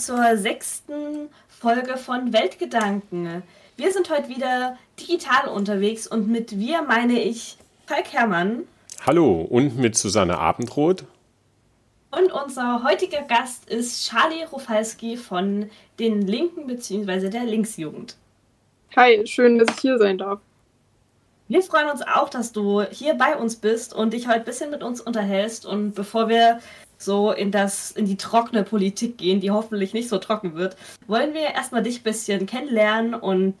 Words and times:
zur 0.00 0.38
sechsten 0.38 1.28
Folge 1.48 1.98
von 1.98 2.32
Weltgedanken. 2.32 3.42
Wir 3.76 3.92
sind 3.92 4.08
heute 4.08 4.30
wieder 4.30 4.78
digital 4.98 5.48
unterwegs 5.48 6.06
und 6.06 6.26
mit 6.26 6.58
wir 6.58 6.80
meine 6.80 7.20
ich 7.20 7.58
Falk 7.86 8.10
Herrmann. 8.12 8.62
Hallo 9.04 9.42
und 9.42 9.76
mit 9.76 9.96
Susanne 9.96 10.38
Abendroth. 10.38 11.04
Und 12.10 12.32
unser 12.32 12.82
heutiger 12.82 13.22
Gast 13.22 13.68
ist 13.68 14.08
Charlie 14.08 14.44
Rufalski 14.50 15.18
von 15.18 15.68
den 15.98 16.22
Linken 16.26 16.66
bzw. 16.66 17.28
der 17.28 17.44
Linksjugend. 17.44 18.16
Hi, 18.96 19.26
schön, 19.26 19.58
dass 19.58 19.68
ich 19.76 19.82
hier 19.82 19.98
sein 19.98 20.16
darf. 20.16 20.40
Wir 21.48 21.62
freuen 21.62 21.90
uns 21.90 22.00
auch, 22.00 22.30
dass 22.30 22.52
du 22.52 22.82
hier 22.90 23.14
bei 23.14 23.36
uns 23.36 23.56
bist 23.56 23.92
und 23.92 24.14
dich 24.14 24.28
heute 24.28 24.38
ein 24.38 24.44
bisschen 24.44 24.70
mit 24.70 24.82
uns 24.82 25.00
unterhältst. 25.00 25.66
Und 25.66 25.94
bevor 25.94 26.28
wir 26.30 26.60
so 27.00 27.32
in 27.32 27.50
das, 27.50 27.90
in 27.92 28.06
die 28.06 28.16
trockene 28.16 28.62
Politik 28.62 29.18
gehen, 29.18 29.40
die 29.40 29.50
hoffentlich 29.50 29.94
nicht 29.94 30.08
so 30.08 30.18
trocken 30.18 30.54
wird, 30.54 30.76
wollen 31.06 31.34
wir 31.34 31.42
erstmal 31.42 31.82
dich 31.82 32.00
ein 32.00 32.04
bisschen 32.04 32.46
kennenlernen 32.46 33.14
und 33.14 33.56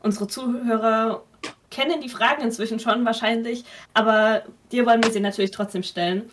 unsere 0.00 0.28
Zuhörer 0.28 1.22
kennen 1.70 2.00
die 2.00 2.08
Fragen 2.08 2.42
inzwischen 2.42 2.78
schon 2.78 3.04
wahrscheinlich, 3.04 3.64
aber 3.92 4.42
dir 4.72 4.86
wollen 4.86 5.02
wir 5.02 5.10
sie 5.10 5.20
natürlich 5.20 5.50
trotzdem 5.50 5.82
stellen. 5.82 6.30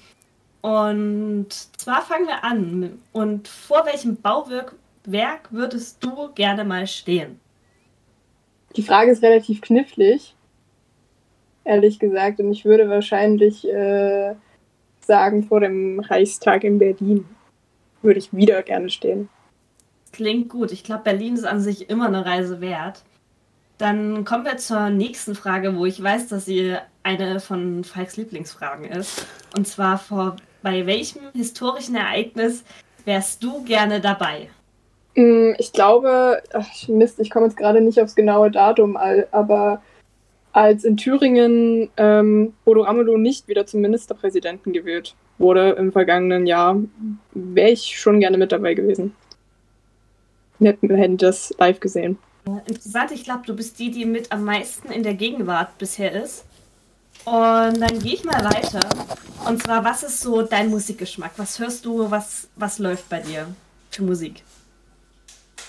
Und 0.62 1.52
zwar 1.78 2.02
fangen 2.02 2.28
wir 2.28 2.44
an. 2.46 3.00
Und 3.12 3.50
vor 3.50 3.86
welchem 3.86 4.16
Bauwerk 4.16 4.76
würdest 5.50 6.02
du 6.02 6.30
gerne 6.36 6.64
mal 6.64 6.88
stehen? 6.88 7.40
Die 8.78 8.84
Frage 8.84 9.12
ist 9.12 9.24
relativ 9.24 9.60
knifflig 9.60 10.34
ehrlich 11.64 12.00
gesagt. 12.00 12.40
Und 12.40 12.52
ich 12.52 12.66
würde 12.66 12.90
wahrscheinlich 12.90 13.68
äh, 13.68 14.36
sagen, 15.06 15.44
vor 15.44 15.60
dem 15.60 16.00
Reichstag 16.00 16.64
in 16.64 16.80
Berlin 16.80 17.26
würde 18.02 18.20
ich 18.20 18.34
wieder 18.34 18.62
gerne 18.64 18.90
stehen. 18.90 19.30
Klingt 20.12 20.50
gut. 20.50 20.72
Ich 20.72 20.84
glaube, 20.84 21.04
Berlin 21.04 21.36
ist 21.36 21.46
an 21.46 21.60
sich 21.60 21.90
immer 21.90 22.08
eine 22.08 22.26
Reise 22.26 22.62
wert. 22.62 23.04
Dann 23.78 24.24
kommen 24.26 24.46
wir 24.46 24.58
zur 24.58 24.90
nächsten 24.90 25.36
Frage, 25.36 25.76
wo 25.76 25.86
ich 25.86 26.02
weiß, 26.02 26.28
dass 26.28 26.46
sie 26.46 26.76
eine 27.02 27.40
von 27.40 27.84
Falks 27.84 28.18
Lieblingsfragen 28.18 28.86
ist. 28.86 29.26
Und 29.56 29.68
zwar 29.68 29.98
vor 29.98 30.36
bei 30.62 30.86
welchem 30.86 31.22
historischen 31.34 31.96
Ereignis 31.96 32.64
wärst 33.06 33.44
du 33.44 33.64
gerne 33.64 34.00
dabei? 34.00 34.50
Mm, 35.16 35.52
ich 35.58 35.74
glaube, 35.74 36.42
ach 36.54 36.88
Mist, 36.88 37.20
ich 37.20 37.30
komme 37.30 37.48
jetzt 37.48 37.58
gerade 37.58 37.82
nicht 37.82 38.00
aufs 38.00 38.16
genaue 38.16 38.50
Datum, 38.50 38.98
aber 38.98 39.82
als 40.54 40.84
in 40.84 40.98
Thüringen 40.98 41.90
ähm, 41.98 42.54
Bodo 42.64 42.84
Ramelow 42.84 43.18
nicht 43.18 43.48
wieder 43.48 43.66
zum 43.66 43.82
Ministerpräsidenten 43.82 44.72
gewählt 44.72 45.16
wurde 45.40 45.72
im 45.72 45.92
vergangenen 45.92 46.46
Jahr, 46.46 46.80
wäre 47.32 47.72
ich 47.72 48.00
schon 48.00 48.20
gerne 48.20 48.38
mit 48.38 48.52
dabei 48.52 48.76
gewesen. 48.76 49.16
Wir 50.60 50.78
hätten 50.82 51.18
das 51.18 51.54
live 51.58 51.80
gesehen. 51.80 52.18
Interessant, 52.68 53.12
ich 53.12 53.24
glaube, 53.24 53.42
du 53.46 53.56
bist 53.56 53.80
die, 53.80 53.90
die 53.90 54.06
mit 54.06 54.32
am 54.32 54.46
meisten 54.46 54.92
in 54.92 55.04
der 55.04 55.16
Gegenwart 55.16 55.78
bisher 55.78 56.12
ist. 56.24 56.46
Und 57.26 57.80
dann 57.80 58.00
gehe 58.00 58.14
ich 58.14 58.24
mal 58.24 58.44
weiter. 58.44 58.82
Und 59.48 59.64
zwar, 59.64 59.84
was 59.84 60.04
ist 60.04 60.22
so 60.22 60.42
dein 60.42 60.70
Musikgeschmack? 60.70 61.32
Was 61.38 61.58
hörst 61.60 61.86
du, 61.86 62.12
was, 62.12 62.48
was 62.56 62.80
läuft 62.80 63.10
bei 63.10 63.22
dir 63.22 63.48
für 63.90 64.04
Musik? 64.04 64.44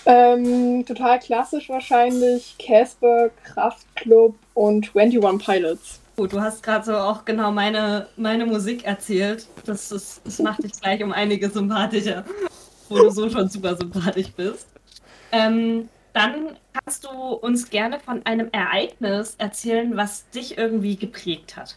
Ähm, 0.05 0.85
total 0.85 1.19
klassisch 1.19 1.69
wahrscheinlich. 1.69 2.55
Casper, 2.59 3.29
Kraftklub 3.43 4.35
und 4.53 4.95
21 4.95 5.45
Pilots. 5.45 5.99
Gut, 6.15 6.31
du 6.31 6.39
hast 6.39 6.63
gerade 6.63 6.85
so 6.85 6.95
auch 6.95 7.25
genau 7.25 7.51
meine, 7.51 8.07
meine 8.15 8.45
Musik 8.45 8.85
erzählt. 8.85 9.47
Das, 9.65 9.91
ist, 9.91 10.21
das 10.23 10.39
macht 10.39 10.63
dich 10.63 10.71
gleich 10.79 11.03
um 11.03 11.11
einige 11.11 11.49
sympathischer, 11.49 12.23
wo 12.87 12.97
du 12.97 13.09
so 13.09 13.29
schon 13.29 13.49
super 13.49 13.75
sympathisch 13.75 14.31
bist. 14.31 14.67
Ähm, 15.31 15.89
dann 16.13 16.55
kannst 16.73 17.03
du 17.03 17.09
uns 17.09 17.69
gerne 17.69 17.99
von 17.99 18.25
einem 18.25 18.47
Ereignis 18.53 19.35
erzählen, 19.37 19.97
was 19.97 20.29
dich 20.29 20.57
irgendwie 20.57 20.95
geprägt 20.95 21.57
hat. 21.57 21.75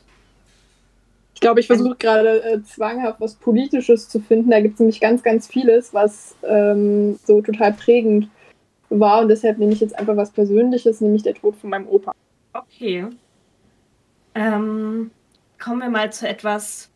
Ich 1.39 1.41
glaube, 1.41 1.61
ich 1.61 1.69
versuche 1.69 1.95
gerade 1.95 2.43
äh, 2.43 2.63
zwanghaft 2.65 3.21
was 3.21 3.37
Politisches 3.37 4.09
zu 4.09 4.19
finden. 4.19 4.51
Da 4.51 4.61
gibt 4.61 4.75
es 4.75 4.81
nämlich 4.81 4.99
ganz, 4.99 5.23
ganz 5.23 5.47
vieles, 5.47 5.95
was 5.95 6.35
ähm, 6.43 7.17
so 7.25 7.41
total 7.43 7.75
prägend 7.75 8.29
war. 8.89 9.21
Und 9.21 9.29
deshalb 9.29 9.57
nehme 9.59 9.73
ich 9.73 9.79
jetzt 9.79 9.97
einfach 9.97 10.17
was 10.17 10.33
Persönliches, 10.33 11.01
nämlich 11.01 11.23
der 11.23 11.35
Tod 11.35 11.55
von 11.55 11.71
meinem 11.71 11.87
Opa. 11.87 12.13
Okay. 12.55 13.07
Ähm, 14.35 15.13
kommen 15.63 15.81
wir 15.81 15.91
mal 15.91 16.13
zu 16.13 16.29
etwas 16.29 16.91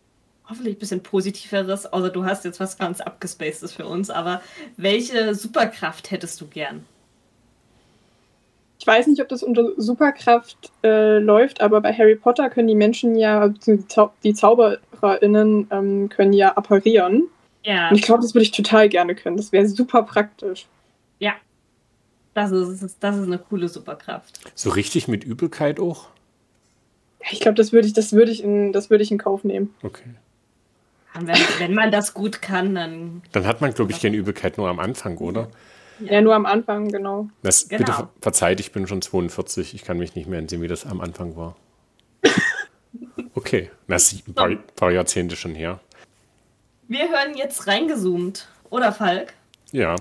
hoffentlich 0.48 0.74
ein 0.74 0.80
bisschen 0.80 1.04
positiveres, 1.04 1.92
außer 1.92 2.10
du 2.10 2.24
hast 2.24 2.44
jetzt 2.44 2.58
was 2.58 2.76
ganz 2.78 3.00
abgespacedes 3.00 3.72
für 3.72 3.86
uns. 3.86 4.10
Aber 4.10 4.42
welche 4.76 5.36
Superkraft 5.36 6.10
hättest 6.10 6.40
du 6.40 6.48
gern? 6.48 6.84
Ich 8.82 8.86
weiß 8.88 9.06
nicht, 9.06 9.22
ob 9.22 9.28
das 9.28 9.44
unter 9.44 9.74
Superkraft 9.76 10.72
äh, 10.82 11.18
läuft, 11.18 11.60
aber 11.60 11.80
bei 11.80 11.92
Harry 11.92 12.16
Potter 12.16 12.50
können 12.50 12.66
die 12.66 12.74
Menschen 12.74 13.14
ja, 13.14 13.46
die 13.46 14.34
ZaubererInnen 14.34 15.68
ähm, 15.70 16.08
können 16.08 16.32
ja 16.32 16.54
apparieren. 16.54 17.28
Ja. 17.62 17.90
Und 17.90 17.94
ich 17.94 18.02
glaube, 18.02 18.22
das 18.22 18.34
würde 18.34 18.42
ich 18.42 18.50
total 18.50 18.88
gerne 18.88 19.14
können. 19.14 19.36
Das 19.36 19.52
wäre 19.52 19.68
super 19.68 20.02
praktisch. 20.02 20.66
Ja, 21.20 21.34
das 22.34 22.50
ist, 22.50 22.96
das 22.98 23.16
ist 23.18 23.26
eine 23.28 23.38
coole 23.38 23.68
Superkraft. 23.68 24.40
So 24.56 24.70
richtig 24.70 25.06
mit 25.06 25.22
Übelkeit 25.22 25.78
auch? 25.78 26.08
Ich 27.30 27.38
glaube, 27.38 27.54
das 27.54 27.72
würde 27.72 27.86
ich, 27.86 27.92
das 27.92 28.12
würde 28.12 28.32
ich, 28.32 28.42
in, 28.42 28.72
das 28.72 28.90
würde 28.90 29.04
ich 29.04 29.12
in 29.12 29.18
Kauf 29.18 29.44
nehmen. 29.44 29.72
Okay. 29.84 30.10
Wenn, 31.14 31.36
wenn 31.58 31.74
man 31.74 31.92
das 31.92 32.14
gut 32.14 32.42
kann, 32.42 32.74
dann. 32.74 33.22
Dann 33.30 33.46
hat 33.46 33.60
man, 33.60 33.72
glaube 33.72 33.92
ich, 33.92 34.02
keine 34.02 34.16
Übelkeit 34.16 34.58
nur 34.58 34.68
am 34.68 34.80
Anfang, 34.80 35.18
oder? 35.18 35.46
Ja, 36.10 36.20
nur 36.20 36.34
am 36.34 36.46
Anfang, 36.46 36.88
genau. 36.88 37.28
Das, 37.42 37.68
genau. 37.68 37.84
Bitte 37.84 38.08
verzeiht, 38.20 38.60
ich 38.60 38.72
bin 38.72 38.86
schon 38.86 39.02
42, 39.02 39.74
ich 39.74 39.84
kann 39.84 39.98
mich 39.98 40.14
nicht 40.14 40.28
mehr 40.28 40.38
entsinnen, 40.38 40.62
wie 40.62 40.68
das 40.68 40.86
am 40.86 41.00
Anfang 41.00 41.36
war. 41.36 41.56
Okay, 43.34 43.70
das 43.88 44.12
ist 44.12 44.28
ein 44.28 44.34
paar, 44.34 44.50
paar 44.76 44.90
Jahrzehnte 44.90 45.36
schon 45.36 45.54
her. 45.54 45.80
Wir 46.88 47.08
hören 47.08 47.34
jetzt 47.34 47.66
reingezoomt, 47.66 48.46
oder 48.68 48.92
Falk? 48.92 49.32
Ja. 49.72 49.96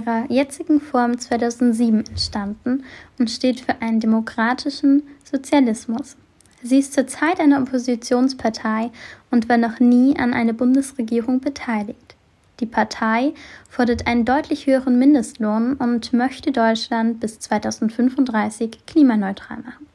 Ihrer 0.00 0.30
jetzigen 0.30 0.80
Form 0.80 1.18
2007 1.18 2.06
entstanden 2.06 2.84
und 3.18 3.30
steht 3.30 3.60
für 3.60 3.80
einen 3.80 4.00
demokratischen 4.00 5.02
Sozialismus. 5.24 6.16
Sie 6.62 6.78
ist 6.78 6.92
zurzeit 6.92 7.40
eine 7.40 7.60
Oppositionspartei 7.60 8.90
und 9.30 9.48
war 9.48 9.56
noch 9.56 9.80
nie 9.80 10.16
an 10.18 10.34
einer 10.34 10.52
Bundesregierung 10.52 11.40
beteiligt. 11.40 12.16
Die 12.60 12.66
Partei 12.66 13.32
fordert 13.70 14.06
einen 14.06 14.26
deutlich 14.26 14.66
höheren 14.66 14.98
Mindestlohn 14.98 15.74
und 15.74 16.12
möchte 16.12 16.52
Deutschland 16.52 17.18
bis 17.20 17.38
2035 17.38 18.84
klimaneutral 18.86 19.58
machen. 19.58 19.86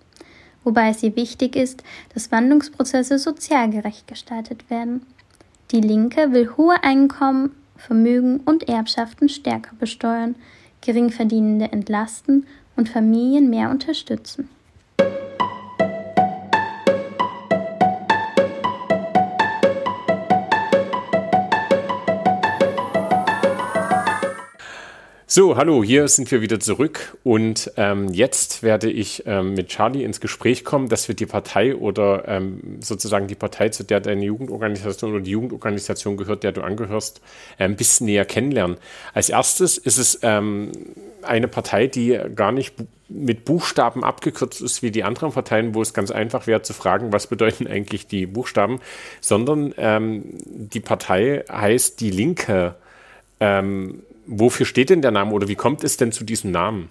Wobei 0.64 0.90
es 0.90 1.04
ihr 1.04 1.16
wichtig 1.16 1.56
ist, 1.56 1.84
dass 2.16 2.32
Wandlungsprozesse 2.32 3.20
sozial 3.20 3.70
gerecht 3.70 4.08
gestaltet 4.08 4.68
werden. 4.72 5.06
Die 5.70 5.82
Linke 5.82 6.32
will 6.32 6.50
hohe 6.58 6.84
Einkommen 6.84 7.52
Vermögen 7.78 8.40
und 8.42 8.68
Erbschaften 8.68 9.30
stärker 9.30 9.76
besteuern, 9.80 10.36
Geringverdienende 10.82 11.72
entlasten 11.72 12.46
und 12.76 12.90
Familien 12.90 13.50
mehr 13.50 13.70
unterstützen. 13.70 14.50
So, 25.36 25.58
hallo, 25.58 25.84
hier 25.84 26.08
sind 26.08 26.32
wir 26.32 26.40
wieder 26.40 26.62
zurück 26.62 27.18
und 27.26 27.70
ähm, 27.76 28.08
jetzt 28.14 28.64
werde 28.64 28.90
ich 28.90 29.24
ähm, 29.26 29.54
mit 29.54 29.68
Charlie 29.68 30.06
ins 30.06 30.22
Gespräch 30.22 30.64
kommen, 30.64 30.88
dass 30.88 31.10
wir 31.10 31.16
die 31.16 31.26
Partei 31.26 31.76
oder 31.76 32.26
ähm, 32.26 32.78
sozusagen 32.80 33.28
die 33.28 33.36
Partei, 33.36 33.68
zu 33.68 33.84
der 33.84 34.00
deine 34.00 34.24
Jugendorganisation 34.24 35.12
oder 35.12 35.20
die 35.20 35.32
Jugendorganisation 35.32 36.16
gehört, 36.16 36.44
der 36.44 36.54
du 36.54 36.62
angehörst, 36.62 37.20
ein 37.58 37.76
bisschen 37.76 38.06
näher 38.06 38.24
kennenlernen. 38.24 38.78
Als 39.14 39.28
erstes 39.28 39.78
ist 39.78 39.98
es 39.98 40.20
ähm, 40.22 40.72
eine 41.22 41.50
Partei, 41.50 41.88
die 41.88 42.18
gar 42.34 42.54
nicht 42.54 42.74
mit 43.10 43.44
Buchstaben 43.44 44.06
abgekürzt 44.06 44.62
ist 44.62 44.84
wie 44.84 44.92
die 44.92 45.04
anderen 45.04 45.34
Parteien, 45.34 45.76
wo 45.76 45.82
es 45.82 45.94
ganz 45.94 46.12
einfach 46.12 46.48
wäre 46.48 46.62
zu 46.62 46.72
fragen, 46.72 47.12
was 47.12 47.28
bedeuten 47.28 47.68
eigentlich 47.68 48.08
die 48.08 48.26
Buchstaben, 48.26 48.80
sondern 49.20 49.74
ähm, 49.76 50.24
die 50.46 50.80
Partei 50.80 51.44
heißt 51.52 52.00
die 52.00 52.12
Linke. 52.12 52.76
Ähm, 53.42 54.02
wofür 54.26 54.66
steht 54.66 54.90
denn 54.90 55.02
der 55.02 55.12
Name 55.12 55.32
oder 55.32 55.48
wie 55.48 55.56
kommt 55.56 55.84
es 55.84 55.98
denn 55.98 56.12
zu 56.12 56.24
diesem 56.24 56.52
Namen? 56.52 56.90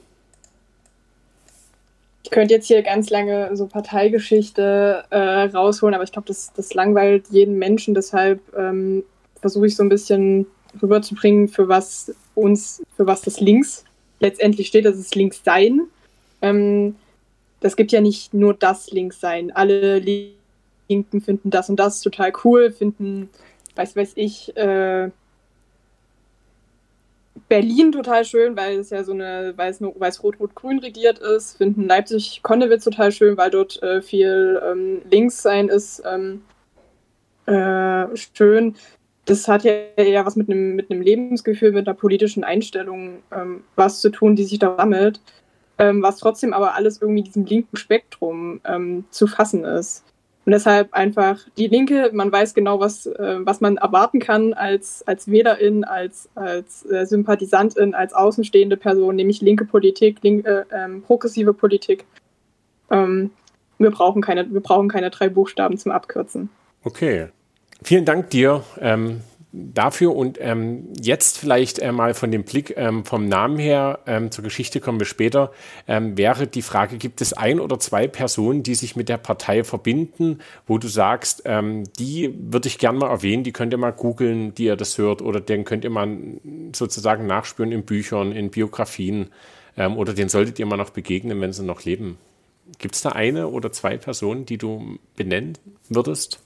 Ich 2.22 2.30
könnte 2.30 2.54
jetzt 2.54 2.66
hier 2.66 2.82
ganz 2.82 3.10
lange 3.10 3.54
so 3.54 3.66
Parteigeschichte 3.66 5.04
äh, 5.10 5.18
rausholen, 5.18 5.94
aber 5.94 6.04
ich 6.04 6.12
glaube, 6.12 6.26
das, 6.26 6.52
das 6.54 6.72
langweilt 6.72 7.26
jeden 7.30 7.58
Menschen. 7.58 7.94
Deshalb 7.94 8.40
ähm, 8.56 9.04
versuche 9.40 9.66
ich 9.66 9.76
so 9.76 9.82
ein 9.82 9.90
bisschen 9.90 10.46
rüberzubringen, 10.82 11.48
für 11.48 11.68
was 11.68 12.14
uns, 12.34 12.82
für 12.96 13.06
was 13.06 13.20
das 13.20 13.40
Links 13.40 13.84
letztendlich 14.20 14.68
steht. 14.68 14.86
Das 14.86 14.96
ist 14.96 15.14
Linkssein. 15.14 15.82
ähm, 16.40 16.96
das 17.64 17.76
gibt 17.76 17.92
ja 17.92 18.02
nicht 18.02 18.34
nur 18.34 18.52
das 18.52 18.90
Linkssein. 18.90 19.50
Alle 19.50 19.98
Linken 19.98 21.22
finden 21.22 21.48
das 21.50 21.70
und 21.70 21.76
das 21.76 22.02
total 22.02 22.30
cool, 22.44 22.70
finden, 22.70 23.30
weiß 23.74 23.96
weiß 23.96 24.12
ich, 24.16 24.54
äh, 24.54 25.10
Berlin 27.48 27.92
total 27.92 28.24
schön, 28.24 28.56
weil 28.56 28.78
es 28.78 28.90
ja 28.90 29.04
so 29.04 29.12
eine 29.12 29.54
weiß-rot-rot-grün 29.56 30.78
regiert 30.78 31.18
ist, 31.18 31.58
finden 31.58 31.86
Leipzig-Konnewitz 31.86 32.84
total 32.84 33.12
schön, 33.12 33.36
weil 33.36 33.50
dort 33.50 33.82
äh, 33.82 34.00
viel 34.00 34.60
ähm, 34.64 35.02
Linkssein 35.10 35.68
ist 35.68 36.02
ähm, 36.06 36.42
äh, 37.46 38.16
schön. 38.16 38.76
Das 39.26 39.48
hat 39.48 39.64
ja 39.64 39.72
eher 39.96 40.26
was 40.26 40.36
mit 40.36 40.48
einem 40.48 40.76
mit 40.76 40.88
Lebensgefühl, 40.90 41.72
mit 41.72 41.86
einer 41.86 41.96
politischen 41.96 42.44
Einstellung 42.44 43.22
ähm, 43.30 43.64
was 43.76 44.00
zu 44.00 44.10
tun, 44.10 44.36
die 44.36 44.44
sich 44.44 44.58
da 44.58 44.76
sammelt, 44.76 45.20
ähm, 45.78 46.02
was 46.02 46.18
trotzdem 46.18 46.52
aber 46.52 46.74
alles 46.74 47.00
irgendwie 47.00 47.22
diesem 47.22 47.44
linken 47.44 47.76
Spektrum 47.76 48.60
ähm, 48.64 49.04
zu 49.10 49.26
fassen 49.26 49.64
ist. 49.64 50.04
Und 50.46 50.52
deshalb 50.52 50.92
einfach 50.92 51.40
die 51.56 51.68
Linke, 51.68 52.10
man 52.12 52.30
weiß 52.30 52.52
genau, 52.52 52.78
was, 52.78 53.06
äh, 53.06 53.38
was 53.40 53.60
man 53.60 53.78
erwarten 53.78 54.20
kann 54.20 54.52
als, 54.52 55.02
als 55.06 55.28
Wählerin, 55.28 55.84
als, 55.84 56.28
als 56.34 56.84
äh, 56.90 57.06
Sympathisantin, 57.06 57.94
als 57.94 58.12
außenstehende 58.12 58.76
Person, 58.76 59.16
nämlich 59.16 59.40
linke 59.40 59.64
Politik, 59.64 60.18
linke, 60.22 60.66
äh, 60.68 60.88
progressive 61.06 61.54
Politik. 61.54 62.04
Ähm, 62.90 63.30
wir, 63.78 63.90
brauchen 63.90 64.20
keine, 64.20 64.52
wir 64.52 64.60
brauchen 64.60 64.88
keine 64.88 65.08
drei 65.10 65.30
Buchstaben 65.30 65.78
zum 65.78 65.92
Abkürzen. 65.92 66.50
Okay. 66.82 67.28
Vielen 67.82 68.04
Dank 68.04 68.30
dir. 68.30 68.62
Ähm, 68.80 69.20
dafür 69.54 70.16
und 70.16 70.38
ähm, 70.40 70.88
jetzt 71.00 71.38
vielleicht 71.38 71.78
äh, 71.78 71.92
mal 71.92 72.14
von 72.14 72.30
dem 72.30 72.42
Blick 72.42 72.74
ähm, 72.76 73.04
vom 73.04 73.28
Namen 73.28 73.58
her, 73.58 74.00
ähm, 74.06 74.30
zur 74.30 74.42
Geschichte 74.42 74.80
kommen 74.80 74.98
wir 74.98 75.06
später, 75.06 75.52
ähm, 75.86 76.16
wäre 76.16 76.46
die 76.48 76.62
Frage, 76.62 76.96
gibt 76.96 77.20
es 77.20 77.32
ein 77.32 77.60
oder 77.60 77.78
zwei 77.78 78.08
Personen, 78.08 78.64
die 78.64 78.74
sich 78.74 78.96
mit 78.96 79.08
der 79.08 79.16
Partei 79.16 79.62
verbinden, 79.62 80.40
wo 80.66 80.78
du 80.78 80.88
sagst, 80.88 81.42
ähm, 81.44 81.84
die 81.98 82.34
würde 82.36 82.66
ich 82.66 82.78
gern 82.78 82.96
mal 82.96 83.10
erwähnen, 83.10 83.44
die 83.44 83.52
könnt 83.52 83.72
ihr 83.72 83.78
mal 83.78 83.92
googeln, 83.92 84.54
die 84.54 84.64
ihr 84.64 84.76
das 84.76 84.98
hört 84.98 85.22
oder 85.22 85.40
den 85.40 85.64
könnt 85.64 85.84
ihr 85.84 85.90
mal 85.90 86.08
sozusagen 86.74 87.26
nachspüren 87.26 87.70
in 87.70 87.84
Büchern, 87.84 88.32
in 88.32 88.50
Biografien 88.50 89.30
ähm, 89.76 89.96
oder 89.96 90.14
den 90.14 90.28
solltet 90.28 90.58
ihr 90.58 90.66
mal 90.66 90.76
noch 90.76 90.90
begegnen, 90.90 91.40
wenn 91.40 91.52
sie 91.52 91.64
noch 91.64 91.84
leben. 91.84 92.18
Gibt 92.78 92.94
es 92.94 93.02
da 93.02 93.10
eine 93.10 93.48
oder 93.48 93.72
zwei 93.72 93.98
Personen, 93.98 94.46
die 94.46 94.58
du 94.58 94.98
benennen 95.16 95.58
würdest? 95.88 96.40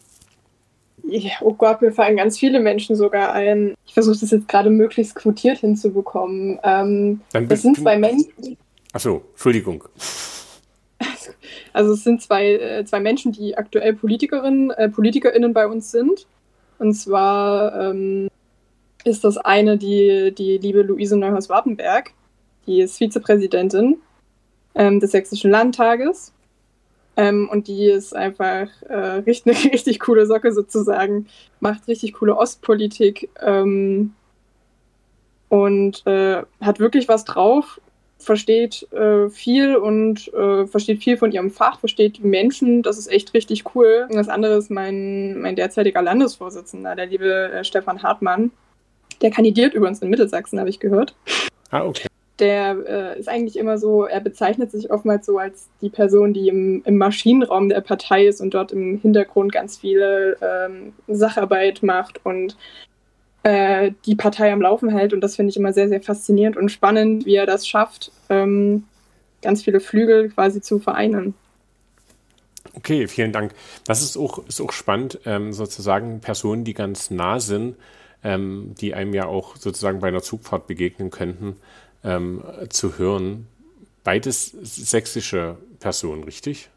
Ja, 1.10 1.32
oh 1.40 1.54
Gott, 1.54 1.80
mir 1.80 1.90
fallen 1.90 2.18
ganz 2.18 2.38
viele 2.38 2.60
Menschen 2.60 2.94
sogar 2.94 3.32
ein. 3.32 3.74
Ich 3.86 3.94
versuche 3.94 4.18
das 4.20 4.30
jetzt 4.30 4.46
gerade 4.46 4.68
möglichst 4.68 5.14
quotiert 5.14 5.58
hinzubekommen. 5.58 6.58
Ähm, 6.62 7.22
das 7.32 7.62
sind 7.62 7.78
zwei 7.78 7.96
Menschen. 7.96 8.58
Achso, 8.92 9.22
Entschuldigung. 9.32 9.84
Also 11.74 11.92
es 11.92 12.02
sind 12.02 12.20
zwei, 12.22 12.54
äh, 12.54 12.84
zwei 12.86 12.98
Menschen, 12.98 13.30
die 13.30 13.56
aktuell 13.56 13.92
Politikerinnen, 13.92 14.70
äh, 14.70 14.88
PolitikerInnen 14.88 15.52
bei 15.52 15.68
uns 15.68 15.92
sind. 15.92 16.26
Und 16.78 16.94
zwar 16.94 17.90
ähm, 17.90 18.28
ist 19.04 19.22
das 19.22 19.36
eine 19.36 19.78
die, 19.78 20.34
die 20.36 20.58
liebe 20.58 20.82
Luise 20.82 21.16
Neuhaus-Wartenberg, 21.16 22.12
die 22.66 22.80
ist 22.80 22.96
Vizepräsidentin 22.96 23.98
ähm, 24.74 24.98
des 24.98 25.12
Sächsischen 25.12 25.50
Landtages. 25.52 26.32
Ähm, 27.18 27.48
und 27.50 27.66
die 27.66 27.86
ist 27.86 28.14
einfach 28.14 28.68
äh, 28.88 28.94
richtig, 28.94 29.46
eine 29.64 29.72
richtig 29.72 29.98
coole 29.98 30.24
Socke 30.24 30.52
sozusagen, 30.52 31.26
macht 31.58 31.88
richtig 31.88 32.12
coole 32.14 32.36
Ostpolitik 32.36 33.28
ähm, 33.42 34.14
und 35.48 36.06
äh, 36.06 36.42
hat 36.60 36.78
wirklich 36.78 37.08
was 37.08 37.24
drauf, 37.24 37.80
versteht 38.20 38.86
äh, 38.92 39.28
viel 39.30 39.74
und 39.74 40.32
äh, 40.32 40.68
versteht 40.68 41.02
viel 41.02 41.16
von 41.16 41.32
ihrem 41.32 41.50
Fach, 41.50 41.80
versteht 41.80 42.18
die 42.18 42.26
Menschen, 42.26 42.82
das 42.84 42.98
ist 42.98 43.08
echt 43.08 43.34
richtig 43.34 43.74
cool. 43.74 44.06
Und 44.08 44.14
das 44.14 44.28
andere 44.28 44.56
ist 44.56 44.70
mein, 44.70 45.40
mein 45.40 45.56
derzeitiger 45.56 46.02
Landesvorsitzender, 46.02 46.94
der 46.94 47.06
liebe 47.06 47.50
äh, 47.50 47.64
Stefan 47.64 48.00
Hartmann. 48.00 48.52
Der 49.22 49.32
kandidiert 49.32 49.74
übrigens 49.74 50.00
in 50.00 50.10
Mittelsachsen, 50.10 50.60
habe 50.60 50.70
ich 50.70 50.78
gehört. 50.78 51.16
Ah, 51.70 51.84
okay 51.84 52.06
der 52.38 52.76
äh, 52.86 53.18
ist 53.18 53.28
eigentlich 53.28 53.56
immer 53.56 53.78
so, 53.78 54.04
er 54.04 54.20
bezeichnet 54.20 54.70
sich 54.70 54.90
oftmals 54.90 55.26
so 55.26 55.38
als 55.38 55.68
die 55.80 55.90
Person, 55.90 56.32
die 56.32 56.48
im, 56.48 56.82
im 56.84 56.96
Maschinenraum 56.96 57.68
der 57.68 57.80
Partei 57.80 58.26
ist 58.26 58.40
und 58.40 58.54
dort 58.54 58.72
im 58.72 58.98
Hintergrund 58.98 59.52
ganz 59.52 59.78
viele 59.78 60.36
ähm, 60.40 60.92
Sacharbeit 61.08 61.82
macht 61.82 62.24
und 62.24 62.56
äh, 63.42 63.92
die 64.06 64.14
Partei 64.14 64.52
am 64.52 64.62
Laufen 64.62 64.90
hält. 64.90 65.12
Und 65.12 65.20
das 65.20 65.36
finde 65.36 65.50
ich 65.50 65.56
immer 65.56 65.72
sehr, 65.72 65.88
sehr 65.88 66.00
faszinierend 66.00 66.56
und 66.56 66.70
spannend, 66.70 67.26
wie 67.26 67.34
er 67.34 67.46
das 67.46 67.66
schafft, 67.66 68.12
ähm, 68.28 68.84
ganz 69.42 69.62
viele 69.62 69.80
Flügel 69.80 70.30
quasi 70.30 70.60
zu 70.60 70.78
vereinen. 70.78 71.34
Okay, 72.74 73.08
vielen 73.08 73.32
Dank. 73.32 73.54
Das 73.86 74.02
ist 74.02 74.16
auch, 74.16 74.46
ist 74.46 74.60
auch 74.60 74.72
spannend, 74.72 75.20
ähm, 75.24 75.52
sozusagen 75.52 76.20
Personen, 76.20 76.64
die 76.64 76.74
ganz 76.74 77.10
nah 77.10 77.40
sind, 77.40 77.76
ähm, 78.22 78.74
die 78.80 78.94
einem 78.94 79.14
ja 79.14 79.26
auch 79.26 79.56
sozusagen 79.56 80.00
bei 80.00 80.08
einer 80.08 80.22
Zugfahrt 80.22 80.66
begegnen 80.66 81.10
könnten, 81.10 81.56
ähm, 82.04 82.42
zu 82.68 82.98
hören. 82.98 83.46
Beides 84.04 84.46
sächsische 84.62 85.56
Personen, 85.80 86.24
richtig? 86.24 86.70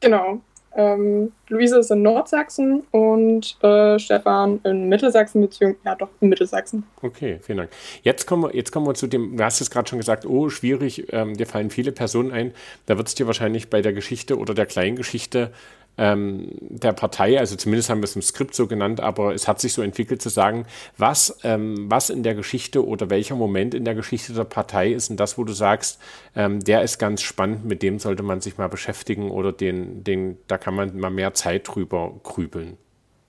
Genau. 0.00 0.40
Ähm, 0.76 1.32
Luise 1.48 1.78
ist 1.78 1.90
in 1.90 2.02
Nordsachsen 2.02 2.82
und 2.92 3.56
äh, 3.64 3.98
Stefan 3.98 4.60
in 4.64 4.88
Mittelsachsen, 4.88 5.40
beziehungsweise 5.40 5.84
ja 5.84 5.94
doch 5.94 6.10
in 6.20 6.28
Mittelsachsen. 6.28 6.84
Okay, 7.02 7.40
vielen 7.42 7.58
Dank. 7.58 7.70
Jetzt 8.02 8.26
kommen 8.26 8.44
wir, 8.44 8.54
jetzt 8.54 8.70
kommen 8.70 8.86
wir 8.86 8.94
zu 8.94 9.06
dem, 9.06 9.36
du 9.36 9.42
hast 9.42 9.60
es 9.60 9.70
gerade 9.70 9.88
schon 9.88 9.98
gesagt, 9.98 10.26
oh, 10.26 10.50
schwierig, 10.50 11.12
ähm, 11.12 11.36
dir 11.36 11.46
fallen 11.46 11.70
viele 11.70 11.90
Personen 11.90 12.30
ein. 12.30 12.52
Da 12.86 12.96
wird 12.96 13.08
es 13.08 13.14
dir 13.14 13.26
wahrscheinlich 13.26 13.70
bei 13.70 13.82
der 13.82 13.92
Geschichte 13.92 14.38
oder 14.38 14.54
der 14.54 14.66
Kleingeschichte 14.66 15.52
ähm, 15.98 16.48
der 16.60 16.92
Partei, 16.92 17.38
also 17.38 17.56
zumindest 17.56 17.90
haben 17.90 17.98
wir 17.98 18.04
es 18.04 18.14
im 18.14 18.22
Skript 18.22 18.54
so 18.54 18.68
genannt, 18.68 19.00
aber 19.00 19.34
es 19.34 19.48
hat 19.48 19.60
sich 19.60 19.72
so 19.72 19.82
entwickelt 19.82 20.22
zu 20.22 20.28
sagen, 20.28 20.64
was, 20.96 21.40
ähm, 21.42 21.90
was 21.90 22.08
in 22.08 22.22
der 22.22 22.36
Geschichte 22.36 22.86
oder 22.86 23.10
welcher 23.10 23.34
Moment 23.34 23.74
in 23.74 23.84
der 23.84 23.96
Geschichte 23.96 24.32
der 24.32 24.44
Partei 24.44 24.92
ist 24.92 25.10
und 25.10 25.18
das, 25.18 25.36
wo 25.36 25.44
du 25.44 25.52
sagst, 25.52 26.00
ähm, 26.36 26.60
der 26.60 26.82
ist 26.82 26.98
ganz 26.98 27.22
spannend, 27.22 27.64
mit 27.64 27.82
dem 27.82 27.98
sollte 27.98 28.22
man 28.22 28.40
sich 28.40 28.58
mal 28.58 28.68
beschäftigen 28.68 29.32
oder 29.32 29.52
den, 29.52 30.04
den, 30.04 30.38
da 30.46 30.56
kann 30.56 30.74
man 30.74 30.96
mal 30.96 31.10
mehr 31.10 31.34
Zeit 31.34 31.66
drüber 31.66 32.14
grübeln, 32.22 32.76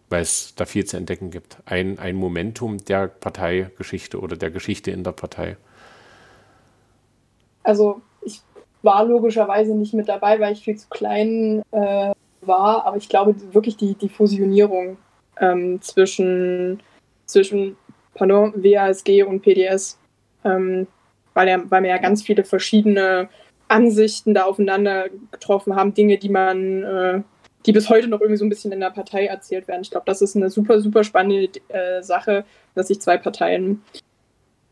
weil 0.10 0.22
es 0.22 0.54
da 0.56 0.66
viel 0.66 0.86
zu 0.86 0.96
entdecken 0.96 1.32
gibt. 1.32 1.58
Ein, 1.66 1.98
ein 1.98 2.16
Momentum 2.16 2.78
der 2.78 3.08
Parteigeschichte 3.08 4.20
oder 4.20 4.38
der 4.38 4.52
Geschichte 4.52 4.92
in 4.92 5.04
der 5.04 5.14
Partei. 5.14 5.58
Also 7.64 8.02
ich 8.22 8.42
war 8.84 9.04
logischerweise 9.06 9.76
nicht 9.76 9.96
mit 9.96 10.08
dabei, 10.08 10.40
weil 10.40 10.54
ich 10.54 10.64
viel 10.64 10.78
zu 10.78 10.88
klein 10.90 11.64
äh, 11.72 12.14
war, 12.50 12.86
aber 12.86 12.98
ich 12.98 13.08
glaube 13.08 13.36
wirklich 13.54 13.78
die, 13.78 13.94
die 13.96 14.10
Fusionierung 14.10 14.98
ähm, 15.40 15.82
zwischen, 15.82 16.84
zwischen 17.26 17.78
pardon, 18.14 18.54
WASG 18.56 19.24
und 19.24 19.42
PDS, 19.42 19.98
ähm, 20.44 20.88
weil, 21.34 21.48
ja, 21.48 21.62
weil 21.70 21.84
wir 21.84 21.90
ja 21.92 21.98
ganz 21.98 22.22
viele 22.22 22.44
verschiedene 22.44 23.30
Ansichten 23.70 24.34
da 24.34 24.44
aufeinander 24.44 25.06
getroffen 25.32 25.76
haben, 25.76 25.94
Dinge, 25.94 26.18
die 26.18 26.30
man, 26.30 26.84
äh, 26.84 27.22
die 27.66 27.72
bis 27.72 27.90
heute 27.90 28.08
noch 28.08 28.20
irgendwie 28.20 28.38
so 28.38 28.46
ein 28.46 28.50
bisschen 28.50 28.72
in 28.72 28.82
der 28.82 28.90
Partei 28.90 29.26
erzählt 29.26 29.68
werden. 29.68 29.82
Ich 29.82 29.92
glaube, 29.92 30.06
das 30.06 30.22
ist 30.22 30.36
eine 30.36 30.50
super, 30.50 30.82
super 30.82 31.04
spannende 31.06 31.50
äh, 31.70 32.02
Sache, 32.02 32.44
dass 32.76 32.88
sich 32.88 33.00
zwei 33.00 33.18
Parteien 33.18 33.84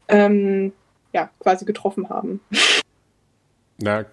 ähm, 0.10 0.74
ja, 1.14 1.30
quasi 1.40 1.64
getroffen 1.66 2.10
haben. 2.10 2.42
na, 3.80 4.06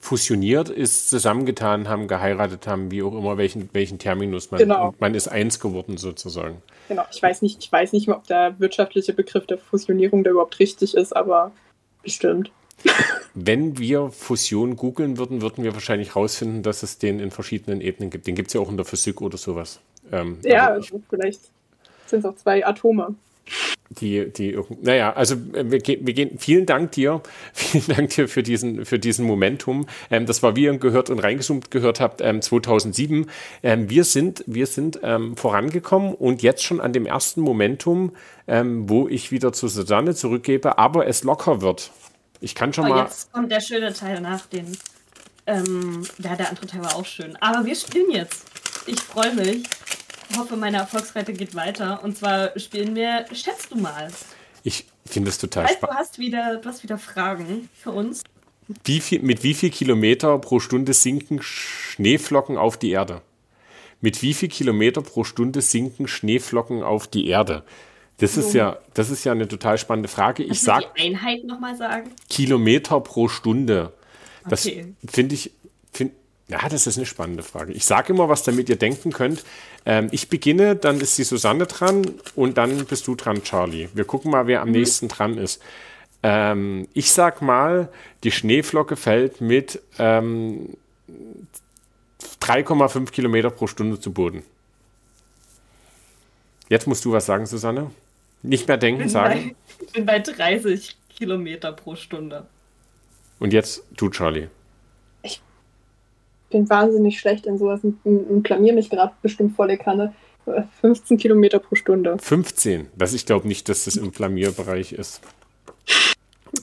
fusioniert 0.00 0.68
ist, 0.68 1.10
zusammengetan 1.10 1.88
haben, 1.88 2.06
geheiratet 2.06 2.66
haben, 2.66 2.90
wie 2.90 3.02
auch 3.02 3.12
immer, 3.12 3.36
welchen, 3.36 3.68
welchen 3.72 3.98
Terminus 3.98 4.50
man. 4.50 4.58
Genau. 4.58 4.94
man 4.98 5.14
ist 5.14 5.28
eins 5.28 5.58
geworden 5.58 5.96
sozusagen. 5.96 6.62
Genau, 6.88 7.04
ich 7.12 7.22
weiß 7.22 7.42
nicht, 7.42 7.62
ich 7.62 7.70
weiß 7.70 7.92
nicht, 7.92 8.08
ob 8.08 8.26
der 8.26 8.58
wirtschaftliche 8.58 9.12
Begriff 9.12 9.46
der 9.46 9.58
Fusionierung 9.58 10.22
da 10.22 10.30
überhaupt 10.30 10.58
richtig 10.60 10.94
ist, 10.94 11.14
aber 11.14 11.52
bestimmt. 12.02 12.52
Wenn 13.34 13.78
wir 13.78 14.10
Fusion 14.10 14.76
googeln 14.76 15.18
würden, 15.18 15.42
würden 15.42 15.64
wir 15.64 15.74
wahrscheinlich 15.74 16.14
herausfinden, 16.14 16.62
dass 16.62 16.84
es 16.84 16.98
den 16.98 17.18
in 17.18 17.32
verschiedenen 17.32 17.80
Ebenen 17.80 18.10
gibt. 18.10 18.26
Den 18.26 18.36
gibt 18.36 18.48
es 18.48 18.54
ja 18.54 18.60
auch 18.60 18.70
in 18.70 18.76
der 18.76 18.86
Physik 18.86 19.20
oder 19.20 19.36
sowas. 19.36 19.80
Ähm, 20.12 20.38
ja, 20.44 20.68
also, 20.68 21.00
vielleicht 21.10 21.40
sind 22.06 22.20
es 22.20 22.24
auch 22.24 22.36
zwei 22.36 22.64
Atome 22.64 23.16
die, 23.90 24.30
die, 24.30 24.58
naja, 24.82 25.12
also 25.14 25.34
äh, 25.34 25.70
wir, 25.70 25.80
wir 25.80 26.14
gehen, 26.14 26.38
vielen 26.38 26.66
Dank 26.66 26.92
dir, 26.92 27.22
vielen 27.52 27.86
Dank 27.86 28.10
dir 28.10 28.28
für 28.28 28.42
diesen, 28.42 28.84
für 28.84 28.98
diesen 28.98 29.24
Momentum. 29.24 29.86
Ähm, 30.10 30.26
das 30.26 30.42
war, 30.42 30.56
wie 30.56 30.64
ihr 30.64 30.76
gehört 30.78 31.10
und 31.10 31.18
reingezoomt 31.18 31.70
gehört 31.70 32.00
habt, 32.00 32.20
ähm, 32.20 32.42
2007. 32.42 33.30
Ähm, 33.62 33.88
wir 33.88 34.04
sind, 34.04 34.44
wir 34.46 34.66
sind 34.66 35.00
ähm, 35.02 35.36
vorangekommen 35.36 36.14
und 36.14 36.42
jetzt 36.42 36.62
schon 36.62 36.80
an 36.80 36.92
dem 36.92 37.06
ersten 37.06 37.40
Momentum, 37.40 38.12
ähm, 38.46 38.88
wo 38.88 39.08
ich 39.08 39.32
wieder 39.32 39.52
zu 39.52 39.68
Susanne 39.68 40.14
zurückgebe, 40.14 40.78
aber 40.78 41.06
es 41.06 41.24
locker 41.24 41.62
wird. 41.62 41.90
Ich 42.40 42.54
kann 42.54 42.72
schon 42.72 42.86
oh, 42.86 42.88
mal. 42.90 43.04
Jetzt 43.04 43.32
kommt 43.32 43.50
der 43.50 43.60
schöne 43.60 43.92
Teil 43.92 44.20
nach 44.20 44.46
den. 44.46 44.76
Ähm, 45.46 46.06
ja, 46.18 46.36
der 46.36 46.50
andere 46.50 46.66
Teil 46.66 46.82
war 46.82 46.94
auch 46.94 47.06
schön. 47.06 47.36
Aber 47.36 47.64
wir 47.64 47.74
spielen 47.74 48.10
jetzt. 48.10 48.44
Ich 48.86 49.00
freue 49.00 49.34
mich 49.34 49.64
hoffe, 50.36 50.56
meine 50.56 50.78
Erfolgsrate 50.78 51.32
geht 51.32 51.54
weiter. 51.54 52.02
Und 52.02 52.16
zwar 52.16 52.58
spielen 52.58 52.94
wir 52.94 53.24
Schätzt 53.32 53.70
du 53.70 53.76
mal. 53.76 54.08
Ich 54.62 54.84
finde 55.06 55.30
es 55.30 55.38
total 55.38 55.68
spannend. 55.68 55.94
Du 55.94 55.98
hast, 55.98 56.18
wieder, 56.18 56.56
du 56.56 56.68
hast 56.68 56.82
wieder 56.82 56.98
Fragen 56.98 57.68
für 57.74 57.90
uns. 57.92 58.22
Wie 58.84 59.00
viel, 59.00 59.20
mit 59.22 59.42
wie 59.42 59.54
viel 59.54 59.70
Kilometer 59.70 60.38
pro 60.38 60.60
Stunde 60.60 60.92
sinken 60.92 61.40
Schneeflocken 61.40 62.58
auf 62.58 62.76
die 62.76 62.90
Erde? 62.90 63.22
Mit 64.00 64.20
wie 64.22 64.34
viel 64.34 64.48
Kilometer 64.48 65.00
pro 65.00 65.24
Stunde 65.24 65.62
sinken 65.62 66.06
Schneeflocken 66.06 66.82
auf 66.82 67.06
die 67.06 67.28
Erde? 67.28 67.64
Das 68.18 68.36
ist 68.36 68.52
ja, 68.52 68.78
das 68.94 69.10
ist 69.10 69.24
ja 69.24 69.32
eine 69.32 69.46
total 69.46 69.78
spannende 69.78 70.08
Frage. 70.08 70.42
Ich 70.42 70.48
Kannst 70.48 70.62
du 70.62 70.66
sag 70.66 70.94
die 70.94 71.02
Einheit 71.02 71.44
nochmal 71.44 71.76
sagen? 71.76 72.10
Kilometer 72.28 73.00
pro 73.00 73.28
Stunde. 73.28 73.92
Das 74.48 74.66
Okay. 74.66 74.94
finde 75.08 75.34
ich, 75.36 75.52
find, 75.92 76.12
ja, 76.48 76.66
das 76.68 76.86
ist 76.86 76.96
eine 76.96 77.06
spannende 77.06 77.42
Frage. 77.42 77.72
Ich 77.72 77.84
sage 77.84 78.12
immer, 78.12 78.28
was 78.28 78.42
damit 78.42 78.68
ihr 78.70 78.76
denken 78.76 79.12
könnt. 79.12 79.44
Ähm, 79.84 80.08
ich 80.12 80.28
beginne, 80.28 80.76
dann 80.76 81.00
ist 81.00 81.18
die 81.18 81.24
Susanne 81.24 81.66
dran 81.66 82.14
und 82.34 82.56
dann 82.56 82.86
bist 82.86 83.06
du 83.06 83.14
dran, 83.14 83.42
Charlie. 83.42 83.88
Wir 83.92 84.04
gucken 84.04 84.30
mal, 84.30 84.46
wer 84.46 84.62
am 84.62 84.70
nächsten 84.70 85.08
dran 85.08 85.36
ist. 85.36 85.62
Ähm, 86.22 86.88
ich 86.94 87.12
sag 87.12 87.42
mal, 87.42 87.90
die 88.24 88.30
Schneeflocke 88.30 88.96
fällt 88.96 89.42
mit 89.42 89.80
ähm, 89.98 90.76
3,5 92.40 93.10
Kilometer 93.10 93.50
pro 93.50 93.66
Stunde 93.66 94.00
zu 94.00 94.12
Boden. 94.12 94.42
Jetzt 96.70 96.86
musst 96.86 97.04
du 97.04 97.12
was 97.12 97.26
sagen, 97.26 97.46
Susanne. 97.46 97.90
Nicht 98.42 98.68
mehr 98.68 98.76
denken, 98.76 99.00
bin 99.00 99.08
sagen. 99.08 99.54
bei, 99.78 99.84
ich 99.84 99.92
bin 99.92 100.06
bei 100.06 100.18
30 100.18 100.96
Kilometer 101.14 101.72
pro 101.72 101.94
Stunde. 101.94 102.46
Und 103.38 103.52
jetzt 103.52 103.84
du, 103.96 104.08
Charlie. 104.08 104.48
Ich 106.48 106.52
bin 106.52 106.68
wahnsinnig 106.70 107.20
schlecht 107.20 107.44
in 107.44 107.58
sowas 107.58 107.80
und, 107.82 107.98
und 108.04 108.42
blamier 108.42 108.72
mich 108.72 108.88
gerade 108.88 109.12
bestimmt 109.20 109.54
volle 109.54 109.76
Kanne. 109.76 110.14
15 110.80 111.18
Kilometer 111.18 111.58
pro 111.58 111.74
Stunde. 111.74 112.16
15. 112.18 112.88
Das, 112.96 113.12
ich 113.12 113.26
glaube 113.26 113.46
nicht, 113.46 113.68
dass 113.68 113.84
das 113.84 113.96
im 113.96 114.14
Flamierbereich 114.14 114.92
ist. 114.92 115.20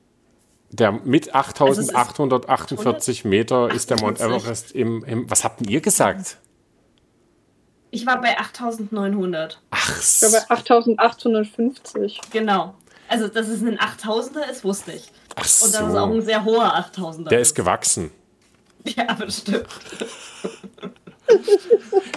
Der 0.71 0.93
mit 0.93 1.35
Also 1.35 1.67
es 1.67 1.79
ist 1.79 1.97
8848 1.97 3.25
Meter 3.25 3.73
ist 3.73 3.91
der 3.91 4.01
Mount 4.01 4.21
48. 4.21 4.45
Everest 4.45 4.73
im, 4.73 5.05
im. 5.05 5.31
Was 5.31 5.43
habt 5.43 5.61
denn 5.61 5.69
ihr 5.69 5.81
gesagt? 5.81 6.37
Ich 7.91 8.07
war 8.07 8.21
bei 8.21 8.39
8900. 8.39 9.61
Ach, 9.71 10.01
Ich 10.01 10.21
glaube 10.21 10.37
8850. 10.49 12.21
Genau. 12.31 12.75
Also, 13.09 13.27
dass 13.27 13.49
es 13.49 13.63
ein 13.63 13.79
8000er 13.79 14.49
ist, 14.49 14.63
wusste 14.63 14.93
ich. 14.93 15.11
ach 15.35 15.41
Und 15.41 15.75
dass 15.75 15.89
es 15.89 15.95
auch 15.97 16.07
ein 16.09 16.21
so. 16.21 16.27
sehr 16.27 16.45
hoher 16.45 16.73
8000er 16.77 17.29
Der 17.29 17.41
ist 17.41 17.57
gewachsen. 17.57 18.13
Ja, 18.85 19.13
bestimmt. 19.15 19.67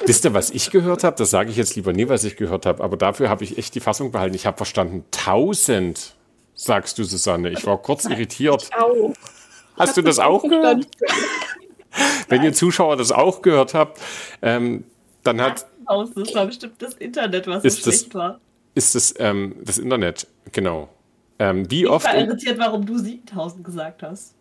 Wisst 0.06 0.26
ihr, 0.26 0.34
was 0.34 0.50
ich 0.52 0.70
gehört 0.70 1.04
habe? 1.04 1.16
Das 1.18 1.30
sage 1.30 1.50
ich 1.50 1.58
jetzt 1.58 1.76
lieber 1.76 1.94
nie, 1.94 2.10
was 2.10 2.24
ich 2.24 2.36
gehört 2.36 2.66
habe. 2.66 2.84
Aber 2.84 2.98
dafür 2.98 3.30
habe 3.30 3.44
ich 3.44 3.58
echt 3.58 3.76
die 3.76 3.80
Fassung 3.80 4.12
behalten. 4.12 4.36
Ich 4.36 4.46
habe 4.46 4.58
verstanden, 4.58 5.06
1000, 5.12 6.14
sagst 6.56 6.98
du, 6.98 7.04
Susanne. 7.04 7.52
Ich 7.52 7.66
war 7.66 7.78
kurz 7.82 8.06
irritiert. 8.06 8.70
Au. 8.78 9.14
Hast 9.78 9.98
du 9.98 10.02
das 10.02 10.20
auch 10.20 10.44
gehört? 10.44 10.86
Wenn 12.30 12.44
ihr 12.44 12.54
Zuschauer 12.54 12.98
das 12.98 13.12
auch 13.12 13.42
gehört 13.42 13.74
habt, 13.74 14.00
ähm, 14.42 14.84
dann 15.24 15.40
hat, 15.42 15.68
Aus, 15.86 16.10
das 16.16 16.34
war 16.34 16.46
bestimmt 16.48 16.82
das 16.82 16.94
Internet, 16.96 17.48
was 17.48 17.64
Ist 17.64 17.84
so 17.84 17.90
das- 17.92 18.00
schlecht 18.00 18.16
war. 18.16 18.40
ist 18.76 18.96
das 18.96 19.14
ähm, 19.20 19.56
das 19.64 19.78
Internet, 19.78 20.28
genau. 20.52 20.90
Ähm, 21.40 21.70
wie 21.70 21.84
Ich 21.84 21.90
oft. 21.90 22.06
war 22.06 22.16
irritiert, 22.18 22.58
warum 22.60 22.86
du 22.86 22.98
7000 22.98 23.64
gesagt 23.64 24.02
hast. 24.04 24.34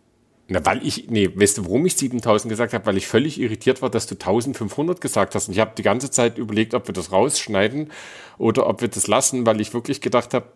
Na, 0.48 0.64
weil 0.66 0.86
ich, 0.86 1.08
nee, 1.08 1.30
weißt 1.34 1.58
du, 1.58 1.64
warum 1.64 1.86
ich 1.86 1.96
7000 1.96 2.50
gesagt 2.50 2.74
habe? 2.74 2.84
Weil 2.86 2.96
ich 2.96 3.06
völlig 3.06 3.40
irritiert 3.40 3.80
war, 3.80 3.90
dass 3.90 4.06
du 4.06 4.14
1500 4.14 5.00
gesagt 5.00 5.34
hast. 5.34 5.48
Und 5.48 5.54
ich 5.54 5.60
habe 5.60 5.72
die 5.76 5.82
ganze 5.82 6.10
Zeit 6.10 6.36
überlegt, 6.36 6.74
ob 6.74 6.88
wir 6.88 6.92
das 6.94 7.12
rausschneiden 7.12 7.90
oder 8.38 8.66
ob 8.66 8.80
wir 8.82 8.88
das 8.88 9.06
lassen, 9.06 9.46
weil 9.46 9.60
ich 9.60 9.72
wirklich 9.72 10.00
gedacht 10.00 10.34
habe, 10.34 10.46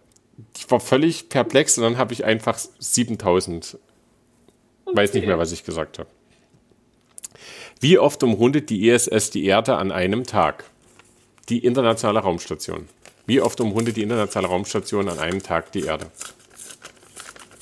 ich 0.57 0.71
war 0.71 0.81
völlig 0.81 1.29
perplex 1.29 1.79
und 1.79 1.85
dann 1.85 1.99
habe 1.99 2.13
ich 2.13 2.25
einfach 2.25 2.59
7000. 2.79 3.79
Weiß 4.87 5.15
nicht 5.15 5.27
mehr, 5.27 5.39
was 5.39 5.53
ich 5.53 5.65
gesagt 5.65 5.99
habe. 5.99 6.09
Wie 7.81 7.99
oft 7.99 8.23
umrundet 8.23 8.71
die 8.71 8.89
ISS 8.89 9.31
die 9.31 9.45
Erde 9.45 9.77
an 9.77 9.93
einem 9.93 10.25
Tag? 10.25 10.65
Die 11.49 11.65
internationale 11.65 12.21
Raumstation. 12.21 12.89
Wie 13.27 13.41
oft 13.41 13.61
umrundet 13.61 13.97
die 13.97 14.03
internationale 14.03 14.49
Raumstation 14.49 15.09
an 15.09 15.19
einem 15.19 15.43
Tag 15.43 15.73
die 15.73 15.83
Erde? 15.83 16.07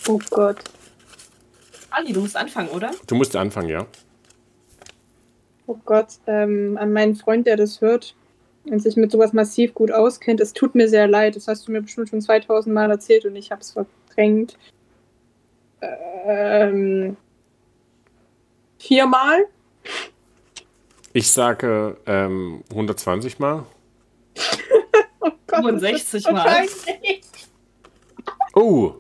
Oh 0.06 0.20
Gott. 0.30 0.58
Ali, 1.90 2.12
du 2.12 2.20
musst 2.20 2.36
anfangen, 2.36 2.68
oder? 2.68 2.90
Du 3.06 3.14
musst 3.14 3.34
anfangen, 3.34 3.68
ja? 3.68 3.86
Oh 5.66 5.78
Gott. 5.84 6.08
Ähm, 6.26 6.76
an 6.78 6.92
meinen 6.92 7.16
Freund, 7.16 7.46
der 7.46 7.56
das 7.56 7.80
hört 7.80 8.14
und 8.66 8.80
sich 8.80 8.96
mit 8.96 9.10
sowas 9.10 9.32
massiv 9.32 9.74
gut 9.74 9.90
auskennt, 9.90 10.40
es 10.40 10.52
tut 10.52 10.74
mir 10.74 10.88
sehr 10.88 11.06
leid. 11.06 11.36
Das 11.36 11.48
hast 11.48 11.68
du 11.68 11.72
mir 11.72 11.82
bestimmt 11.82 12.08
schon 12.08 12.20
2000 12.20 12.74
Mal 12.74 12.90
erzählt 12.90 13.24
und 13.24 13.36
ich 13.36 13.50
habe 13.50 13.60
es 13.60 13.72
verdrängt. 13.72 14.56
Ähm, 15.80 17.16
viermal? 18.78 19.44
Ich 21.12 21.30
sage 21.30 21.96
ähm, 22.06 22.64
120 22.70 23.38
Mal. 23.38 23.64
Oh 25.26 25.30
Gott, 25.46 25.64
65 25.64 26.22
das 26.22 26.30
ist 26.30 26.32
Mal. 26.32 26.66
Oh, 28.54 28.92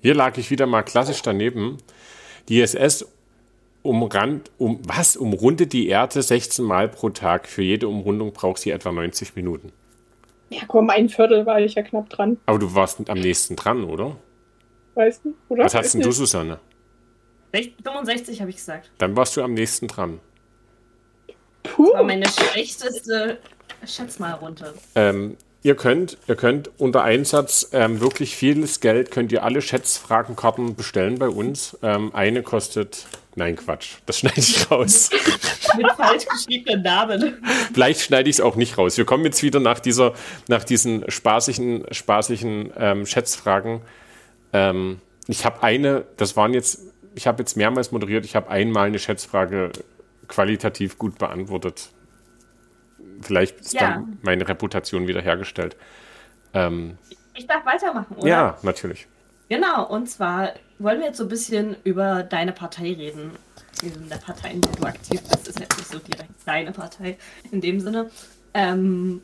hier 0.00 0.14
lag 0.16 0.36
ich 0.36 0.50
wieder 0.50 0.66
mal 0.66 0.82
klassisch 0.82 1.22
daneben. 1.22 1.78
Die 2.48 2.60
ISS 2.60 3.06
umrand, 3.82 4.50
um, 4.58 4.80
was, 4.86 5.16
umrundet 5.16 5.72
die 5.72 5.88
Erde 5.88 6.22
16 6.22 6.64
Mal 6.64 6.88
pro 6.88 7.10
Tag. 7.10 7.48
Für 7.48 7.62
jede 7.62 7.88
Umrundung 7.88 8.32
braucht 8.32 8.58
sie 8.58 8.70
etwa 8.70 8.92
90 8.92 9.36
Minuten. 9.36 9.72
Ja, 10.50 10.62
komm, 10.68 10.90
ein 10.90 11.08
Viertel 11.08 11.46
war 11.46 11.60
ich 11.60 11.74
ja 11.74 11.82
knapp 11.82 12.10
dran. 12.10 12.38
Aber 12.46 12.58
du 12.58 12.74
warst 12.74 13.08
am 13.08 13.18
nächsten 13.18 13.56
dran, 13.56 13.84
oder? 13.84 14.16
Weißt 14.94 15.24
du? 15.24 15.34
Oder? 15.48 15.64
Was 15.64 15.74
hast 15.74 15.94
denn 15.94 16.02
du. 16.02 16.12
Susanne? 16.12 16.58
65 17.52 18.40
habe 18.40 18.50
ich 18.50 18.56
gesagt. 18.56 18.90
Dann 18.98 19.16
warst 19.16 19.36
du 19.36 19.42
am 19.42 19.54
nächsten 19.54 19.88
dran. 19.88 20.20
Puh. 21.62 21.92
War 21.92 22.02
meine 22.02 22.26
schlechteste 22.28 23.38
Schätzmalrunde. 23.86 24.74
Ähm, 24.94 25.36
ihr 25.62 25.76
könnt, 25.76 26.18
ihr 26.26 26.36
könnt 26.36 26.70
unter 26.78 27.02
Einsatz 27.02 27.70
ähm, 27.72 28.00
wirklich 28.00 28.36
vieles 28.36 28.80
Geld, 28.80 29.10
könnt 29.10 29.32
ihr 29.32 29.44
alle 29.44 29.62
Schätzfragenkarten 29.62 30.74
bestellen 30.74 31.18
bei 31.18 31.28
uns. 31.28 31.78
Ähm, 31.82 32.14
eine 32.14 32.42
kostet 32.42 33.06
Nein, 33.34 33.56
Quatsch. 33.56 33.96
Das 34.04 34.18
schneide 34.18 34.40
ich 34.40 34.70
raus. 34.70 35.10
Mit 35.76 35.90
falsch 35.92 36.26
geschriebenen 36.26 36.82
Namen. 36.82 37.42
Vielleicht 37.72 38.00
schneide 38.02 38.28
ich 38.28 38.36
es 38.36 38.40
auch 38.40 38.56
nicht 38.56 38.76
raus. 38.76 38.98
Wir 38.98 39.06
kommen 39.06 39.24
jetzt 39.24 39.42
wieder 39.42 39.58
nach, 39.58 39.80
dieser, 39.80 40.12
nach 40.48 40.64
diesen 40.64 41.10
spaßigen, 41.10 41.86
spaßigen 41.90 42.72
ähm, 42.76 43.06
Schätzfragen. 43.06 43.80
Ähm, 44.52 45.00
ich 45.28 45.46
habe 45.46 45.62
eine, 45.62 46.04
das 46.18 46.36
waren 46.36 46.52
jetzt, 46.52 46.80
ich 47.14 47.26
habe 47.26 47.42
jetzt 47.42 47.56
mehrmals 47.56 47.90
moderiert, 47.90 48.26
ich 48.26 48.36
habe 48.36 48.50
einmal 48.50 48.88
eine 48.88 48.98
Schätzfrage 48.98 49.72
qualitativ 50.28 50.98
gut 50.98 51.18
beantwortet. 51.18 51.90
Vielleicht 53.22 53.60
ist 53.60 53.74
ja. 53.74 53.92
dann 53.92 54.18
meine 54.22 54.46
Reputation 54.46 55.06
wiederhergestellt. 55.06 55.76
Ähm, 56.52 56.98
ich 57.34 57.46
darf 57.46 57.64
weitermachen, 57.64 58.16
oder? 58.16 58.28
Ja, 58.28 58.58
natürlich. 58.62 59.06
Genau, 59.52 59.86
und 59.86 60.08
zwar 60.08 60.54
wollen 60.78 61.00
wir 61.00 61.08
jetzt 61.08 61.18
so 61.18 61.24
ein 61.24 61.28
bisschen 61.28 61.76
über 61.84 62.22
deine 62.22 62.52
Partei 62.52 62.94
reden. 62.94 63.32
In 63.82 64.08
der 64.08 64.16
Partei, 64.16 64.52
in 64.52 64.62
der 64.62 64.72
du 64.72 64.84
aktiv 64.84 65.20
bist, 65.20 65.46
ist 65.46 65.60
jetzt 65.60 65.76
nicht 65.76 65.90
so 65.90 65.98
direkt 65.98 66.30
deine 66.46 66.72
Partei 66.72 67.18
in 67.50 67.60
dem 67.60 67.78
Sinne. 67.78 68.10
Ähm, 68.54 69.20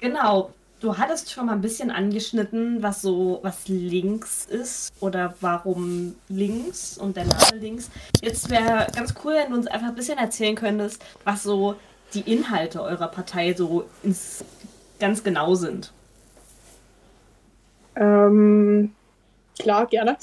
genau, 0.00 0.52
du 0.80 0.98
hattest 0.98 1.30
schon 1.30 1.46
mal 1.46 1.52
ein 1.52 1.60
bisschen 1.60 1.92
angeschnitten, 1.92 2.82
was 2.82 3.00
so, 3.00 3.38
was 3.42 3.68
links 3.68 4.44
ist 4.46 4.92
oder 4.98 5.36
warum 5.40 6.16
links 6.28 6.98
und 6.98 7.16
der 7.16 7.26
Name 7.26 7.60
links. 7.60 7.92
Jetzt 8.22 8.50
wäre 8.50 8.88
ganz 8.92 9.14
cool, 9.24 9.34
wenn 9.34 9.52
du 9.52 9.56
uns 9.56 9.68
einfach 9.68 9.90
ein 9.90 9.94
bisschen 9.94 10.18
erzählen 10.18 10.56
könntest, 10.56 11.00
was 11.22 11.44
so 11.44 11.76
die 12.12 12.22
Inhalte 12.22 12.82
eurer 12.82 13.06
Partei 13.06 13.54
so 13.54 13.88
ins, 14.02 14.44
ganz 14.98 15.22
genau 15.22 15.54
sind. 15.54 15.92
Ähm, 17.94 18.94
klar, 19.58 19.86
gerne. 19.86 20.16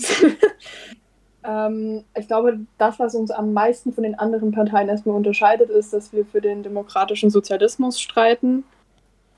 ähm, 1.43 2.03
ich 2.17 2.27
glaube, 2.27 2.59
das, 2.77 2.99
was 2.99 3.15
uns 3.15 3.31
am 3.31 3.53
meisten 3.53 3.93
von 3.93 4.03
den 4.03 4.17
anderen 4.17 4.51
Parteien 4.51 4.89
erstmal 4.89 5.15
unterscheidet, 5.15 5.69
ist, 5.69 5.93
dass 5.93 6.13
wir 6.13 6.25
für 6.25 6.41
den 6.41 6.63
demokratischen 6.63 7.29
Sozialismus 7.29 7.99
streiten. 7.99 8.63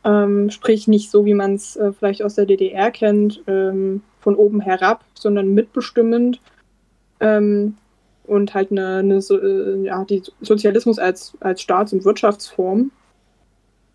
Ähm, 0.03 0.49
sprich 0.49 0.87
nicht 0.87 1.11
so, 1.11 1.25
wie 1.25 1.33
man 1.33 1.55
es 1.55 1.75
äh, 1.75 1.91
vielleicht 1.91 2.23
aus 2.23 2.35
der 2.35 2.45
DDR 2.45 2.89
kennt, 2.91 3.43
ähm, 3.47 4.01
von 4.21 4.35
oben 4.35 4.61
herab, 4.61 5.03
sondern 5.13 5.53
mitbestimmend. 5.53 6.39
Ähm, 7.19 7.77
und 8.25 8.53
halt 8.53 8.71
eine, 8.71 8.97
eine 8.97 9.21
so, 9.21 9.41
äh, 9.41 9.83
ja, 9.83 10.05
die 10.05 10.21
Sozialismus 10.41 10.99
als, 10.99 11.33
als 11.39 11.61
Staats- 11.61 11.93
und 11.93 12.05
Wirtschaftsform. 12.05 12.91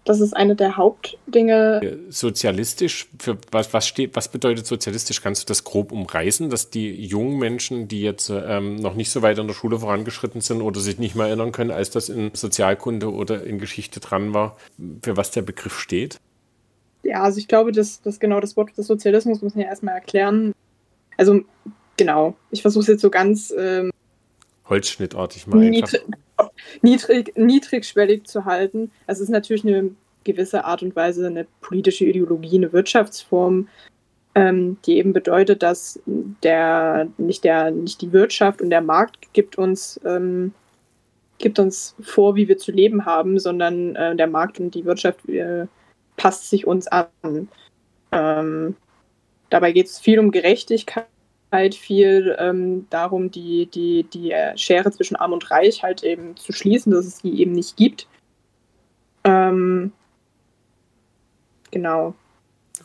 Das 0.05 0.21
ist 0.21 0.35
eine 0.35 0.55
der 0.55 0.77
Hauptdinge. 0.77 1.99
Sozialistisch, 2.11 3.09
für 3.19 3.39
was, 3.51 3.73
was 3.73 3.87
steht, 3.87 4.15
was 4.15 4.29
bedeutet 4.29 4.67
sozialistisch? 4.67 5.23
Kannst 5.23 5.43
du 5.43 5.47
das 5.47 5.65
grob 5.65 5.93
umreißen, 5.93 6.51
dass 6.51 6.69
die 6.69 6.95
jungen 7.07 7.39
Menschen, 7.39 7.89
die 7.89 8.03
jetzt 8.03 8.31
ähm, 8.31 8.77
noch 8.77 8.95
nicht 8.95 9.11
so 9.11 9.23
weit 9.23 9.39
in 9.39 9.47
der 9.47 9.55
Schule 9.55 9.79
vorangeschritten 9.79 10.43
sind 10.43 10.61
oder 10.61 10.81
sich 10.81 10.99
nicht 10.99 11.15
mehr 11.15 11.27
erinnern 11.27 11.53
können, 11.53 11.71
als 11.71 11.89
das 11.91 12.11
in 12.11 12.31
Sozialkunde 12.35 13.11
oder 13.11 13.45
in 13.45 13.59
Geschichte 13.59 14.01
dran 14.01 14.35
war, 14.35 14.59
für 15.03 15.17
was 15.17 15.31
der 15.31 15.43
Begriff 15.43 15.79
steht? 15.79 16.19
Ja, 17.03 17.23
also 17.23 17.39
ich 17.39 17.49
glaube, 17.49 17.73
dass, 17.73 18.03
dass 18.03 18.21
genau 18.21 18.41
das 18.41 18.57
Wort 18.57 18.77
des 18.77 18.87
Sozialismus 18.87 19.41
muss 19.41 19.55
man 19.55 19.65
ja 19.65 19.71
erstmal 19.71 19.95
erklären. 19.95 20.53
Also 21.17 21.41
genau, 21.97 22.35
ich 22.51 22.61
versuche 22.61 22.83
es 22.83 22.89
jetzt 22.89 23.01
so 23.01 23.11
ganz 23.11 23.55
ähm, 23.57 23.91
holzschnittartig 24.69 25.47
mal 25.47 25.59
niedrig, 25.59 26.03
niedrig, 26.83 27.37
niedrigschwellig 27.37 28.25
zu 28.25 28.45
halten. 28.45 28.91
Also 29.07 29.23
es 29.23 29.29
ist 29.29 29.33
natürlich 29.33 29.65
eine 29.65 29.91
gewisse 30.25 30.65
Art 30.65 30.83
und 30.83 30.97
Weise 30.97 31.27
eine 31.27 31.47
politische 31.61 32.07
Ideologie, 32.07 32.57
eine 32.57 32.73
Wirtschaftsform, 32.73 33.69
ähm, 34.35 34.79
die 34.87 34.97
eben 34.97 35.13
bedeutet, 35.13 35.63
dass 35.63 36.01
der 36.07 37.09
nicht 37.19 37.45
der 37.45 37.71
nicht 37.71 38.01
die 38.01 38.13
Wirtschaft 38.13 38.63
und 38.63 38.71
der 38.71 38.81
Markt 38.81 39.33
gibt 39.33 39.59
uns 39.59 40.01
ähm, 40.05 40.53
gibt 41.39 41.59
uns 41.59 41.95
vor, 42.01 42.37
wie 42.37 42.49
wir 42.49 42.59
zu 42.59 42.73
leben 42.73 43.05
haben, 43.05 43.39
sondern 43.39 43.95
äh, 43.97 44.17
der 44.17 44.27
Markt 44.27 44.61
und 44.61 44.75
die 44.75 44.85
Wirtschaft 44.85 45.29
äh, 45.29 45.67
passt 46.17 46.49
sich 46.49 46.67
uns 46.67 46.87
an. 46.89 47.49
Ähm, 48.13 48.77
dabei 49.51 49.73
geht 49.73 49.87
es 49.87 49.99
viel 49.99 50.19
um 50.19 50.31
Gerechtigkeit 50.31 51.07
halt 51.55 51.75
viel 51.75 52.37
ähm, 52.39 52.87
darum, 52.91 53.31
die, 53.31 53.67
die, 53.67 54.03
die 54.03 54.35
Schere 54.57 54.91
zwischen 54.91 55.17
Arm 55.17 55.33
und 55.33 55.51
Reich 55.51 55.83
halt 55.83 56.03
eben 56.03 56.37
zu 56.37 56.53
schließen, 56.53 56.93
dass 56.93 57.07
es 57.07 57.23
die 57.23 57.41
eben 57.41 57.53
nicht 57.53 57.77
gibt. 57.77 58.07
Ähm, 59.25 59.93
genau. 61.71 62.15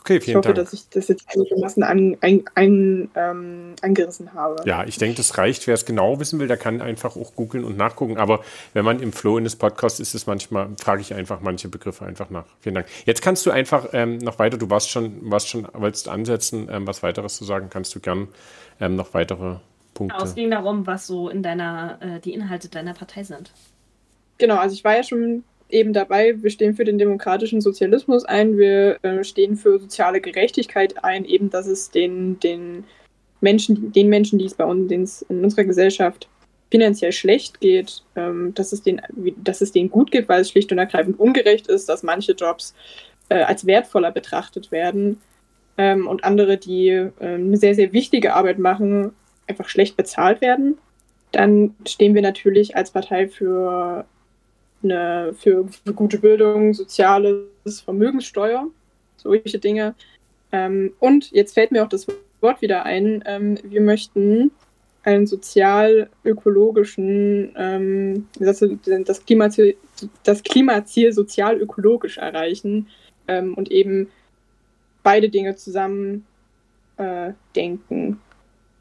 Okay, 0.00 0.20
vielen 0.20 0.30
ich 0.30 0.36
hoffe, 0.36 0.54
Dank. 0.54 0.56
dass 0.56 0.72
ich 0.72 0.88
das 0.88 1.08
jetzt 1.08 1.26
einigermaßen 1.28 1.82
an, 1.82 2.16
ein, 2.20 2.44
ein, 2.54 3.10
ähm, 3.14 3.74
angerissen 3.82 4.32
habe. 4.32 4.56
Ja, 4.64 4.84
ich 4.84 4.96
denke, 4.96 5.16
das 5.16 5.36
reicht. 5.36 5.66
Wer 5.66 5.74
es 5.74 5.84
genau 5.84 6.18
wissen 6.18 6.40
will, 6.40 6.48
der 6.48 6.56
kann 6.56 6.80
einfach 6.80 7.16
auch 7.16 7.34
googeln 7.34 7.64
und 7.64 7.76
nachgucken. 7.76 8.16
Aber 8.16 8.40
wenn 8.72 8.84
man 8.84 9.00
im 9.00 9.12
Flow 9.12 9.36
in 9.36 9.44
des 9.44 9.56
Podcasts 9.56 10.00
ist, 10.00 10.14
ist 10.14 10.26
manchmal, 10.26 10.68
frage 10.80 11.02
ich 11.02 11.12
einfach 11.12 11.40
manche 11.40 11.68
Begriffe 11.68 12.06
einfach 12.06 12.30
nach. 12.30 12.46
Vielen 12.60 12.76
Dank. 12.76 12.86
Jetzt 13.04 13.20
kannst 13.20 13.44
du 13.44 13.50
einfach 13.50 13.88
ähm, 13.92 14.18
noch 14.18 14.38
weiter, 14.38 14.56
du 14.56 14.70
warst 14.70 14.90
schon, 14.90 15.30
warst 15.30 15.48
schon, 15.48 15.68
wolltest 15.74 16.08
ansetzen, 16.08 16.68
ähm, 16.70 16.86
was 16.86 17.02
weiteres 17.02 17.36
zu 17.36 17.44
sagen, 17.44 17.68
kannst 17.68 17.94
du 17.94 18.00
gern 18.00 18.28
ähm, 18.80 18.96
noch 18.96 19.12
weitere 19.12 19.56
Punkte. 19.92 20.16
Genau, 20.16 20.24
es 20.24 20.34
ging 20.34 20.50
darum, 20.50 20.86
was 20.86 21.06
so 21.06 21.28
in 21.28 21.42
deiner, 21.42 21.98
äh, 22.00 22.20
die 22.20 22.32
Inhalte 22.32 22.68
deiner 22.68 22.94
Partei 22.94 23.22
sind. 23.24 23.52
Genau, 24.38 24.56
also 24.56 24.74
ich 24.74 24.82
war 24.84 24.96
ja 24.96 25.02
schon 25.02 25.44
eben 25.72 25.92
dabei, 25.92 26.42
wir 26.42 26.50
stehen 26.50 26.74
für 26.74 26.84
den 26.84 26.98
demokratischen 26.98 27.60
Sozialismus 27.60 28.24
ein, 28.24 28.56
wir 28.56 28.98
äh, 29.02 29.24
stehen 29.24 29.56
für 29.56 29.78
soziale 29.78 30.20
Gerechtigkeit 30.20 31.04
ein, 31.04 31.24
eben 31.24 31.50
dass 31.50 31.66
es 31.66 31.90
den, 31.90 32.38
den 32.40 32.84
Menschen, 33.40 33.92
den 33.92 34.08
Menschen, 34.08 34.38
die 34.38 34.46
es 34.46 34.54
bei 34.54 34.64
uns 34.64 35.22
in 35.22 35.44
unserer 35.44 35.64
Gesellschaft 35.64 36.28
finanziell 36.70 37.12
schlecht 37.12 37.60
geht, 37.60 38.02
ähm, 38.16 38.54
dass, 38.54 38.72
es 38.72 38.82
denen, 38.82 39.02
dass 39.38 39.60
es 39.60 39.72
denen 39.72 39.90
gut 39.90 40.10
geht, 40.10 40.28
weil 40.28 40.40
es 40.40 40.50
schlicht 40.50 40.70
und 40.72 40.78
ergreifend 40.78 41.18
ungerecht 41.18 41.66
ist, 41.66 41.88
dass 41.88 42.02
manche 42.02 42.32
Jobs 42.32 42.74
äh, 43.28 43.42
als 43.42 43.66
wertvoller 43.66 44.12
betrachtet 44.12 44.70
werden 44.70 45.20
ähm, 45.78 46.06
und 46.06 46.24
andere, 46.24 46.58
die 46.58 46.88
äh, 46.88 47.10
eine 47.20 47.56
sehr, 47.56 47.74
sehr 47.74 47.92
wichtige 47.92 48.34
Arbeit 48.34 48.58
machen, 48.58 49.12
einfach 49.48 49.68
schlecht 49.68 49.96
bezahlt 49.96 50.40
werden. 50.40 50.78
Dann 51.32 51.74
stehen 51.86 52.14
wir 52.14 52.22
natürlich 52.22 52.76
als 52.76 52.90
Partei 52.90 53.28
für 53.28 54.04
eine, 54.82 55.34
für, 55.34 55.68
für 55.68 55.92
gute 55.92 56.18
Bildung, 56.18 56.74
soziales, 56.74 57.80
Vermögenssteuer, 57.84 58.66
solche 59.16 59.58
Dinge. 59.58 59.94
Ähm, 60.52 60.92
und 60.98 61.30
jetzt 61.32 61.54
fällt 61.54 61.72
mir 61.72 61.84
auch 61.84 61.88
das 61.88 62.06
Wort 62.40 62.62
wieder 62.62 62.84
ein. 62.84 63.22
Ähm, 63.26 63.58
wir 63.62 63.80
möchten 63.80 64.52
einen 65.02 65.26
sozial-ökologischen, 65.26 67.52
ähm, 67.56 68.28
das, 68.38 68.62
das, 69.04 69.24
Klimaziel, 69.24 69.76
das 70.24 70.42
Klimaziel 70.42 71.12
sozial-ökologisch 71.12 72.18
erreichen 72.18 72.88
ähm, 73.28 73.54
und 73.54 73.70
eben 73.70 74.10
beide 75.02 75.30
Dinge 75.30 75.56
zusammen 75.56 76.26
äh, 76.96 77.32
denken. 77.56 78.20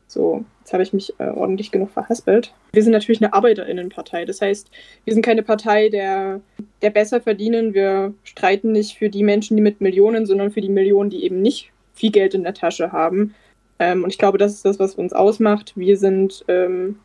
So, 0.10 0.44
jetzt 0.62 0.74
habe 0.74 0.82
ich 0.82 0.92
mich 0.92 1.14
äh, 1.20 1.28
ordentlich 1.28 1.70
genug 1.70 1.92
verhaspelt. 1.92 2.52
Wir 2.74 2.82
sind 2.82 2.94
natürlich 2.94 3.22
eine 3.22 3.32
Arbeiterinnenpartei. 3.32 4.26
Das 4.26 4.42
heißt, 4.42 4.72
wir 5.06 5.14
sind 5.14 5.24
keine 5.24 5.44
Partei 5.44 5.90
der, 5.90 6.42
der 6.82 6.90
besser 6.90 7.22
verdienen. 7.22 7.76
Wir 7.76 8.16
streiten 8.24 8.72
nicht 8.72 8.98
für 8.98 9.10
die 9.10 9.22
Menschen, 9.22 9.56
die 9.56 9.62
mit 9.62 9.82
Millionen, 9.82 10.26
sondern 10.26 10.50
für 10.50 10.62
die 10.62 10.70
Millionen, 10.70 11.12
die 11.12 11.24
eben 11.24 11.44
nicht 11.44 11.72
viel 11.94 12.12
Geld 12.12 12.34
in 12.34 12.42
der 12.42 12.56
Tasche 12.56 12.92
haben. 12.92 13.36
Ähm, 13.78 14.04
und 14.04 14.10
ich 14.10 14.18
glaube, 14.18 14.40
das 14.40 14.54
ist 14.54 14.66
das, 14.66 14.80
was 14.80 14.96
uns 14.96 15.14
ausmacht. 15.14 15.74
Wir 15.76 15.96
sind 15.96 16.44
ähm, 16.48 16.98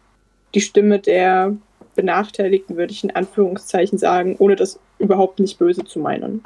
die 0.55 0.63
Stimme 0.63 0.99
der 0.99 1.55
Benachteiligten, 1.97 2.79
würde 2.79 2.95
ich 2.95 3.05
in 3.05 3.15
Anführungszeichen 3.15 3.99
sagen, 3.99 4.37
ohne 4.39 4.57
das 4.57 4.81
überhaupt 4.99 5.41
nicht 5.41 5.59
böse 5.59 5.85
zu 5.85 5.99
meinen. 5.99 6.43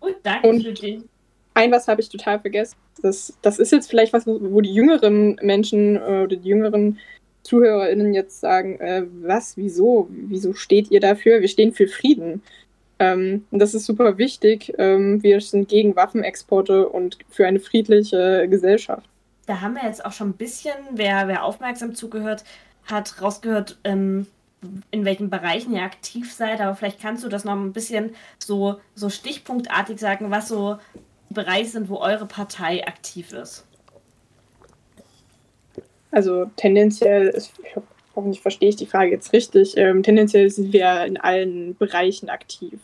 Und 0.00 0.16
danke 0.24 0.46
und 0.46 0.62
für 0.62 0.74
den 0.74 1.09
ein 1.54 1.72
was 1.72 1.88
habe 1.88 2.00
ich 2.00 2.08
total 2.08 2.40
vergessen. 2.40 2.76
Das, 3.02 3.34
das 3.42 3.58
ist 3.58 3.72
jetzt 3.72 3.90
vielleicht 3.90 4.12
was, 4.12 4.26
wo 4.26 4.60
die 4.60 4.72
jüngeren 4.72 5.36
Menschen 5.42 5.96
äh, 5.96 6.22
oder 6.24 6.36
die 6.36 6.48
jüngeren 6.48 6.98
ZuhörerInnen 7.42 8.14
jetzt 8.14 8.40
sagen, 8.40 8.78
äh, 8.80 9.04
was, 9.22 9.56
wieso, 9.56 10.08
wieso 10.10 10.52
steht 10.54 10.90
ihr 10.90 11.00
dafür? 11.00 11.40
Wir 11.40 11.48
stehen 11.48 11.72
für 11.72 11.88
Frieden. 11.88 12.42
Ähm, 12.98 13.46
und 13.50 13.58
das 13.58 13.74
ist 13.74 13.86
super 13.86 14.18
wichtig. 14.18 14.74
Ähm, 14.78 15.22
wir 15.22 15.40
sind 15.40 15.68
gegen 15.68 15.96
Waffenexporte 15.96 16.88
und 16.88 17.18
für 17.30 17.46
eine 17.46 17.58
friedliche 17.58 18.46
Gesellschaft. 18.48 19.08
Da 19.46 19.62
haben 19.62 19.74
wir 19.74 19.84
jetzt 19.84 20.04
auch 20.04 20.12
schon 20.12 20.30
ein 20.30 20.34
bisschen, 20.34 20.74
wer, 20.92 21.26
wer 21.26 21.44
aufmerksam 21.44 21.94
zugehört 21.94 22.44
hat, 22.84 23.20
rausgehört, 23.22 23.78
ähm, 23.84 24.26
in 24.90 25.06
welchen 25.06 25.30
Bereichen 25.30 25.74
ihr 25.74 25.82
aktiv 25.82 26.32
seid, 26.32 26.60
aber 26.60 26.76
vielleicht 26.76 27.00
kannst 27.00 27.24
du 27.24 27.28
das 27.28 27.44
noch 27.44 27.54
ein 27.54 27.72
bisschen 27.72 28.14
so, 28.38 28.78
so 28.94 29.08
stichpunktartig 29.08 29.98
sagen, 29.98 30.30
was 30.30 30.48
so 30.48 30.76
Bereiche 31.30 31.70
sind, 31.70 31.88
wo 31.88 31.96
eure 31.96 32.26
Partei 32.26 32.86
aktiv 32.86 33.32
ist? 33.32 33.64
Also 36.10 36.46
tendenziell, 36.56 37.28
ist, 37.28 37.52
hoffentlich 38.16 38.40
verstehe 38.40 38.70
ich 38.70 38.76
die 38.76 38.86
Frage 38.86 39.12
jetzt 39.12 39.32
richtig, 39.32 39.76
ähm, 39.76 40.02
tendenziell 40.02 40.50
sind 40.50 40.72
wir 40.72 41.04
in 41.04 41.16
allen 41.16 41.76
Bereichen 41.76 42.28
aktiv. 42.28 42.80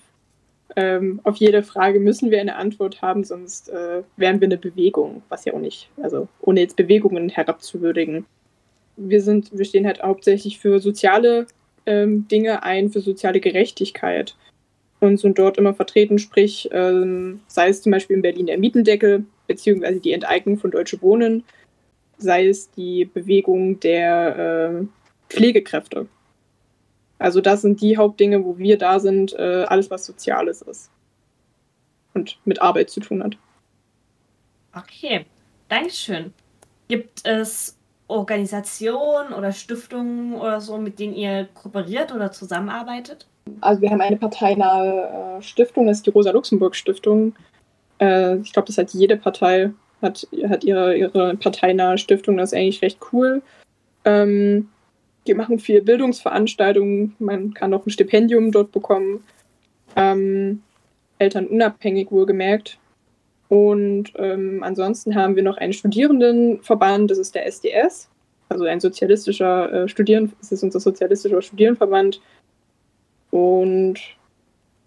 Ähm, 0.76 1.20
auf 1.24 1.36
jede 1.36 1.62
Frage 1.62 1.98
müssen 2.00 2.30
wir 2.30 2.40
eine 2.40 2.56
Antwort 2.56 3.02
haben, 3.02 3.24
sonst 3.24 3.68
äh, 3.70 4.02
wären 4.16 4.40
wir 4.40 4.46
eine 4.46 4.58
Bewegung, 4.58 5.22
was 5.28 5.44
ja 5.44 5.54
auch 5.54 5.58
nicht, 5.58 5.88
also 6.02 6.28
ohne 6.40 6.60
jetzt 6.60 6.76
Bewegungen 6.76 7.28
herabzuwürdigen. 7.28 8.26
wir 8.96 9.22
sind, 9.22 9.56
wir 9.56 9.64
stehen 9.64 9.86
halt 9.86 10.02
hauptsächlich 10.02 10.58
für 10.58 10.80
soziale 10.80 11.46
ähm, 11.86 12.28
Dinge 12.28 12.62
ein, 12.62 12.90
für 12.90 13.00
soziale 13.00 13.40
Gerechtigkeit 13.40 14.36
und 15.00 15.18
sind 15.18 15.38
dort 15.38 15.58
immer 15.58 15.74
vertreten, 15.74 16.18
sprich, 16.18 16.68
ähm, 16.72 17.40
sei 17.46 17.68
es 17.68 17.82
zum 17.82 17.92
Beispiel 17.92 18.16
in 18.16 18.22
Berlin 18.22 18.46
der 18.46 18.58
Mietendeckel, 18.58 19.24
beziehungsweise 19.46 20.00
die 20.00 20.12
Enteignung 20.12 20.58
von 20.58 20.70
Deutsche 20.70 21.00
Wohnen, 21.02 21.44
sei 22.18 22.48
es 22.48 22.70
die 22.70 23.04
Bewegung 23.04 23.78
der 23.80 24.80
äh, 24.80 24.86
Pflegekräfte. 25.28 26.06
Also 27.18 27.40
das 27.40 27.62
sind 27.62 27.80
die 27.80 27.96
Hauptdinge, 27.96 28.44
wo 28.44 28.58
wir 28.58 28.78
da 28.78 29.00
sind, 29.00 29.32
äh, 29.34 29.64
alles 29.68 29.90
was 29.90 30.04
Soziales 30.04 30.62
ist 30.62 30.90
und 32.14 32.38
mit 32.44 32.60
Arbeit 32.60 32.90
zu 32.90 33.00
tun 33.00 33.22
hat. 33.22 33.36
Okay, 34.74 35.24
Dankeschön. 35.68 36.32
Gibt 36.88 37.26
es 37.26 37.76
Organisationen 38.08 39.32
oder 39.32 39.52
Stiftungen 39.52 40.34
oder 40.34 40.60
so, 40.60 40.78
mit 40.78 40.98
denen 40.98 41.14
ihr 41.14 41.48
kooperiert 41.54 42.12
oder 42.12 42.30
zusammenarbeitet? 42.30 43.26
Also 43.60 43.80
wir 43.80 43.90
haben 43.90 44.00
eine 44.00 44.16
parteinahe 44.16 45.38
äh, 45.38 45.42
Stiftung, 45.42 45.86
das 45.86 45.98
ist 45.98 46.06
die 46.06 46.10
Rosa-Luxemburg-Stiftung. 46.10 47.34
Äh, 48.00 48.38
ich 48.38 48.52
glaube, 48.52 48.66
das 48.66 48.78
hat 48.78 48.92
jede 48.92 49.16
Partei, 49.16 49.70
hat, 50.02 50.26
hat 50.48 50.64
ihre, 50.64 50.96
ihre 50.96 51.36
parteinahe 51.36 51.98
Stiftung, 51.98 52.36
das 52.36 52.52
ist 52.52 52.58
eigentlich 52.58 52.82
recht 52.82 52.98
cool. 53.12 53.42
Ähm, 54.04 54.68
wir 55.24 55.36
machen 55.36 55.58
viel 55.58 55.82
Bildungsveranstaltungen, 55.82 57.16
man 57.18 57.54
kann 57.54 57.74
auch 57.74 57.86
ein 57.86 57.90
Stipendium 57.90 58.52
dort 58.52 58.72
bekommen. 58.72 59.24
Ähm, 59.96 60.62
elternunabhängig 61.18 62.10
wohlgemerkt. 62.10 62.78
Und 63.48 64.12
ähm, 64.16 64.62
ansonsten 64.62 65.14
haben 65.14 65.36
wir 65.36 65.42
noch 65.42 65.56
einen 65.56 65.72
Studierendenverband, 65.72 67.10
das 67.10 67.18
ist 67.18 67.34
der 67.34 67.46
SDS, 67.46 68.08
also 68.48 68.64
ein 68.64 68.80
sozialistischer 68.80 69.72
äh, 69.72 69.88
Studieren, 69.88 70.32
das 70.40 70.52
ist 70.52 70.62
unser 70.62 70.80
sozialistischer 70.80 71.40
Studierendenverband. 71.40 72.20
Und 73.36 73.98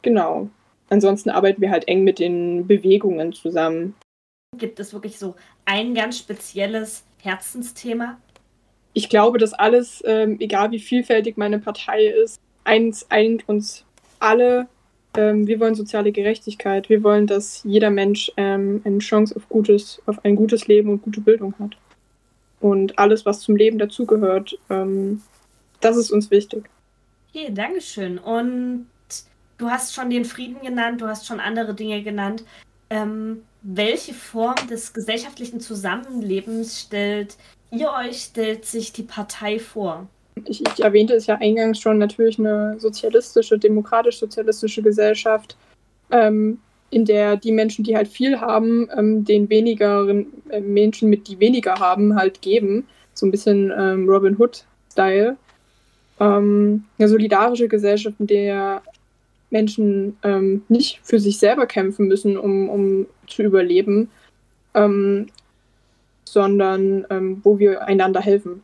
genau. 0.02 0.50
Ansonsten 0.90 1.30
arbeiten 1.30 1.62
wir 1.62 1.70
halt 1.70 1.88
eng 1.88 2.04
mit 2.04 2.18
den 2.18 2.66
Bewegungen 2.66 3.34
zusammen. 3.34 3.96
Gibt 4.58 4.80
es 4.80 4.94
wirklich 4.94 5.20
so 5.20 5.36
ein 5.66 5.94
ganz 5.94 6.18
spezielles 6.18 7.04
Herzensthema? 7.20 8.18
Ich 8.94 9.10
glaube, 9.10 9.38
dass 9.38 9.54
alles, 9.54 10.04
ähm, 10.06 10.38
egal 10.40 10.72
wie 10.72 10.80
vielfältig 10.80 11.38
meine 11.38 11.60
Partei 11.60 12.08
ist, 12.08 12.40
eins 12.64 13.06
eint 13.12 13.48
uns 13.48 13.86
alle 14.20 14.68
ähm, 15.18 15.48
wir 15.48 15.60
wollen 15.60 15.76
soziale 15.76 16.12
Gerechtigkeit. 16.12 16.90
Wir 16.90 17.04
wollen, 17.04 17.28
dass 17.28 17.64
jeder 17.64 17.90
Mensch 17.90 18.32
ähm, 18.38 18.82
eine 18.84 19.00
Chance 19.00 19.36
auf, 19.36 19.50
gutes, 19.50 20.02
auf 20.06 20.24
ein 20.24 20.36
gutes 20.36 20.68
Leben 20.68 20.90
und 20.90 21.02
gute 21.02 21.22
Bildung 21.22 21.54
hat. 21.60 21.78
Und 22.60 23.00
alles, 23.00 23.26
was 23.26 23.40
zum 23.40 23.56
Leben 23.56 23.80
dazugehört, 23.80 24.58
ähm, 24.70 25.22
das 25.82 25.98
ist 25.98 26.12
uns 26.12 26.30
wichtig. 26.30 26.70
Okay, 27.30 27.52
Dankeschön. 27.52 28.18
Und 28.18 28.88
du 29.58 29.70
hast 29.70 29.94
schon 29.94 30.10
den 30.10 30.26
Frieden 30.26 30.62
genannt, 30.62 31.02
du 31.02 31.08
hast 31.08 31.26
schon 31.26 31.40
andere 31.40 31.74
Dinge 31.74 32.04
genannt. 32.04 32.44
Ähm, 32.90 33.44
welche 33.62 34.14
Form 34.14 34.56
des 34.70 34.94
gesellschaftlichen 34.94 35.60
Zusammenlebens 35.60 36.82
stellt 36.82 37.38
ihr 37.72 37.92
euch, 37.92 38.22
stellt 38.22 38.66
sich 38.66 38.94
die 38.94 39.04
Partei 39.04 39.60
vor? 39.60 40.08
ich, 40.46 40.62
ich 40.62 40.84
erwähnte 40.84 41.14
es 41.14 41.28
ja 41.28 41.36
eingangs 41.36 41.80
schon, 41.80 41.98
natürlich 41.98 42.40
eine 42.40 42.80
sozialistische, 42.80 43.58
demokratisch-sozialistische 43.58 44.82
Gesellschaft, 44.82 45.58
ähm, 46.12 46.60
in 46.92 47.06
der 47.06 47.38
die 47.38 47.52
Menschen, 47.52 47.84
die 47.84 47.96
halt 47.96 48.08
viel 48.08 48.40
haben, 48.40 48.90
ähm, 48.98 49.24
den 49.24 49.50
wenigeren 49.50 50.28
äh, 50.50 50.60
Menschen, 50.60 51.10
mit 51.10 51.28
die 51.28 51.40
weniger 51.40 51.76
haben, 51.76 52.16
halt 52.16 52.42
geben. 52.42 52.88
So 53.14 53.26
ein 53.26 53.32
bisschen 53.32 53.72
ähm, 53.78 54.10
Robin 54.10 54.38
Hood-Style. 54.38 55.38
Ähm, 56.20 56.86
eine 56.98 57.08
solidarische 57.08 57.68
Gesellschaft, 57.68 58.16
in 58.20 58.28
der 58.28 58.82
Menschen 59.50 60.18
ähm, 60.24 60.64
nicht 60.70 61.00
für 61.04 61.20
sich 61.20 61.40
selber 61.40 61.66
kämpfen 61.66 62.08
müssen, 62.08 62.38
um, 62.38 62.70
um 62.70 63.08
zu 63.28 63.44
überleben, 63.44 64.10
ähm, 64.74 65.28
sondern 66.26 67.06
wo 67.44 67.58
wir 67.58 67.86
einander 67.86 68.22
helfen 68.22 68.62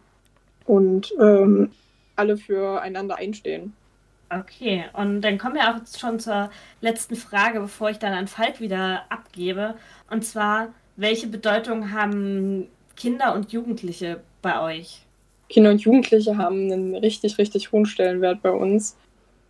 und 0.66 1.12
ähm, 1.20 1.72
alle 2.16 2.38
füreinander 2.38 3.18
einstehen. 3.18 3.74
Okay, 4.30 4.86
und 4.94 5.22
dann 5.22 5.38
kommen 5.38 5.56
wir 5.56 5.70
auch 5.70 6.00
schon 6.00 6.20
zur 6.20 6.50
letzten 6.82 7.16
Frage, 7.16 7.60
bevor 7.60 7.92
ich 7.92 8.00
dann 8.00 8.14
an 8.14 8.28
Falk 8.28 8.60
wieder 8.60 9.04
abgebe. 9.10 9.76
Und 10.10 10.26
zwar, 10.26 10.74
welche 10.96 11.28
Bedeutung 11.28 11.92
haben 11.92 12.68
Kinder 12.96 13.36
und 13.36 13.52
Jugendliche 13.52 14.22
bei 14.42 14.62
euch? 14.62 15.05
Kinder 15.50 15.72
und 15.72 15.82
Jugendliche 15.82 16.38
haben 16.38 16.72
einen 16.72 16.96
richtig, 16.96 17.38
richtig 17.38 17.72
hohen 17.72 17.86
Stellenwert 17.86 18.42
bei 18.42 18.52
uns. 18.52 18.98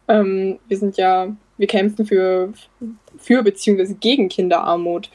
Ähm, 0.08 0.60
wir 0.68 0.78
sind 0.78 0.98
ja, 0.98 1.36
wir 1.58 1.68
kämpfen 1.68 2.06
für, 2.06 2.54
für 3.18 3.44
bzw. 3.44 3.96
gegen 4.00 4.30
Kinderarmut. 4.30 5.10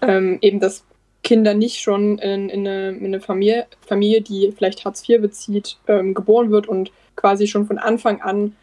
Ähm, 0.00 0.38
eben 0.40 0.58
das 0.58 0.84
Kinder 1.22 1.54
nicht 1.54 1.80
schon 1.80 2.18
in, 2.18 2.48
in 2.48 2.66
eine, 2.66 2.90
in 2.90 3.06
eine 3.06 3.20
Familie, 3.20 3.66
Familie, 3.86 4.22
die 4.22 4.52
vielleicht 4.56 4.84
Hartz 4.84 5.08
IV 5.08 5.20
bezieht, 5.20 5.78
ähm, 5.86 6.14
geboren 6.14 6.50
wird 6.50 6.66
und 6.66 6.90
quasi 7.14 7.46
schon 7.46 7.66
von 7.66 7.78
Anfang 7.78 8.20
an 8.20 8.56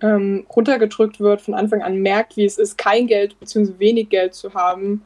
ähm, 0.00 0.46
runtergedrückt 0.54 1.20
wird, 1.20 1.40
von 1.40 1.54
Anfang 1.54 1.82
an 1.82 1.98
merkt, 1.98 2.36
wie 2.36 2.44
es 2.44 2.58
ist, 2.58 2.76
kein 2.76 3.06
Geld 3.06 3.38
bzw. 3.38 3.74
wenig 3.78 4.08
Geld 4.08 4.34
zu 4.34 4.54
haben. 4.54 5.02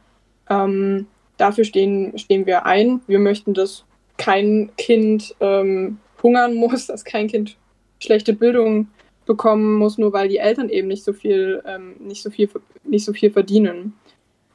Ähm, 0.49 1.05
dafür 1.37 1.65
stehen, 1.65 2.17
stehen 2.17 2.45
wir 2.45 2.65
ein. 2.65 3.01
Wir 3.05 3.19
möchten, 3.19 3.53
dass 3.53 3.83
kein 4.17 4.71
Kind 4.77 5.35
ähm, 5.39 5.99
hungern 6.21 6.55
muss, 6.55 6.87
dass 6.87 7.03
kein 7.03 7.27
Kind 7.27 7.57
schlechte 7.99 8.33
Bildung 8.33 8.87
bekommen 9.25 9.75
muss, 9.75 9.97
nur 9.97 10.13
weil 10.13 10.29
die 10.29 10.37
Eltern 10.37 10.69
eben 10.69 10.87
nicht 10.87 11.03
so 11.03 11.13
viel, 11.13 11.61
ähm, 11.65 11.95
nicht 11.99 12.23
so 12.23 12.29
viel, 12.29 12.49
nicht 12.83 13.05
so 13.05 13.13
viel 13.13 13.31
verdienen. 13.31 13.93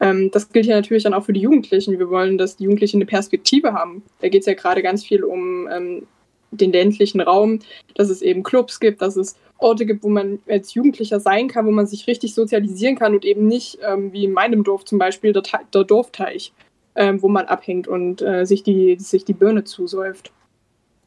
Ähm, 0.00 0.30
das 0.32 0.50
gilt 0.50 0.66
ja 0.66 0.74
natürlich 0.74 1.04
dann 1.04 1.14
auch 1.14 1.24
für 1.24 1.32
die 1.32 1.40
Jugendlichen. 1.40 1.98
Wir 1.98 2.10
wollen, 2.10 2.38
dass 2.38 2.56
die 2.56 2.64
Jugendlichen 2.64 2.96
eine 2.96 3.06
Perspektive 3.06 3.72
haben. 3.72 4.02
Da 4.20 4.28
geht 4.28 4.40
es 4.40 4.46
ja 4.46 4.54
gerade 4.54 4.82
ganz 4.82 5.04
viel 5.04 5.22
um 5.22 5.68
ähm, 5.70 6.06
den 6.50 6.72
ländlichen 6.72 7.20
Raum, 7.20 7.60
dass 7.94 8.10
es 8.10 8.22
eben 8.22 8.42
Clubs 8.42 8.80
gibt, 8.80 9.02
dass 9.02 9.16
es 9.16 9.36
Orte 9.58 9.86
gibt, 9.86 10.02
wo 10.02 10.08
man 10.08 10.40
als 10.48 10.74
Jugendlicher 10.74 11.20
sein 11.20 11.48
kann, 11.48 11.66
wo 11.66 11.70
man 11.70 11.86
sich 11.86 12.06
richtig 12.06 12.34
sozialisieren 12.34 12.96
kann 12.96 13.14
und 13.14 13.24
eben 13.24 13.46
nicht 13.46 13.78
ähm, 13.86 14.12
wie 14.12 14.24
in 14.24 14.32
meinem 14.32 14.64
Dorf 14.64 14.84
zum 14.84 14.98
Beispiel 14.98 15.32
der, 15.32 15.42
der 15.72 15.84
Dorfteich, 15.84 16.52
ähm, 16.94 17.22
wo 17.22 17.28
man 17.28 17.46
abhängt 17.46 17.88
und 17.88 18.22
äh, 18.22 18.44
sich, 18.44 18.62
die, 18.62 18.96
sich 18.98 19.24
die 19.24 19.32
Birne 19.32 19.64
zusäuft. 19.64 20.32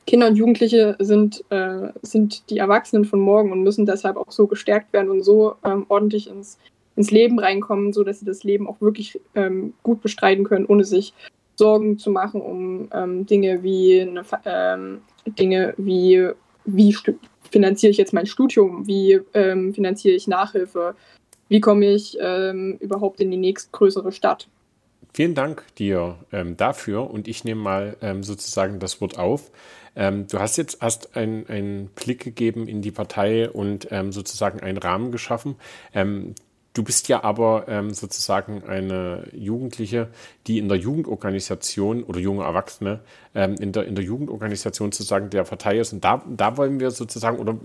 Kinder 0.08 0.28
und 0.28 0.36
Jugendliche 0.36 0.96
sind, 1.00 1.44
äh, 1.50 1.90
sind 2.02 2.50
die 2.50 2.60
Erwachsenen 2.60 3.06
von 3.06 3.20
morgen 3.20 3.52
und 3.52 3.64
müssen 3.64 3.86
deshalb 3.86 4.18
auch 4.18 4.32
so 4.32 4.46
gestärkt 4.48 4.94
werden 4.94 5.10
und 5.10 5.24
so 5.24 5.56
ähm, 5.64 5.86
ordentlich 5.90 6.30
ins 6.30 6.60
ins 6.96 7.12
Leben 7.12 7.40
reinkommen, 7.40 7.94
so 7.94 8.04
dass 8.04 8.20
sie 8.20 8.26
das 8.26 8.44
Leben 8.44 8.68
auch 8.68 8.80
wirklich 8.82 9.20
ähm, 9.36 9.74
gut 9.84 10.02
bestreiten 10.02 10.44
können, 10.44 10.66
ohne 10.66 10.84
sich 10.84 11.14
Sorgen 11.56 11.98
zu 11.98 12.12
machen 12.12 12.42
um 12.42 12.90
ähm, 12.94 13.26
Dinge 13.26 13.64
wie 13.64 14.02
eine, 14.02 14.24
ähm, 14.46 15.02
Dinge 15.26 15.74
wie 15.78 16.30
wie 16.66 16.96
finanziere 17.52 17.92
ich 17.92 17.98
jetzt 17.98 18.14
mein 18.14 18.26
Studium, 18.26 18.88
wie 18.88 19.22
ähm, 19.34 19.74
finanziere 19.74 20.16
ich 20.16 20.28
Nachhilfe, 20.28 20.96
wie 21.48 21.62
komme 21.62 21.92
ich 21.92 22.18
ähm, 22.20 22.78
überhaupt 22.80 23.22
in 23.22 23.32
die 23.32 23.38
nächstgrößere 23.38 24.12
Stadt. 24.12 24.50
Vielen 25.16 25.34
Dank 25.34 25.64
dir 25.78 26.18
ähm, 26.34 26.58
dafür 26.58 27.10
und 27.10 27.30
ich 27.30 27.46
nehme 27.46 27.62
mal 27.62 27.98
sozusagen 28.20 28.80
das 28.80 29.00
Wort 29.00 29.18
auf. 29.18 29.50
du 29.96 30.40
hast 30.40 30.58
jetzt 30.58 30.80
erst 30.82 31.16
einen 31.16 31.88
Blick 31.96 32.22
gegeben 32.22 32.68
in 32.68 32.82
die 32.82 32.92
Partei 32.92 33.50
und 33.50 33.88
sozusagen 34.10 34.60
einen 34.60 34.78
Rahmen 34.78 35.14
geschaffen. 35.14 35.56
Du 36.76 36.84
bist 36.84 37.08
ja 37.08 37.24
aber 37.24 37.70
ähm, 37.70 37.94
sozusagen 37.94 38.66
eine 38.66 39.30
Jugendliche, 39.32 40.10
die 40.46 40.58
in 40.58 40.68
der 40.68 40.78
Jugendorganisation 40.78 42.04
oder 42.04 42.20
junge 42.20 42.44
Erwachsene 42.44 43.00
ähm, 43.34 43.56
in, 43.62 43.72
der, 43.72 43.86
in 43.86 43.96
der 43.96 44.04
Jugendorganisation 44.04 44.92
sozusagen 44.92 45.30
der 45.30 45.46
Partei 45.46 45.80
ist. 45.80 45.94
Und 45.94 46.04
da, 46.04 46.22
da 46.28 46.58
wollen 46.58 46.82
wir 46.82 46.92
sozusagen 46.92 47.40
oder 47.40 47.58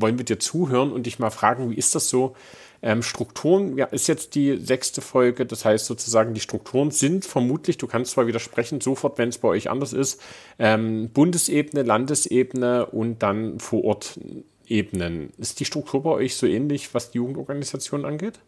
wollen 0.00 0.18
wir 0.18 0.24
dir 0.24 0.40
zuhören 0.40 0.90
und 0.90 1.06
dich 1.06 1.20
mal 1.20 1.30
fragen, 1.30 1.70
wie 1.70 1.76
ist 1.76 1.94
das 1.94 2.08
so? 2.08 2.34
Ähm, 2.82 3.02
Strukturen, 3.02 3.76
ja, 3.76 3.86
ist 3.86 4.06
jetzt 4.06 4.34
die 4.34 4.56
sechste 4.56 5.00
Folge, 5.00 5.46
das 5.46 5.64
heißt 5.64 5.86
sozusagen, 5.86 6.34
die 6.34 6.40
Strukturen 6.40 6.90
sind 6.90 7.24
vermutlich, 7.24 7.78
du 7.78 7.86
kannst 7.86 8.12
zwar 8.12 8.26
widersprechen, 8.26 8.80
sofort, 8.80 9.18
wenn 9.18 9.30
es 9.30 9.38
bei 9.38 9.48
euch 9.48 9.70
anders 9.70 9.92
ist, 9.92 10.20
ähm, 10.58 11.10
Bundesebene, 11.10 11.82
Landesebene 11.82 12.86
und 12.86 13.22
dann 13.22 13.58
vor 13.58 13.84
Ort 13.84 14.18
Ebenen. 14.68 15.30
Ist 15.38 15.60
die 15.60 15.64
Struktur 15.64 16.02
bei 16.02 16.10
euch 16.10 16.36
so 16.36 16.46
ähnlich, 16.46 16.92
was 16.92 17.10
die 17.10 17.18
Jugendorganisation 17.18 18.04
angeht? 18.04 18.40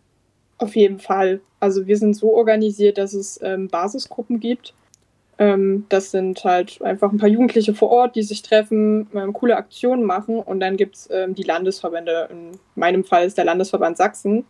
Auf 0.58 0.74
jeden 0.74 0.98
Fall. 0.98 1.40
Also 1.60 1.86
wir 1.86 1.96
sind 1.96 2.14
so 2.14 2.34
organisiert, 2.34 2.98
dass 2.98 3.14
es 3.14 3.38
ähm, 3.42 3.68
Basisgruppen 3.68 4.40
gibt. 4.40 4.74
Ähm, 5.38 5.87
das 5.88 6.11
sind 6.11 6.42
halt 6.44 6.83
einfach 6.83 7.12
ein 7.12 7.18
paar 7.18 7.29
Jugendliche 7.29 7.72
vor 7.72 7.90
Ort, 7.90 8.16
die 8.16 8.22
sich 8.22 8.42
treffen, 8.42 9.09
ähm, 9.14 9.33
coole 9.33 9.57
Aktionen 9.57 10.03
machen 10.03 10.40
und 10.40 10.59
dann 10.61 10.77
gibt 10.77 10.96
es 10.96 11.09
ähm, 11.12 11.35
die 11.35 11.44
Landesverbände. 11.44 12.29
In 12.31 12.59
meinem 12.74 13.05
Fall 13.05 13.24
ist 13.24 13.38
der 13.38 13.44
Landesverband 13.44 13.96
Sachsen. 13.96 14.44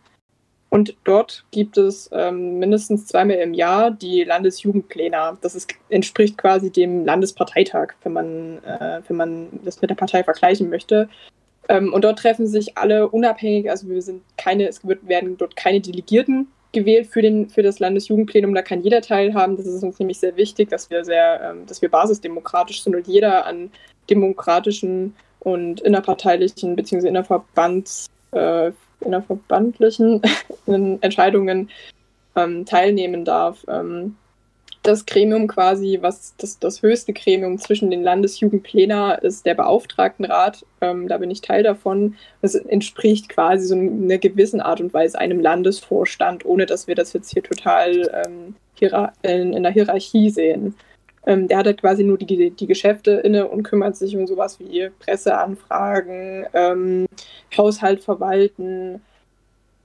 Und 0.71 0.95
dort 1.03 1.45
gibt 1.49 1.77
es 1.77 2.09
ähm, 2.13 2.59
mindestens 2.59 3.07
zweimal 3.07 3.37
im 3.37 3.55
Jahr 3.55 3.89
die 3.89 4.23
Landesjugendpläne. 4.23 5.37
Das 5.41 5.55
ist, 5.55 5.73
entspricht 5.89 6.37
quasi 6.37 6.71
dem 6.71 7.05
Landesparteitag, 7.05 7.93
wenn 8.03 8.13
man, 8.13 8.63
äh, 8.63 9.01
wenn 9.07 9.17
man 9.17 9.47
das 9.63 9.81
mit 9.81 9.89
der 9.89 9.95
Partei 9.95 10.23
vergleichen 10.23 10.69
möchte. 10.69 11.09
Ähm, 11.69 11.91
und 11.91 12.03
dort 12.03 12.19
treffen 12.19 12.45
sich 12.45 12.77
alle 12.77 13.09
unabhängig, 13.09 13.69
also 13.69 13.87
wir 13.89 14.01
sind 14.01 14.21
keine, 14.37 14.67
es 14.67 14.85
wird, 14.85 15.07
werden 15.07 15.37
dort 15.37 15.55
keine 15.55 15.81
Delegierten 15.81 16.47
gewählt 16.71 17.07
für, 17.07 17.21
den, 17.21 17.49
für 17.49 17.63
das 17.63 17.79
Landesjugendplenum, 17.79 18.53
da 18.53 18.61
kann 18.61 18.81
jeder 18.81 19.01
teilhaben. 19.01 19.57
Das 19.57 19.65
ist 19.65 19.83
uns 19.83 19.99
nämlich 19.99 20.19
sehr 20.19 20.35
wichtig, 20.35 20.69
dass 20.69 20.89
wir 20.89 21.03
sehr, 21.03 21.41
ähm, 21.41 21.65
dass 21.65 21.81
wir 21.81 21.89
basisdemokratisch 21.89 22.83
sind 22.83 22.95
und 22.95 23.07
jeder 23.07 23.45
an 23.45 23.71
demokratischen 24.09 25.15
und 25.39 25.81
innerparteilichen 25.81 26.75
bzw. 26.75 27.07
innerverbands 27.07 28.07
äh, 28.31 28.71
innerverbandlichen 29.01 30.21
Entscheidungen 31.01 31.69
ähm, 32.35 32.65
teilnehmen 32.65 33.25
darf. 33.25 33.65
Ähm, 33.67 34.15
das 34.83 35.05
Gremium 35.05 35.47
quasi, 35.47 35.99
was 36.01 36.35
das, 36.37 36.59
das 36.59 36.81
höchste 36.81 37.13
Gremium 37.13 37.57
zwischen 37.57 37.91
den 37.91 38.01
Landesjugendplänen 38.01 39.19
ist 39.19 39.45
der 39.45 39.55
Beauftragtenrat. 39.55 40.65
Ähm, 40.81 41.07
da 41.07 41.17
bin 41.17 41.31
ich 41.31 41.41
Teil 41.41 41.63
davon. 41.63 42.15
Das 42.41 42.55
entspricht 42.55 43.29
quasi 43.29 43.65
so 43.65 43.75
in 43.75 44.05
einer 44.05 44.17
gewissen 44.17 44.61
Art 44.61 44.79
und 44.79 44.93
Weise 44.93 45.19
einem 45.19 45.39
Landesvorstand, 45.39 46.45
ohne 46.45 46.65
dass 46.65 46.87
wir 46.87 46.95
das 46.95 47.13
jetzt 47.13 47.33
hier 47.33 47.43
total 47.43 48.09
ähm, 48.25 48.55
in, 49.21 49.53
in 49.53 49.63
der 49.63 49.73
Hierarchie 49.73 50.29
sehen. 50.29 50.75
Ähm, 51.25 51.49
der 51.49 51.57
hat 51.57 51.65
halt 51.65 51.81
quasi 51.81 52.03
nur 52.03 52.17
die, 52.17 52.51
die 52.51 52.67
Geschäfte 52.67 53.11
inne 53.11 53.47
und 53.47 53.63
kümmert 53.63 53.97
sich 53.97 54.15
um 54.15 54.25
sowas 54.25 54.59
wie 54.59 54.89
Presseanfragen, 54.99 56.45
ähm, 56.53 57.05
Haushalt 57.57 58.03
verwalten, 58.03 59.01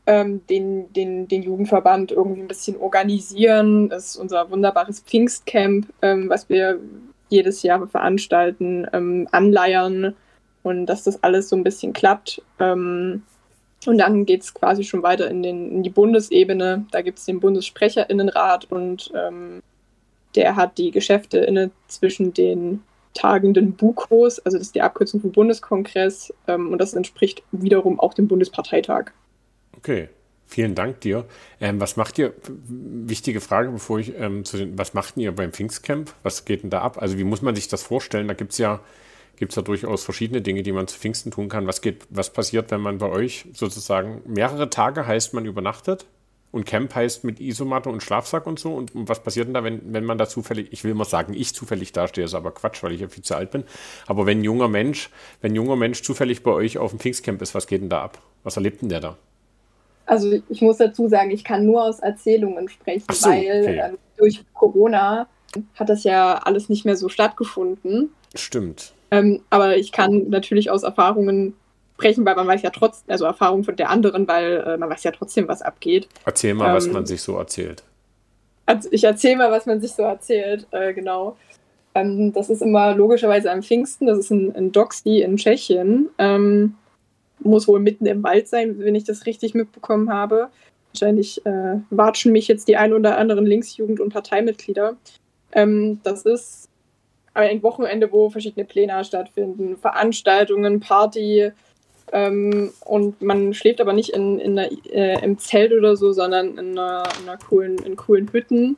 ähm, 0.07 0.47
den, 0.49 0.93
den, 0.93 1.29
den 1.29 1.43
Jugendverband 1.43 2.13
irgendwie 2.13 2.43
ein 2.43 2.49
bisschen 2.49 2.77
organisieren. 2.77 3.89
Das 3.89 4.11
ist 4.11 4.17
unser 4.17 4.51
wunderbares 4.51 5.01
Pfingstcamp, 5.01 5.87
ähm, 6.03 6.29
was 6.29 6.49
wir 6.49 6.79
jedes 7.29 7.63
Jahr 7.63 7.87
veranstalten, 7.87 8.87
ähm, 8.93 9.29
anleiern 9.33 10.15
und 10.63 10.87
dass 10.87 11.05
das 11.05 11.23
alles 11.23 11.49
so 11.49 11.57
ein 11.57 11.65
bisschen 11.65 11.93
klappt. 11.93 12.43
Ähm, 12.61 13.23
und 13.87 13.99
dann 13.99 14.25
geht 14.25 14.43
es 14.43 14.55
quasi 14.55 14.85
schon 14.85 15.03
weiter 15.03 15.31
in, 15.31 15.43
den, 15.43 15.71
in 15.71 15.83
die 15.83 15.91
Bundesebene. 15.91 16.87
Da 16.91 17.03
gibt 17.03 17.19
es 17.19 17.27
den 17.27 17.41
Bundessprecherinnenrat 17.41 18.71
und 18.71 19.11
ähm, 19.15 19.63
der 20.35 20.57
hat 20.57 20.79
die 20.79 20.91
Geschäfte 20.91 21.39
inne 21.39 21.71
zwischen 21.89 22.33
den 22.33 22.83
tagenden 23.15 23.75
BUKOs, 23.75 24.41
also 24.41 24.59
das 24.59 24.67
ist 24.67 24.75
die 24.75 24.83
Abkürzung 24.83 25.21
für 25.21 25.29
Bundeskongress, 25.29 26.35
ähm, 26.49 26.73
und 26.73 26.79
das 26.79 26.95
entspricht 26.95 27.43
wiederum 27.53 28.01
auch 28.01 28.13
dem 28.13 28.27
Bundesparteitag. 28.27 29.13
Okay, 29.85 30.09
vielen 30.47 30.75
Dank 30.75 31.03
dir. 31.03 31.27
Ähm, 31.61 31.79
was 31.79 31.99
macht 31.99 32.19
ihr, 32.19 32.33
wichtige 32.67 33.43
Frage, 33.43 33.71
bevor 33.71 33.99
ich 33.99 34.15
ähm, 34.19 34.47
zu 34.47 34.57
den, 34.57 34.79
was 34.79 34.95
macht 34.95 35.19
ihr 35.19 35.31
beim 35.33 35.53
Pfingstcamp? 35.53 36.15
Was 36.23 36.47
geht 36.47 36.63
denn 36.63 36.71
da 36.71 36.81
ab? 36.81 36.97
Also 37.03 37.19
wie 37.19 37.25
muss 37.25 37.43
man 37.43 37.55
sich 37.55 37.69
das 37.69 37.83
vorstellen? 37.83 38.27
Da 38.27 38.33
gibt 38.33 38.53
es 38.53 38.59
ja, 38.59 38.81
gibt's 39.37 39.57
ja 39.57 39.63
durchaus 39.63 40.03
verschiedene 40.03 40.41
Dinge, 40.41 40.63
die 40.63 40.73
man 40.73 40.87
zu 40.87 40.99
Pfingsten 40.99 41.31
tun 41.31 41.51
kann. 41.51 41.67
Was 41.67 41.83
geht, 41.83 42.07
was 42.09 42.33
passiert, 42.33 42.71
wenn 42.71 42.81
man 42.81 42.97
bei 42.97 43.11
euch 43.11 43.45
sozusagen 43.53 44.23
mehrere 44.25 44.71
Tage 44.71 45.07
heißt, 45.07 45.35
man 45.35 45.45
übernachtet? 45.45 46.07
Und 46.51 46.65
Camp 46.65 46.95
heißt 46.95 47.25
mit 47.25 47.39
Isomatte 47.39 47.91
und 47.91 48.03
Schlafsack 48.03 48.47
und 48.47 48.59
so. 48.59 48.73
Und, 48.73 48.95
und 48.95 49.11
was 49.11 49.23
passiert 49.23 49.49
denn 49.49 49.55
da, 49.55 49.65
wenn, 49.65 49.93
wenn 49.93 50.05
man 50.05 50.17
da 50.17 50.27
zufällig, 50.27 50.69
ich 50.73 50.83
will 50.85 50.95
mal 50.95 51.05
sagen, 51.05 51.35
ich 51.35 51.55
zufällig 51.55 51.93
dastehe, 51.93 52.25
ist 52.25 52.33
aber 52.33 52.53
Quatsch, 52.53 52.83
weil 52.83 52.93
ich 52.93 53.03
ja 53.03 53.09
viel 53.09 53.23
zu 53.23 53.35
alt 53.35 53.51
bin. 53.51 53.65
Aber 54.07 54.25
wenn 54.25 54.39
ein 54.39 54.45
junger 54.45 54.69
Mensch, 54.69 55.11
wenn 55.43 55.53
ein 55.53 55.57
junger 55.57 55.77
Mensch 55.77 56.03
zufällig 56.03 56.43
bei 56.43 56.53
euch 56.53 56.79
auf 56.79 56.93
dem 56.93 57.01
Pfingstcamp 57.01 57.43
ist, 57.43 57.55
was 57.55 57.67
geht 57.67 57.83
denn 57.83 57.91
da 57.91 58.01
ab? 58.01 58.23
Was 58.45 58.57
erlebt 58.57 58.81
denn 58.81 58.89
der 58.89 59.01
da? 59.01 59.19
Also 60.07 60.33
ich 60.49 60.61
muss 60.61 60.79
dazu 60.79 61.09
sagen, 61.09 61.31
ich 61.31 61.45
kann 61.45 61.65
nur 61.65 61.85
aus 61.85 62.01
Erzählungen 62.01 62.69
sprechen, 62.69 63.07
so, 63.11 63.29
weil 63.29 63.63
okay. 63.63 63.83
ähm, 63.87 63.99
durch 64.17 64.45
Corona 64.53 65.27
hat 65.75 65.89
das 65.89 66.05
ja 66.05 66.41
alles 66.45 66.69
nicht 66.69 66.85
mehr 66.85 66.97
so 66.97 67.09
stattgefunden. 67.09 68.11
Stimmt. 68.35 68.93
Ähm, 69.11 69.43
aber 69.51 69.77
ich 69.77 69.93
kann 69.93 70.29
natürlich 70.29 70.71
aus 70.71 70.83
Erfahrungen 70.83 71.55
sprechen, 71.95 72.27
weil 72.27 72.35
man 72.35 72.47
weiß 72.47 72.63
ja 72.63 72.71
trotzdem, 72.71 73.11
also 73.11 73.25
Erfahrungen 73.25 73.65
von 73.65 73.77
der 73.77 73.91
anderen, 73.91 74.27
weil 74.27 74.65
äh, 74.67 74.77
man 74.77 74.91
weiß 74.91 75.05
ja 75.05 75.13
trotzdem, 75.13 75.49
was 75.49 75.63
abgeht. 75.63 76.09
Erzähl 76.25 76.55
mal, 76.55 76.69
ähm, 76.69 76.75
was 76.75 76.89
man 76.89 77.07
sich 77.07 77.23
so 77.23 77.37
erzählt. 77.37 77.85
Also 78.67 78.89
ich 78.93 79.05
erzähle 79.05 79.37
mal, 79.37 79.51
was 79.51 79.67
man 79.67 79.81
sich 79.81 79.93
so 79.93 80.03
erzählt, 80.03 80.67
äh, 80.73 80.93
genau. 80.93 81.37
Ähm, 81.95 82.33
das 82.33 82.51
ist 82.51 82.63
immer 82.63 82.95
logischerweise 82.95 83.51
am 83.51 83.63
Pfingsten, 83.63 84.07
das 84.07 84.19
ist 84.19 84.31
in, 84.31 84.51
in 84.53 84.73
Doxy 84.73 85.21
in 85.21 85.37
Tschechien. 85.37 86.11
Ähm, 86.19 86.75
muss 87.41 87.69
wohl 87.69 87.81
mitten 87.81 88.07
im 88.07 88.23
Wald 88.23 88.49
sein, 88.49 88.79
wenn 88.79 88.95
ich 88.95 89.05
das 89.05 89.27
richtig 89.27 89.55
mitbekommen 89.55 90.13
habe. 90.13 90.49
Wahrscheinlich 90.93 91.45
äh, 91.45 91.79
watschen 91.91 92.33
mich 92.33 92.49
jetzt 92.49 92.69
die 92.69 92.77
ein 92.77 92.93
oder 92.93 93.19
anderen 93.19 93.47
Linksjugend- 93.47 94.01
und 94.01 94.13
Parteimitglieder. 94.13 94.97
Ähm, 95.53 96.01
das 96.05 96.23
ist 96.23 96.69
ein 97.35 97.63
Wochenende, 97.63 98.13
wo 98.13 98.31
verschiedene 98.31 98.65
Pläne 98.65 99.05
stattfinden, 99.05 99.77
Veranstaltungen, 99.77 100.81
Party. 100.81 101.51
Ähm, 102.13 102.73
und 102.85 103.21
man 103.23 103.55
schläft 103.55 103.81
aber 103.81 103.93
nicht 103.93 104.11
in, 104.11 104.39
in 104.39 104.59
einer, 104.59 104.71
äh, 104.93 105.25
im 105.25 105.39
Zelt 105.39 105.73
oder 105.73 105.97
so, 105.97 106.13
sondern 106.13 106.59
in 106.59 106.79
einer, 106.79 107.03
in 107.21 107.29
einer 107.29 107.39
coolen, 107.39 107.79
in 107.79 107.97
coolen 107.97 108.31
Hütten. 108.33 108.77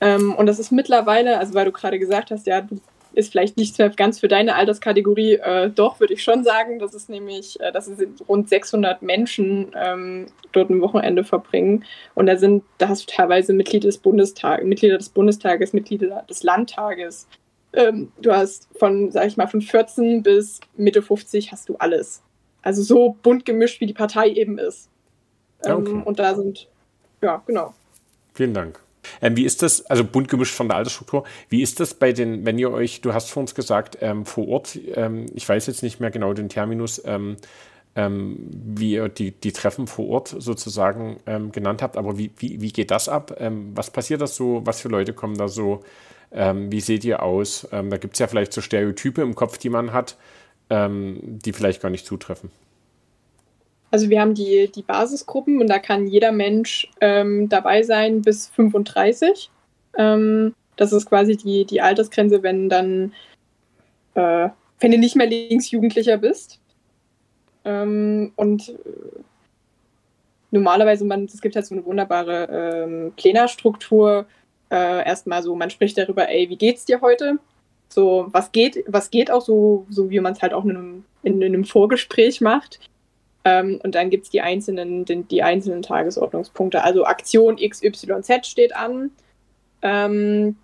Ähm, 0.00 0.34
und 0.34 0.46
das 0.46 0.58
ist 0.58 0.70
mittlerweile, 0.70 1.38
also 1.38 1.54
weil 1.54 1.64
du 1.64 1.72
gerade 1.72 1.98
gesagt 1.98 2.30
hast, 2.30 2.46
ja, 2.46 2.60
du 2.60 2.80
ist 3.12 3.32
vielleicht 3.32 3.56
nicht 3.56 3.76
ganz 3.96 4.20
für 4.20 4.28
deine 4.28 4.54
Alterskategorie, 4.54 5.34
äh, 5.34 5.70
doch, 5.70 6.00
würde 6.00 6.14
ich 6.14 6.22
schon 6.22 6.44
sagen. 6.44 6.78
Das 6.78 6.94
ist 6.94 7.08
nämlich, 7.08 7.60
äh, 7.60 7.72
dass 7.72 7.86
es 7.86 7.98
rund 8.28 8.48
600 8.48 9.02
Menschen 9.02 9.72
ähm, 9.74 10.26
dort 10.52 10.70
ein 10.70 10.80
Wochenende 10.80 11.24
verbringen. 11.24 11.84
Und 12.14 12.26
da 12.26 12.36
sind, 12.36 12.64
da 12.78 12.88
hast 12.88 13.02
du 13.02 13.14
teilweise 13.14 13.52
Mitglieder 13.52 13.88
des 13.88 13.98
Bundestages, 13.98 14.64
Mitglieder 14.64 14.98
des 14.98 15.08
Bundestages, 15.08 15.72
Mitglieder 15.72 16.24
des 16.28 16.42
Landtages. 16.42 17.26
Ähm, 17.72 18.12
du 18.20 18.32
hast 18.32 18.68
von, 18.76 19.10
sag 19.10 19.26
ich 19.26 19.36
mal, 19.36 19.46
von 19.46 19.60
14 19.60 20.22
bis 20.22 20.60
Mitte 20.76 21.02
50 21.02 21.52
hast 21.52 21.68
du 21.68 21.76
alles. 21.76 22.22
Also 22.62 22.82
so 22.82 23.16
bunt 23.22 23.44
gemischt, 23.44 23.80
wie 23.80 23.86
die 23.86 23.94
Partei 23.94 24.28
eben 24.28 24.58
ist. 24.58 24.88
Ähm, 25.64 25.76
okay. 25.76 26.02
Und 26.04 26.18
da 26.18 26.34
sind, 26.34 26.68
ja, 27.22 27.42
genau. 27.46 27.74
Vielen 28.34 28.54
Dank. 28.54 28.80
Ähm, 29.20 29.36
wie 29.36 29.44
ist 29.44 29.62
das, 29.62 29.86
also 29.86 30.04
bunt 30.04 30.28
gemischt 30.28 30.54
von 30.54 30.68
der 30.68 30.76
Altersstruktur, 30.76 31.24
wie 31.48 31.62
ist 31.62 31.80
das 31.80 31.94
bei 31.94 32.12
den, 32.12 32.44
wenn 32.44 32.58
ihr 32.58 32.70
euch, 32.70 33.00
du 33.00 33.14
hast 33.14 33.30
vor 33.30 33.40
uns 33.40 33.54
gesagt, 33.54 33.98
ähm, 34.00 34.26
vor 34.26 34.48
Ort, 34.48 34.78
ähm, 34.94 35.26
ich 35.34 35.48
weiß 35.48 35.66
jetzt 35.66 35.82
nicht 35.82 36.00
mehr 36.00 36.10
genau 36.10 36.32
den 36.32 36.48
Terminus, 36.48 37.02
ähm, 37.04 37.36
ähm, 37.96 38.36
wie 38.52 38.92
ihr 38.92 39.08
die, 39.08 39.32
die 39.32 39.52
Treffen 39.52 39.86
vor 39.86 40.08
Ort 40.08 40.34
sozusagen 40.38 41.18
ähm, 41.26 41.50
genannt 41.50 41.82
habt, 41.82 41.96
aber 41.96 42.18
wie, 42.18 42.30
wie, 42.38 42.60
wie 42.60 42.72
geht 42.72 42.90
das 42.90 43.08
ab? 43.08 43.36
was 43.74 43.90
passiert 43.90 44.20
da 44.20 44.26
so? 44.26 44.62
Was 44.64 44.80
für 44.80 44.88
Leute 44.88 45.12
kommen 45.12 45.36
da 45.36 45.48
so? 45.48 45.80
wie 46.32 46.80
seht 46.80 47.04
ihr 47.04 47.24
aus? 47.24 47.66
da 47.72 47.96
gibt 47.96 48.14
es 48.14 48.20
ja 48.20 48.28
vielleicht 48.28 48.52
so 48.52 48.60
Stereotype 48.60 49.20
im 49.20 49.34
Kopf, 49.34 49.58
die 49.58 49.68
man 49.68 49.92
hat, 49.92 50.16
die 50.70 51.52
vielleicht 51.52 51.82
gar 51.82 51.90
nicht 51.90 52.06
zutreffen. 52.06 52.52
Also 53.90 54.08
wir 54.08 54.20
haben 54.20 54.34
die, 54.34 54.70
die 54.72 54.82
Basisgruppen 54.82 55.60
und 55.60 55.68
da 55.68 55.78
kann 55.78 56.06
jeder 56.06 56.32
Mensch 56.32 56.88
ähm, 57.00 57.48
dabei 57.48 57.82
sein 57.82 58.22
bis 58.22 58.48
35. 58.48 59.50
Ähm, 59.98 60.54
das 60.76 60.92
ist 60.92 61.06
quasi 61.06 61.36
die, 61.36 61.64
die 61.64 61.80
Altersgrenze, 61.80 62.42
wenn 62.42 62.68
dann, 62.68 63.12
äh, 64.14 64.48
wenn 64.78 64.92
du 64.92 64.98
nicht 64.98 65.16
mehr 65.16 65.26
Linksjugendlicher 65.26 66.18
bist. 66.18 66.60
Ähm, 67.64 68.32
und 68.36 68.68
äh, 68.70 68.74
normalerweise, 70.52 71.04
man, 71.04 71.24
es 71.24 71.40
gibt 71.40 71.56
halt 71.56 71.66
so 71.66 71.74
eine 71.74 71.84
wunderbare 71.84 72.84
ähm, 72.84 73.12
Plenarstruktur. 73.16 74.26
Äh, 74.70 75.04
erstmal 75.04 75.42
so, 75.42 75.56
man 75.56 75.70
spricht 75.70 75.98
darüber, 75.98 76.28
ey, 76.28 76.48
wie 76.48 76.56
geht's 76.56 76.84
dir 76.84 77.00
heute? 77.00 77.38
So, 77.88 78.28
was 78.30 78.52
geht, 78.52 78.84
was 78.86 79.10
geht 79.10 79.32
auch 79.32 79.42
so, 79.42 79.84
so 79.90 80.10
wie 80.10 80.20
man 80.20 80.32
es 80.34 80.42
halt 80.42 80.54
auch 80.54 80.64
in 80.64 81.04
in, 81.22 81.42
in 81.42 81.54
einem 81.54 81.64
Vorgespräch 81.64 82.40
macht. 82.40 82.80
Ähm, 83.44 83.80
und 83.82 83.94
dann 83.94 84.10
gibt 84.10 84.24
es 84.24 84.30
die 84.30 84.40
einzelnen, 84.40 85.04
die, 85.04 85.22
die, 85.22 85.42
einzelnen 85.42 85.82
Tagesordnungspunkte. 85.82 86.84
Also 86.84 87.04
Aktion 87.04 87.56
XYZ 87.56 88.46
steht 88.46 88.76
an. 88.76 89.10
Ähm, 89.82 90.56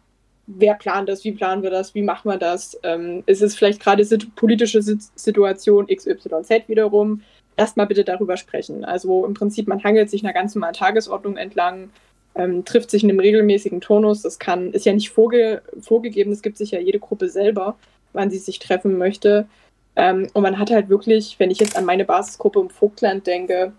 wer 0.47 0.75
plant 0.75 1.09
das? 1.09 1.25
Wie 1.25 1.33
planen 1.33 1.63
wir 1.63 1.71
das? 1.71 1.95
Wie 1.95 2.03
machen 2.03 2.31
wir 2.31 2.39
das? 2.39 2.79
Ähm, 2.83 3.23
ist 3.27 3.43
es 3.43 3.57
vielleicht 3.57 3.81
gerade 3.81 4.05
sit 4.05 4.35
politische 4.37 4.83
Situation 4.83 5.87
XYZ 5.87 6.69
wiederum? 6.69 7.23
Lasst 7.57 7.79
mal 7.79 7.87
bitte 7.87 8.05
darüber 8.05 8.37
sprechen. 8.37 8.85
Also 8.85 9.25
im 9.25 9.33
Prinzip, 9.33 9.67
man 9.67 9.83
hangelt 9.83 10.11
sich 10.11 10.23
einer 10.23 10.35
ganz 10.35 10.55
normalen 10.55 10.75
Tagesordnung 10.75 11.39
entlang, 11.39 11.89
ähm, 12.35 12.67
trifft 12.67 12.91
sich 12.91 13.03
in 13.03 13.09
einem 13.09 13.21
regelmäßigen 13.21 13.81
Turnus. 13.81 14.21
Das 14.21 14.39
kann, 14.39 14.73
ist 14.73 14.85
ja 14.85 14.93
nicht 14.93 15.09
vorge 15.09 15.63
vorgegeben, 15.81 16.33
es 16.33 16.43
gibt 16.43 16.59
sich 16.59 16.73
ja 16.73 16.79
jede 16.79 16.99
Gruppe 16.99 17.31
selber, 17.31 17.77
wann 18.13 18.31
sie 18.31 18.39
sich 18.39 18.59
treffen 18.59 18.99
möchte. 18.99 19.49
Ähm, 19.97 20.29
und 20.35 20.43
man 20.43 20.59
hat 20.59 20.71
halt 20.71 20.89
wirklich, 20.89 21.37
wenn 21.39 21.51
ich 21.51 21.59
jetzt 21.59 21.77
an 21.77 21.85
meine 21.85 22.05
Basisgruppe 22.05 22.61
im 22.61 22.71
Vogtland 22.71 23.27
denke, 23.27 23.73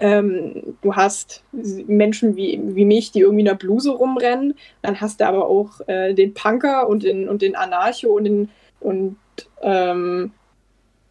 ähm, 0.00 0.76
du 0.82 0.96
hast 0.96 1.44
Menschen 1.52 2.36
wie, 2.36 2.60
wie 2.62 2.84
mich, 2.84 3.12
die 3.12 3.20
irgendwie 3.20 3.40
in 3.40 3.46
der 3.46 3.54
Bluse 3.54 3.90
rumrennen, 3.90 4.54
dann 4.82 5.00
hast 5.00 5.20
du 5.20 5.26
aber 5.26 5.46
auch 5.46 5.80
äh, 5.86 6.14
den 6.14 6.34
Punker 6.34 6.88
und 6.88 7.04
den, 7.04 7.28
und 7.28 7.42
den 7.42 7.54
Anarcho 7.54 8.08
und 8.08 8.24
den, 8.24 8.48
und, 8.80 9.16
ähm, 9.62 10.32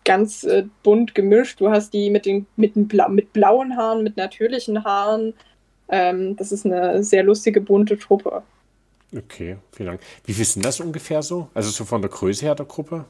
ganz 0.06 0.44
äh, 0.44 0.66
bunt 0.84 1.16
gemischt. 1.16 1.62
Du 1.62 1.70
hast 1.70 1.94
die 1.94 2.10
mit, 2.10 2.26
den, 2.26 2.46
mit, 2.56 2.76
den 2.76 2.88
Bla 2.88 3.08
mit 3.08 3.34
blauen 3.34 3.78
Haaren, 3.78 4.04
mit 4.04 4.18
natürlichen 4.18 4.84
Haaren. 4.84 5.34
Ähm, 5.90 6.36
das 6.36 6.52
ist 6.52 6.66
eine 6.66 7.04
sehr 7.04 7.24
lustige, 7.24 7.62
bunte 7.62 7.98
Truppe. 7.98 8.44
Okay, 9.16 9.58
vielen 9.72 9.88
Dank. 9.88 10.02
Wie 10.26 10.34
viel 10.34 10.46
sind 10.46 10.66
das 10.66 10.80
ungefähr 10.80 11.22
so? 11.22 11.48
Also 11.54 11.70
so 11.70 11.86
von 11.86 12.02
der 12.02 12.10
Größe 12.10 12.46
her 12.46 12.56
der 12.56 12.66
Gruppe? 12.66 13.06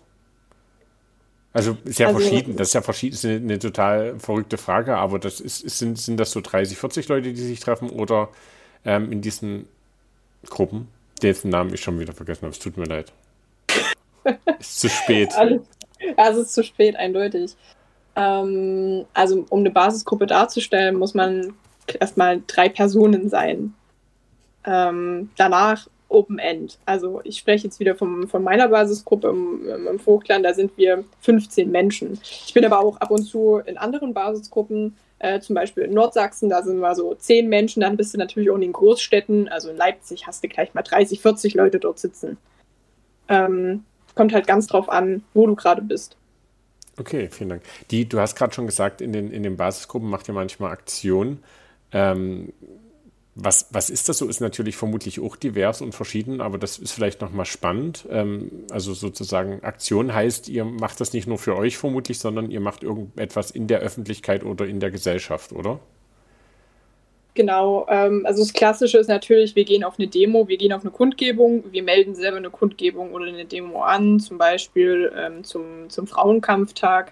Also 1.53 1.77
sehr 1.85 2.07
also, 2.07 2.19
verschieden, 2.19 2.55
das 2.55 2.69
ist 2.69 2.73
ja 2.73 2.81
verschieden, 2.81 3.13
ist 3.13 3.25
eine, 3.25 3.35
eine, 3.35 3.59
total 3.59 4.19
verrückte 4.19 4.57
Frage, 4.57 4.97
aber 4.97 5.19
das 5.19 5.39
ist, 5.39 5.59
sind, 5.59 5.99
sind 5.99 6.19
das 6.19 6.31
so 6.31 6.41
30, 6.41 6.77
40 6.77 7.07
Leute, 7.09 7.31
die 7.31 7.41
sich 7.41 7.59
treffen 7.59 7.91
oder 7.91 8.29
ähm, 8.85 9.11
in 9.11 9.21
diesen 9.21 9.67
Gruppen, 10.49 10.87
dessen 11.21 11.51
Namen 11.51 11.71
ich 11.71 11.81
schon 11.81 11.99
wieder 11.99 12.13
vergessen 12.13 12.43
habe, 12.43 12.53
es 12.53 12.59
tut 12.59 12.75
mir 12.75 12.85
leid. 12.85 13.13
ist 14.59 14.79
zu 14.79 14.89
spät. 14.89 15.31
Also, 15.35 15.63
es 16.17 16.37
ist 16.37 16.53
zu 16.55 16.63
spät, 16.63 16.95
eindeutig. 16.95 17.55
Ähm, 18.15 19.05
also 19.13 19.45
um 19.49 19.59
eine 19.59 19.69
Basisgruppe 19.69 20.25
darzustellen, 20.25 20.95
muss 20.95 21.13
man 21.13 21.53
erstmal 21.99 22.41
drei 22.47 22.67
Personen 22.67 23.29
sein. 23.29 23.75
Ähm, 24.65 25.29
danach 25.37 25.87
Open 26.13 26.39
End. 26.39 26.77
Also 26.85 27.21
ich 27.23 27.37
spreche 27.37 27.65
jetzt 27.65 27.79
wieder 27.79 27.95
vom, 27.95 28.27
von 28.27 28.43
meiner 28.43 28.69
Basisgruppe 28.69 29.29
im, 29.29 29.87
im 29.87 29.99
Vogtland, 29.99 30.45
da 30.45 30.53
sind 30.53 30.77
wir 30.77 31.03
15 31.21 31.69
Menschen. 31.69 32.19
Ich 32.23 32.53
bin 32.53 32.65
aber 32.65 32.79
auch 32.79 32.97
ab 32.97 33.11
und 33.11 33.23
zu 33.23 33.61
in 33.65 33.77
anderen 33.77 34.13
Basisgruppen, 34.13 34.95
äh, 35.19 35.39
zum 35.39 35.55
Beispiel 35.55 35.83
in 35.83 35.93
Nordsachsen, 35.93 36.49
da 36.49 36.61
sind 36.61 36.79
wir 36.79 36.95
so 36.95 37.15
10 37.15 37.49
Menschen, 37.49 37.81
dann 37.81 37.97
bist 37.97 38.13
du 38.13 38.17
natürlich 38.17 38.49
auch 38.49 38.55
in 38.55 38.61
den 38.61 38.73
Großstädten, 38.73 39.47
also 39.47 39.69
in 39.69 39.77
Leipzig 39.77 40.27
hast 40.27 40.43
du 40.43 40.47
gleich 40.47 40.73
mal 40.73 40.81
30, 40.81 41.21
40 41.21 41.53
Leute 41.55 41.79
dort 41.79 41.99
sitzen. 41.99 42.37
Ähm, 43.29 43.85
kommt 44.15 44.33
halt 44.33 44.47
ganz 44.47 44.67
drauf 44.67 44.89
an, 44.89 45.23
wo 45.33 45.47
du 45.47 45.55
gerade 45.55 45.81
bist. 45.81 46.17
Okay, 46.99 47.29
vielen 47.31 47.49
Dank. 47.49 47.63
Die, 47.89 48.07
du 48.07 48.19
hast 48.19 48.35
gerade 48.35 48.53
schon 48.53 48.67
gesagt, 48.67 49.01
in 49.01 49.13
den, 49.13 49.31
in 49.31 49.43
den 49.43 49.57
Basisgruppen 49.57 50.09
macht 50.09 50.27
ihr 50.27 50.33
manchmal 50.33 50.71
Aktionen. 50.71 51.43
Ähm, 51.91 52.53
was, 53.35 53.67
was 53.71 53.89
ist 53.89 54.09
das 54.09 54.19
so? 54.19 54.27
Ist 54.27 54.41
natürlich 54.41 54.77
vermutlich 54.77 55.19
auch 55.19 55.35
divers 55.35 55.81
und 55.81 55.95
verschieden, 55.95 56.39
aber 56.39 56.59
das 56.59 56.77
ist 56.77 56.91
vielleicht 56.91 57.21
nochmal 57.21 57.45
spannend. 57.45 58.05
Ähm, 58.09 58.51
also 58.69 58.93
sozusagen 58.93 59.63
Aktion 59.63 60.13
heißt, 60.13 60.49
ihr 60.49 60.65
macht 60.65 61.01
das 61.01 61.13
nicht 61.13 61.27
nur 61.27 61.39
für 61.39 61.55
euch 61.55 61.77
vermutlich, 61.77 62.19
sondern 62.19 62.51
ihr 62.51 62.59
macht 62.59 62.83
irgendetwas 62.83 63.49
in 63.49 63.67
der 63.67 63.79
Öffentlichkeit 63.79 64.43
oder 64.43 64.67
in 64.67 64.79
der 64.79 64.91
Gesellschaft, 64.91 65.51
oder? 65.51 65.79
Genau, 67.35 67.87
ähm, 67.89 68.23
also 68.27 68.43
das 68.43 68.53
Klassische 68.53 68.99
ist 68.99 69.07
natürlich, 69.07 69.55
wir 69.55 69.65
gehen 69.65 69.83
auf 69.83 69.97
eine 69.97 70.07
Demo, 70.07 70.47
wir 70.47 70.57
gehen 70.57 70.71
auf 70.71 70.81
eine 70.81 70.91
Kundgebung, 70.91 71.63
wir 71.71 71.81
melden 71.81 72.13
selber 72.13 72.37
eine 72.37 72.51
Kundgebung 72.51 73.13
oder 73.13 73.25
eine 73.25 73.45
Demo 73.45 73.81
an, 73.81 74.19
zum 74.19 74.37
Beispiel 74.37 75.11
ähm, 75.17 75.43
zum, 75.43 75.89
zum 75.89 76.05
Frauenkampftag. 76.05 77.11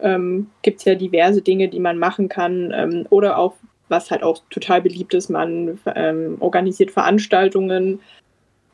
Ähm, 0.00 0.50
Gibt 0.62 0.78
es 0.78 0.86
ja 0.86 0.94
diverse 0.94 1.42
Dinge, 1.42 1.68
die 1.68 1.80
man 1.80 1.98
machen 1.98 2.30
kann. 2.30 2.72
Ähm, 2.74 3.06
oder 3.10 3.36
auch 3.36 3.54
was 3.92 4.10
halt 4.10 4.24
auch 4.24 4.42
total 4.50 4.82
beliebt 4.82 5.14
ist. 5.14 5.28
Man 5.28 5.78
ähm, 5.94 6.36
organisiert 6.40 6.90
Veranstaltungen 6.90 8.00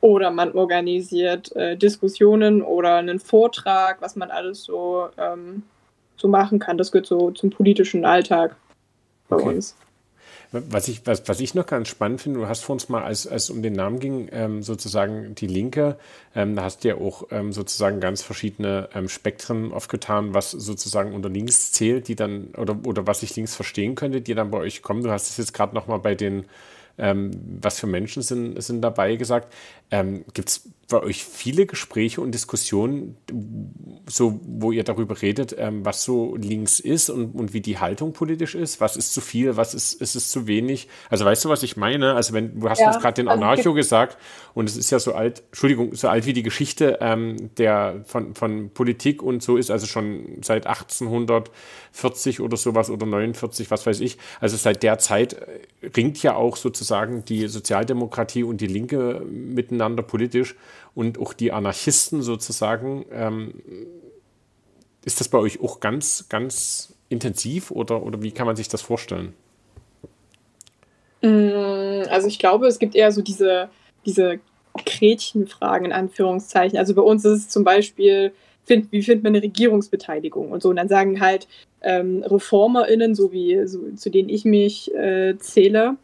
oder 0.00 0.30
man 0.30 0.52
organisiert 0.52 1.54
äh, 1.56 1.76
Diskussionen 1.76 2.62
oder 2.62 2.94
einen 2.94 3.18
Vortrag, 3.18 4.00
was 4.00 4.16
man 4.16 4.30
alles 4.30 4.64
so, 4.64 5.08
ähm, 5.18 5.64
so 6.16 6.28
machen 6.28 6.58
kann. 6.58 6.78
Das 6.78 6.92
gehört 6.92 7.06
so 7.06 7.30
zum 7.32 7.50
politischen 7.50 8.06
Alltag 8.06 8.56
bei 9.28 9.36
okay. 9.36 9.48
uns. 9.48 9.76
Was 10.50 10.88
ich, 10.88 11.06
was, 11.06 11.28
was 11.28 11.40
ich 11.40 11.54
noch 11.54 11.66
ganz 11.66 11.88
spannend 11.88 12.22
finde, 12.22 12.40
du 12.40 12.48
hast 12.48 12.64
vor 12.64 12.72
uns 12.72 12.88
mal, 12.88 13.02
als, 13.02 13.26
als 13.26 13.44
es 13.44 13.50
um 13.50 13.60
den 13.60 13.74
Namen 13.74 14.00
ging, 14.00 14.28
ähm, 14.32 14.62
sozusagen 14.62 15.34
die 15.34 15.46
Linke, 15.46 15.98
ähm, 16.34 16.56
da 16.56 16.62
hast 16.62 16.84
du 16.84 16.88
ja 16.88 16.94
auch 16.94 17.24
ähm, 17.30 17.52
sozusagen 17.52 18.00
ganz 18.00 18.22
verschiedene 18.22 18.88
ähm, 18.94 19.10
Spektren 19.10 19.72
aufgetan, 19.72 20.32
was 20.32 20.52
sozusagen 20.52 21.12
unter 21.12 21.28
links 21.28 21.72
zählt, 21.72 22.08
die 22.08 22.16
dann, 22.16 22.54
oder, 22.56 22.78
oder 22.86 23.06
was 23.06 23.22
ich 23.22 23.36
links 23.36 23.54
verstehen 23.54 23.94
könnte, 23.94 24.22
die 24.22 24.34
dann 24.34 24.50
bei 24.50 24.58
euch 24.58 24.80
kommen. 24.80 25.02
Du 25.02 25.10
hast 25.10 25.28
es 25.28 25.36
jetzt 25.36 25.52
gerade 25.52 25.74
nochmal 25.74 25.98
bei 25.98 26.14
den 26.14 26.46
ähm, 26.98 27.30
was 27.60 27.78
für 27.78 27.86
Menschen 27.86 28.22
sind, 28.22 28.60
sind 28.62 28.82
dabei 28.82 29.16
gesagt. 29.16 29.52
Ähm, 29.90 30.24
Gibt 30.34 30.50
es 30.50 30.68
bei 30.88 31.02
euch 31.02 31.24
viele 31.24 31.66
Gespräche 31.66 32.20
und 32.22 32.32
Diskussionen, 32.32 33.16
so, 34.06 34.40
wo 34.42 34.72
ihr 34.72 34.84
darüber 34.84 35.20
redet, 35.20 35.54
ähm, 35.58 35.84
was 35.84 36.02
so 36.02 36.34
links 36.36 36.80
ist 36.80 37.10
und, 37.10 37.34
und 37.34 37.52
wie 37.52 37.60
die 37.60 37.78
Haltung 37.78 38.14
politisch 38.14 38.54
ist? 38.54 38.80
Was 38.80 38.96
ist 38.96 39.12
zu 39.12 39.20
viel, 39.20 39.56
was 39.56 39.74
ist, 39.74 40.00
ist 40.00 40.16
es 40.16 40.30
zu 40.30 40.46
wenig? 40.46 40.88
Also 41.10 41.26
weißt 41.26 41.44
du, 41.44 41.50
was 41.50 41.62
ich 41.62 41.76
meine? 41.76 42.14
Also 42.14 42.32
wenn 42.32 42.58
du 42.58 42.70
hast 42.70 42.80
ja, 42.80 42.88
uns 42.88 42.98
gerade 42.98 43.14
den 43.14 43.28
also 43.28 43.42
Anarcho 43.42 43.74
gesagt 43.74 44.16
und 44.54 44.68
es 44.68 44.76
ist 44.76 44.90
ja 44.90 44.98
so 44.98 45.12
alt, 45.14 45.42
Entschuldigung, 45.48 45.94
so 45.94 46.08
alt 46.08 46.24
wie 46.24 46.32
die 46.32 46.42
Geschichte 46.42 46.98
ähm, 47.02 47.50
der 47.58 48.02
von, 48.06 48.34
von 48.34 48.70
Politik 48.70 49.22
und 49.22 49.42
so 49.42 49.58
ist, 49.58 49.70
also 49.70 49.86
schon 49.86 50.38
seit 50.42 50.66
1840 50.66 52.40
oder 52.40 52.56
sowas 52.56 52.88
oder 52.88 53.04
49, 53.04 53.70
was 53.70 53.86
weiß 53.86 54.00
ich. 54.00 54.16
Also 54.40 54.56
seit 54.56 54.82
der 54.82 54.98
Zeit 54.98 55.34
äh, 55.34 55.77
ringt 55.82 56.22
ja 56.22 56.34
auch 56.34 56.56
sozusagen 56.56 57.24
die 57.24 57.46
Sozialdemokratie 57.48 58.42
und 58.42 58.60
die 58.60 58.66
Linke 58.66 59.22
miteinander 59.30 60.02
politisch 60.02 60.56
und 60.94 61.18
auch 61.18 61.32
die 61.32 61.52
Anarchisten 61.52 62.22
sozusagen. 62.22 63.06
Ähm, 63.12 63.54
ist 65.04 65.20
das 65.20 65.28
bei 65.28 65.38
euch 65.38 65.60
auch 65.60 65.80
ganz, 65.80 66.26
ganz 66.28 66.94
intensiv 67.08 67.70
oder, 67.70 68.02
oder 68.02 68.22
wie 68.22 68.32
kann 68.32 68.46
man 68.46 68.56
sich 68.56 68.68
das 68.68 68.82
vorstellen? 68.82 69.34
Mm, 71.22 72.02
also 72.10 72.28
ich 72.28 72.38
glaube, 72.38 72.66
es 72.66 72.78
gibt 72.78 72.94
eher 72.94 73.12
so 73.12 73.22
diese, 73.22 73.70
diese 74.04 74.40
Gretchenfragen 74.84 75.86
in 75.86 75.92
Anführungszeichen. 75.92 76.78
Also 76.78 76.94
bei 76.94 77.02
uns 77.02 77.24
ist 77.24 77.38
es 77.38 77.48
zum 77.48 77.64
Beispiel, 77.64 78.32
find, 78.68 78.92
wie 78.92 79.02
findet 79.02 79.24
man 79.24 79.34
eine 79.34 79.42
Regierungsbeteiligung 79.42 80.52
und 80.52 80.62
so. 80.62 80.68
Und 80.68 80.76
dann 80.76 80.88
sagen 80.88 81.20
halt 81.20 81.48
ähm, 81.82 82.22
ReformerInnen, 82.22 83.14
so 83.14 83.32
wie 83.32 83.66
so, 83.66 83.80
zu 83.96 84.10
denen 84.10 84.28
ich 84.28 84.44
mich 84.44 84.94
äh, 84.94 85.36
zähle, 85.38 85.96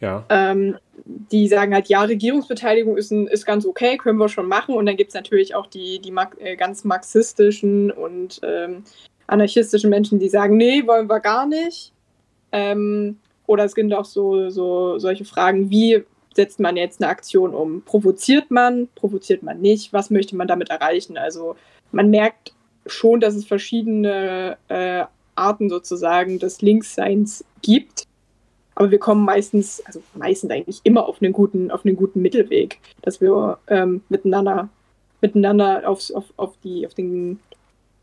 ja. 0.00 0.24
Ähm, 0.28 0.76
die 1.04 1.48
sagen 1.48 1.74
halt, 1.74 1.88
ja, 1.88 2.02
Regierungsbeteiligung 2.02 2.96
ist, 2.96 3.10
ein, 3.10 3.26
ist 3.26 3.46
ganz 3.46 3.66
okay, 3.66 3.96
können 3.96 4.18
wir 4.18 4.28
schon 4.28 4.46
machen. 4.48 4.74
Und 4.74 4.86
dann 4.86 4.96
gibt 4.96 5.08
es 5.08 5.14
natürlich 5.14 5.54
auch 5.54 5.66
die, 5.66 6.00
die 6.00 6.12
äh, 6.38 6.56
ganz 6.56 6.84
marxistischen 6.84 7.90
und 7.90 8.40
ähm, 8.42 8.84
anarchistischen 9.26 9.90
Menschen, 9.90 10.18
die 10.18 10.28
sagen, 10.28 10.56
nee, 10.56 10.86
wollen 10.86 11.08
wir 11.08 11.20
gar 11.20 11.46
nicht. 11.46 11.92
Ähm, 12.52 13.18
oder 13.46 13.64
es 13.64 13.74
gibt 13.74 13.92
auch 13.94 14.04
so, 14.04 14.50
so 14.50 14.98
solche 14.98 15.24
Fragen, 15.24 15.70
wie 15.70 16.04
setzt 16.34 16.60
man 16.60 16.76
jetzt 16.76 17.00
eine 17.00 17.10
Aktion 17.10 17.54
um? 17.54 17.82
Provoziert 17.82 18.50
man, 18.50 18.88
provoziert 18.94 19.42
man 19.42 19.60
nicht? 19.60 19.92
Was 19.92 20.10
möchte 20.10 20.36
man 20.36 20.48
damit 20.48 20.68
erreichen? 20.68 21.16
Also 21.16 21.56
man 21.92 22.10
merkt 22.10 22.52
schon, 22.86 23.20
dass 23.20 23.34
es 23.34 23.46
verschiedene 23.46 24.56
äh, 24.68 25.04
Arten 25.34 25.68
sozusagen 25.68 26.38
des 26.38 26.62
Linksseins 26.62 27.44
gibt. 27.62 28.04
Aber 28.74 28.90
wir 28.90 28.98
kommen 28.98 29.24
meistens, 29.24 29.82
also 29.86 30.02
meistens 30.14 30.50
eigentlich 30.50 30.80
immer 30.84 31.06
auf 31.06 31.22
einen 31.22 31.32
guten, 31.32 31.70
auf 31.70 31.84
einen 31.84 31.96
guten 31.96 32.20
Mittelweg, 32.20 32.78
dass 33.02 33.20
wir 33.20 33.58
ähm, 33.68 34.02
miteinander, 34.08 34.68
miteinander 35.20 35.88
aufs, 35.88 36.10
auf, 36.12 36.24
auf, 36.36 36.54
die, 36.62 36.86
auf, 36.86 36.94
den, 36.94 37.40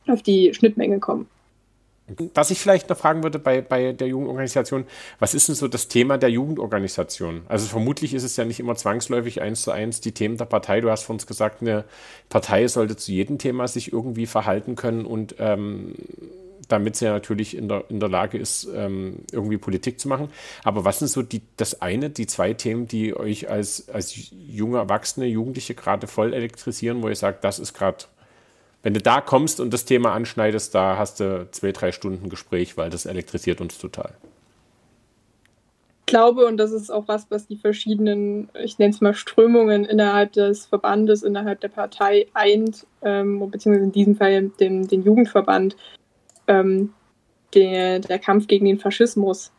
auf 0.07 0.23
die 0.23 0.53
Schnittmenge 0.53 0.99
kommen. 0.99 1.27
Was 2.33 2.51
ich 2.51 2.59
vielleicht 2.59 2.89
noch 2.89 2.97
fragen 2.97 3.23
würde 3.23 3.39
bei, 3.39 3.61
bei 3.61 3.93
der 3.93 4.07
Jugendorganisation, 4.07 4.85
was 5.19 5.33
ist 5.33 5.47
denn 5.47 5.55
so 5.55 5.69
das 5.69 5.87
Thema 5.87 6.17
der 6.17 6.29
Jugendorganisation? 6.29 7.43
Also 7.47 7.67
vermutlich 7.67 8.13
ist 8.13 8.23
es 8.23 8.35
ja 8.35 8.43
nicht 8.43 8.59
immer 8.59 8.75
zwangsläufig 8.75 9.41
eins 9.41 9.61
zu 9.61 9.71
eins 9.71 10.01
die 10.01 10.11
Themen 10.11 10.35
der 10.35 10.45
Partei. 10.45 10.81
Du 10.81 10.89
hast 10.89 11.03
von 11.03 11.15
uns 11.15 11.27
gesagt, 11.27 11.61
eine 11.61 11.85
Partei 12.27 12.67
sollte 12.67 12.97
zu 12.97 13.13
jedem 13.13 13.37
Thema 13.37 13.69
sich 13.69 13.93
irgendwie 13.93 14.25
verhalten 14.25 14.75
können 14.75 15.05
und 15.05 15.35
ähm, 15.39 15.95
damit 16.67 16.95
sie 16.95 17.05
natürlich 17.05 17.55
in 17.55 17.67
der, 17.67 17.85
in 17.89 17.99
der 17.99 18.09
Lage 18.09 18.37
ist, 18.37 18.67
ähm, 18.73 19.19
irgendwie 19.31 19.57
Politik 19.57 19.99
zu 19.99 20.07
machen. 20.07 20.29
Aber 20.63 20.85
was 20.85 20.99
sind 20.99 21.07
so 21.07 21.21
die, 21.21 21.41
das 21.57 21.81
eine, 21.81 22.09
die 22.09 22.27
zwei 22.27 22.53
Themen, 22.53 22.87
die 22.87 23.15
euch 23.15 23.49
als, 23.49 23.89
als 23.89 24.13
junge 24.31 24.77
Erwachsene, 24.77 25.25
Jugendliche 25.25 25.75
gerade 25.75 26.07
voll 26.07 26.33
elektrisieren, 26.33 27.01
wo 27.01 27.09
ihr 27.09 27.15
sagt, 27.15 27.43
das 27.43 27.59
ist 27.59 27.73
gerade, 27.73 28.05
wenn 28.83 28.93
du 28.93 29.01
da 29.01 29.21
kommst 29.21 29.59
und 29.59 29.73
das 29.73 29.85
Thema 29.85 30.13
anschneidest, 30.13 30.75
da 30.75 30.97
hast 30.97 31.21
du 31.21 31.47
zwei, 31.51 31.71
drei 31.71 31.91
Stunden 31.91 32.29
Gespräch, 32.29 32.77
weil 32.77 32.89
das 32.89 33.05
elektrisiert 33.05 33.61
uns 33.61 33.77
total. 33.77 34.13
Ich 36.01 36.07
glaube, 36.07 36.45
und 36.45 36.57
das 36.57 36.73
ist 36.73 36.91
auch 36.91 37.07
was, 37.07 37.31
was 37.31 37.47
die 37.47 37.55
verschiedenen, 37.55 38.49
ich 38.61 38.77
nenne 38.77 38.93
es 38.93 38.99
mal 38.99 39.13
Strömungen 39.13 39.85
innerhalb 39.85 40.33
des 40.33 40.65
Verbandes, 40.65 41.23
innerhalb 41.23 41.61
der 41.61 41.69
Partei 41.69 42.27
eint, 42.33 42.85
ähm, 43.01 43.39
beziehungsweise 43.49 43.85
in 43.85 43.91
diesem 43.93 44.15
Fall 44.17 44.49
den, 44.59 44.85
den 44.85 45.01
Jugendverband, 45.01 45.77
ähm, 46.47 46.93
der, 47.53 47.99
der 47.99 48.19
Kampf 48.19 48.47
gegen 48.47 48.65
den 48.65 48.79
Faschismus. 48.79 49.51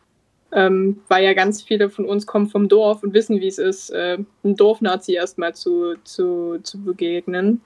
Ähm, 0.51 1.01
weil 1.07 1.25
ja 1.25 1.33
ganz 1.33 1.63
viele 1.63 1.89
von 1.89 2.05
uns 2.05 2.27
kommen 2.27 2.47
vom 2.47 2.69
Dorf 2.69 3.01
und 3.01 3.13
wissen, 3.13 3.41
wie 3.41 3.47
es 3.47 3.57
ist, 3.57 3.89
äh, 3.89 4.19
einem 4.43 4.55
Dorfnazi 4.55 5.13
erstmal 5.13 5.55
zu, 5.55 5.95
zu, 6.03 6.59
zu 6.61 6.81
begegnen. 6.81 7.61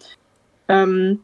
Ähm, 0.70 1.20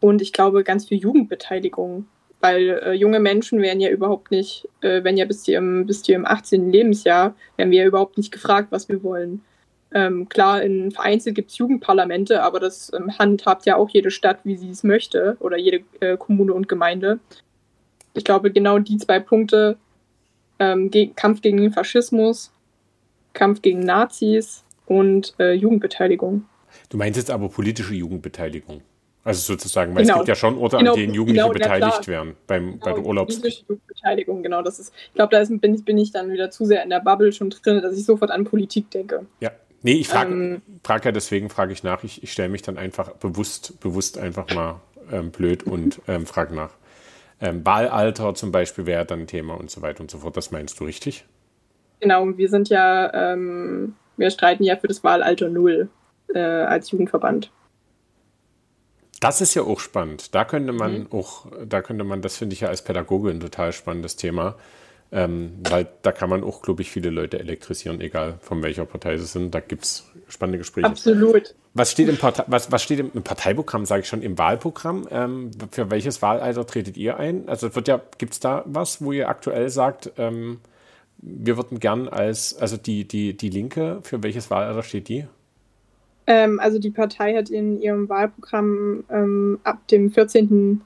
und 0.00 0.22
ich 0.22 0.32
glaube, 0.32 0.64
ganz 0.64 0.86
viel 0.86 0.98
Jugendbeteiligung, 0.98 2.06
weil 2.40 2.80
äh, 2.84 2.92
junge 2.92 3.20
Menschen 3.20 3.60
werden 3.60 3.80
ja 3.80 3.90
überhaupt 3.90 4.30
nicht, 4.30 4.68
äh, 4.80 5.02
werden 5.02 5.16
ja 5.16 5.24
bis 5.24 5.42
zu, 5.42 5.52
ihrem, 5.52 5.86
bis 5.86 6.02
zu 6.02 6.12
ihrem 6.12 6.24
18. 6.24 6.70
Lebensjahr, 6.70 7.34
werden 7.56 7.70
wir 7.70 7.82
ja 7.82 7.86
überhaupt 7.86 8.16
nicht 8.16 8.32
gefragt, 8.32 8.68
was 8.70 8.88
wir 8.88 9.02
wollen. 9.02 9.42
Ähm, 9.92 10.28
klar, 10.28 10.62
in 10.62 10.90
vereinzelt 10.90 11.34
gibt 11.34 11.50
es 11.50 11.58
Jugendparlamente, 11.58 12.42
aber 12.42 12.60
das 12.60 12.92
ähm, 12.94 13.18
handhabt 13.18 13.64
ja 13.64 13.76
auch 13.76 13.88
jede 13.88 14.10
Stadt, 14.10 14.40
wie 14.44 14.56
sie 14.56 14.70
es 14.70 14.84
möchte, 14.84 15.36
oder 15.40 15.56
jede 15.56 15.82
äh, 16.00 16.16
Kommune 16.16 16.52
und 16.52 16.68
Gemeinde. 16.68 17.20
Ich 18.14 18.24
glaube, 18.24 18.52
genau 18.52 18.78
die 18.78 18.98
zwei 18.98 19.18
Punkte, 19.18 19.78
ähm, 20.58 20.90
ge 20.90 21.10
Kampf 21.14 21.40
gegen 21.40 21.56
den 21.56 21.72
Faschismus, 21.72 22.52
Kampf 23.32 23.62
gegen 23.62 23.80
Nazis 23.80 24.64
und 24.86 25.34
äh, 25.38 25.52
Jugendbeteiligung. 25.52 26.44
Du 26.90 26.98
meinst 26.98 27.16
jetzt 27.16 27.30
aber 27.30 27.48
politische 27.48 27.94
Jugendbeteiligung. 27.94 28.82
Also 29.24 29.40
sozusagen, 29.40 29.94
weil 29.94 30.02
genau. 30.02 30.14
es 30.14 30.18
gibt 30.20 30.28
ja 30.28 30.34
schon 30.34 30.56
Orte, 30.56 30.78
genau, 30.78 30.92
an 30.92 30.96
denen 30.96 31.12
Jugendliche 31.12 31.48
genau, 31.48 31.52
beteiligt 31.52 32.08
werden 32.08 32.34
beim, 32.46 32.72
genau, 32.72 32.84
bei 32.84 32.92
der 32.92 33.04
Urlaubs. 33.04 33.36
Jugendbeteiligung, 33.36 34.42
genau. 34.42 34.62
Das 34.62 34.78
ist, 34.78 34.92
ich 35.08 35.14
glaube, 35.14 35.34
da 35.34 35.40
ist, 35.40 35.48
bin, 35.60 35.84
bin, 35.84 35.98
ich 35.98 36.12
dann 36.12 36.32
wieder 36.32 36.50
zu 36.50 36.64
sehr 36.64 36.82
in 36.82 36.90
der 36.90 37.00
Bubble 37.00 37.32
schon 37.32 37.50
drin, 37.50 37.82
dass 37.82 37.96
ich 37.96 38.04
sofort 38.04 38.30
an 38.30 38.44
Politik 38.44 38.90
denke. 38.90 39.26
Ja. 39.40 39.50
Nee, 39.82 39.92
ich 39.92 40.08
frage 40.08 40.32
ähm, 40.32 40.62
frag 40.82 41.04
ja 41.04 41.12
deswegen, 41.12 41.50
frage 41.50 41.72
ich 41.72 41.82
nach. 41.82 42.02
Ich, 42.02 42.22
ich 42.22 42.32
stelle 42.32 42.48
mich 42.48 42.62
dann 42.62 42.78
einfach 42.78 43.12
bewusst, 43.12 43.78
bewusst 43.80 44.18
einfach 44.18 44.52
mal 44.54 44.80
ähm, 45.12 45.30
blöd 45.30 45.62
und 45.62 46.00
ähm, 46.08 46.26
frage 46.26 46.54
nach. 46.54 46.70
Ähm, 47.40 47.64
Wahlalter 47.64 48.34
zum 48.34 48.50
Beispiel 48.50 48.86
wäre 48.86 49.04
dann 49.04 49.20
ein 49.20 49.26
Thema 49.26 49.54
und 49.54 49.70
so 49.70 49.82
weiter 49.82 50.00
und 50.00 50.10
so 50.10 50.18
fort. 50.18 50.36
Das 50.36 50.50
meinst 50.50 50.80
du 50.80 50.84
richtig? 50.84 51.24
Genau, 52.00 52.26
wir 52.36 52.48
sind 52.48 52.68
ja, 52.68 53.12
ähm, 53.32 53.94
wir 54.16 54.30
streiten 54.30 54.64
ja 54.64 54.76
für 54.76 54.88
das 54.88 55.04
Wahlalter 55.04 55.48
Null 55.48 55.88
äh, 56.34 56.38
als 56.38 56.90
Jugendverband. 56.90 57.50
Das 59.20 59.40
ist 59.40 59.54
ja 59.54 59.62
auch 59.62 59.80
spannend. 59.80 60.34
Da 60.34 60.44
könnte 60.44 60.72
man 60.72 61.00
mhm. 61.00 61.06
auch, 61.12 61.46
da 61.64 61.82
könnte 61.82 62.04
man, 62.04 62.22
das 62.22 62.36
finde 62.36 62.54
ich 62.54 62.60
ja 62.60 62.68
als 62.68 62.82
Pädagoge 62.82 63.30
ein 63.30 63.40
total 63.40 63.72
spannendes 63.72 64.16
Thema, 64.16 64.54
ähm, 65.10 65.54
weil 65.68 65.88
da 66.02 66.12
kann 66.12 66.30
man 66.30 66.44
auch, 66.44 66.62
glaube 66.62 66.82
ich, 66.82 66.90
viele 66.90 67.10
Leute 67.10 67.38
elektrisieren, 67.38 68.00
egal 68.00 68.38
von 68.40 68.62
welcher 68.62 68.84
Partei 68.84 69.16
sie 69.16 69.26
sind. 69.26 69.54
Da 69.54 69.60
gibt 69.60 69.84
es 69.84 70.04
spannende 70.28 70.58
Gespräche. 70.58 70.86
Absolut. 70.86 71.54
Was 71.74 71.90
steht 71.92 72.08
im, 72.08 72.16
Partei, 72.16 72.44
was, 72.46 72.70
was 72.70 72.82
steht 72.82 73.00
im, 73.00 73.10
im 73.14 73.22
Parteiprogramm, 73.22 73.86
sage 73.86 74.02
ich 74.02 74.08
schon, 74.08 74.22
im 74.22 74.38
Wahlprogramm? 74.38 75.08
Ähm, 75.10 75.50
für 75.72 75.90
welches 75.90 76.22
Wahlalter 76.22 76.66
tretet 76.66 76.96
ihr 76.96 77.16
ein? 77.16 77.48
Also 77.48 77.74
wird 77.74 77.88
ja, 77.88 78.00
gibt 78.18 78.34
es 78.34 78.40
da 78.40 78.62
was, 78.66 79.02
wo 79.02 79.12
ihr 79.12 79.28
aktuell 79.28 79.70
sagt, 79.70 80.12
ähm, 80.18 80.60
wir 81.18 81.56
würden 81.56 81.80
gern 81.80 82.08
als, 82.08 82.56
also 82.56 82.76
die, 82.76 83.06
die, 83.06 83.36
die 83.36 83.50
Linke, 83.50 84.00
für 84.02 84.22
welches 84.22 84.50
Wahlalter 84.50 84.82
steht 84.82 85.08
die? 85.08 85.26
Ähm, 86.28 86.60
also 86.60 86.78
die 86.78 86.90
Partei 86.90 87.34
hat 87.34 87.48
in 87.48 87.80
ihrem 87.80 88.08
Wahlprogramm 88.10 89.02
ähm, 89.10 89.58
ab 89.64 89.88
dem 89.88 90.12
14. 90.12 90.82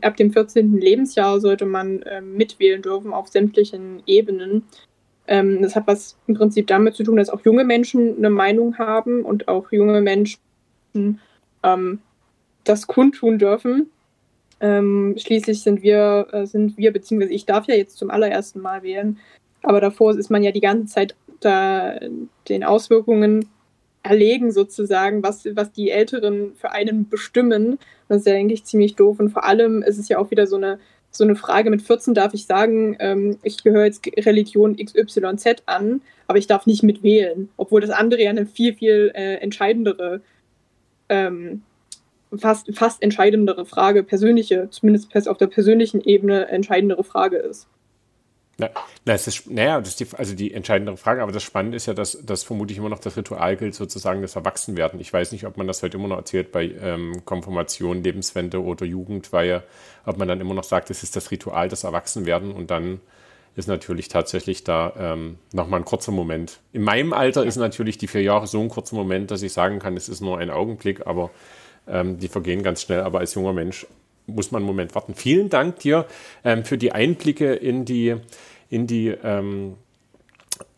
Ab 0.00 0.16
dem 0.16 0.32
14. 0.32 0.78
Lebensjahr 0.78 1.40
sollte 1.40 1.66
man 1.66 2.02
ähm, 2.06 2.36
mitwählen 2.36 2.80
dürfen 2.80 3.12
auf 3.12 3.28
sämtlichen 3.28 4.02
Ebenen. 4.06 4.62
Ähm, 5.26 5.60
das 5.60 5.74
hat 5.74 5.88
was 5.88 6.16
im 6.28 6.34
Prinzip 6.34 6.68
damit 6.68 6.94
zu 6.94 7.02
tun, 7.02 7.16
dass 7.16 7.28
auch 7.28 7.44
junge 7.44 7.64
Menschen 7.64 8.16
eine 8.16 8.30
Meinung 8.30 8.78
haben 8.78 9.24
und 9.24 9.48
auch 9.48 9.72
junge 9.72 10.00
Menschen 10.00 10.38
ähm, 10.94 11.98
das 12.62 12.86
kundtun 12.86 13.38
dürfen. 13.38 13.90
Ähm, 14.60 15.16
schließlich 15.18 15.60
sind 15.62 15.82
wir, 15.82 16.28
äh, 16.30 16.46
sind 16.46 16.78
wir, 16.78 16.92
beziehungsweise 16.92 17.34
ich 17.34 17.46
darf 17.46 17.66
ja 17.66 17.74
jetzt 17.74 17.98
zum 17.98 18.10
allerersten 18.10 18.60
Mal 18.60 18.84
wählen, 18.84 19.18
aber 19.62 19.80
davor 19.80 20.16
ist 20.16 20.30
man 20.30 20.44
ja 20.44 20.52
die 20.52 20.60
ganze 20.60 20.94
Zeit 20.94 21.16
da 21.40 21.98
den 22.48 22.62
Auswirkungen 22.62 23.48
erlegen 24.04 24.52
sozusagen, 24.52 25.22
was, 25.22 25.44
was 25.56 25.72
die 25.72 25.90
Älteren 25.90 26.52
für 26.54 26.70
einen 26.70 27.08
bestimmen. 27.08 27.78
Das 28.08 28.18
ist 28.18 28.26
ja, 28.26 28.34
denke 28.34 28.54
ich, 28.54 28.64
ziemlich 28.64 28.94
doof. 28.94 29.18
Und 29.18 29.30
vor 29.30 29.44
allem 29.44 29.82
ist 29.82 29.98
es 29.98 30.08
ja 30.08 30.18
auch 30.18 30.30
wieder 30.30 30.46
so 30.46 30.56
eine, 30.56 30.78
so 31.10 31.24
eine 31.24 31.36
Frage, 31.36 31.70
mit 31.70 31.82
14 31.82 32.12
darf 32.12 32.34
ich 32.34 32.46
sagen, 32.46 32.96
ähm, 33.00 33.38
ich 33.42 33.64
gehöre 33.64 33.86
jetzt 33.86 34.06
Religion 34.06 34.76
XYZ 34.76 35.62
an, 35.66 36.02
aber 36.26 36.38
ich 36.38 36.46
darf 36.46 36.66
nicht 36.66 36.82
mitwählen, 36.82 37.48
obwohl 37.56 37.80
das 37.80 37.90
andere 37.90 38.22
ja 38.22 38.30
eine 38.30 38.46
viel, 38.46 38.74
viel 38.74 39.10
äh, 39.14 39.36
entscheidendere, 39.36 40.20
ähm, 41.08 41.62
fast, 42.36 42.76
fast 42.76 43.02
entscheidendere 43.02 43.64
Frage, 43.64 44.02
persönliche, 44.02 44.68
zumindest 44.70 45.28
auf 45.28 45.38
der 45.38 45.46
persönlichen 45.46 46.02
Ebene 46.02 46.48
entscheidendere 46.48 47.04
Frage 47.04 47.36
ist. 47.36 47.68
Na, 48.56 48.70
na, 49.04 49.14
es 49.14 49.26
ist, 49.26 49.50
naja, 49.50 49.80
das 49.80 49.90
ist 49.90 50.00
die, 50.00 50.16
also 50.16 50.34
die 50.34 50.54
entscheidende 50.54 50.96
Frage, 50.96 51.22
aber 51.22 51.32
das 51.32 51.42
Spannende 51.42 51.76
ist 51.76 51.86
ja, 51.86 51.94
dass 51.94 52.18
das 52.24 52.44
vermutlich 52.44 52.78
immer 52.78 52.88
noch 52.88 53.00
das 53.00 53.16
Ritual 53.16 53.56
gilt, 53.56 53.74
sozusagen 53.74 54.22
das 54.22 54.36
Erwachsenwerden. 54.36 55.00
Ich 55.00 55.12
weiß 55.12 55.32
nicht, 55.32 55.44
ob 55.46 55.56
man 55.56 55.66
das 55.66 55.82
heute 55.82 55.96
immer 55.96 56.08
noch 56.08 56.18
erzählt 56.18 56.52
bei 56.52 56.72
ähm, 56.80 57.24
Konfirmation, 57.24 58.02
Lebenswende 58.02 58.62
oder 58.62 58.86
Jugendweihe, 58.86 59.64
ob 60.06 60.18
man 60.18 60.28
dann 60.28 60.40
immer 60.40 60.54
noch 60.54 60.64
sagt, 60.64 60.90
es 60.90 61.02
ist 61.02 61.16
das 61.16 61.30
Ritual 61.32 61.68
des 61.68 61.82
Erwachsenwerden 61.84 62.52
und 62.52 62.70
dann 62.70 63.00
ist 63.56 63.68
natürlich 63.68 64.08
tatsächlich 64.08 64.64
da 64.64 64.92
ähm, 64.98 65.38
nochmal 65.52 65.80
ein 65.80 65.84
kurzer 65.84 66.12
Moment. 66.12 66.58
In 66.72 66.82
meinem 66.82 67.12
Alter 67.12 67.44
ist 67.44 67.56
natürlich 67.56 67.98
die 67.98 68.08
vier 68.08 68.22
Jahre 68.22 68.46
so 68.46 68.60
ein 68.60 68.68
kurzer 68.68 68.96
Moment, 68.96 69.30
dass 69.30 69.42
ich 69.42 69.52
sagen 69.52 69.78
kann, 69.78 69.96
es 69.96 70.08
ist 70.08 70.20
nur 70.20 70.38
ein 70.38 70.50
Augenblick, 70.50 71.06
aber 71.06 71.30
ähm, 71.86 72.18
die 72.18 72.28
vergehen 72.28 72.62
ganz 72.62 72.82
schnell. 72.82 73.00
Aber 73.00 73.20
als 73.20 73.34
junger 73.34 73.52
Mensch 73.52 73.86
muss 74.26 74.50
man 74.50 74.62
einen 74.62 74.66
Moment 74.66 74.94
warten. 74.94 75.14
Vielen 75.14 75.50
Dank 75.50 75.80
dir 75.80 76.06
ähm, 76.44 76.64
für 76.64 76.78
die 76.78 76.92
Einblicke 76.92 77.54
in 77.54 77.84
die, 77.84 78.16
in 78.70 78.86
die 78.86 79.08
ähm, 79.08 79.74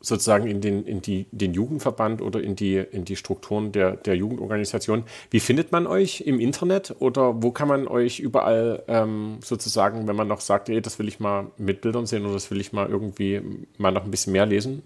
sozusagen 0.01 0.47
in 0.47 0.61
den, 0.61 0.85
in 0.85 1.03
die, 1.03 1.27
den 1.33 1.53
Jugendverband 1.53 2.23
oder 2.23 2.41
in 2.41 2.57
die, 2.57 2.77
in 2.77 3.05
die 3.05 3.17
Strukturen 3.17 3.73
der, 3.73 3.97
der 3.97 4.15
Jugendorganisation. 4.15 5.05
Wie 5.31 5.41
findet 5.41 5.73
man 5.73 5.87
euch 5.87 6.21
im 6.21 6.39
Internet 6.39 6.95
oder 7.01 7.43
wo 7.43 7.51
kann 7.51 7.69
man 7.69 7.89
euch 7.89 8.21
überall 8.21 8.83
ähm, 8.89 9.39
sozusagen, 9.43 10.07
wenn 10.07 10.17
man 10.17 10.29
noch 10.29 10.41
sagt, 10.41 10.69
ey, 10.69 10.81
das 10.81 10.99
will 10.99 11.09
ich 11.09 11.21
mal 11.21 11.47
mit 11.59 11.81
Bildern 11.81 12.07
sehen 12.07 12.25
oder 12.25 12.35
das 12.35 12.51
will 12.51 12.61
ich 12.61 12.73
mal 12.73 12.89
irgendwie 12.89 13.41
mal 13.79 13.91
noch 13.91 14.05
ein 14.05 14.11
bisschen 14.11 14.33
mehr 14.33 14.47
lesen? 14.47 14.83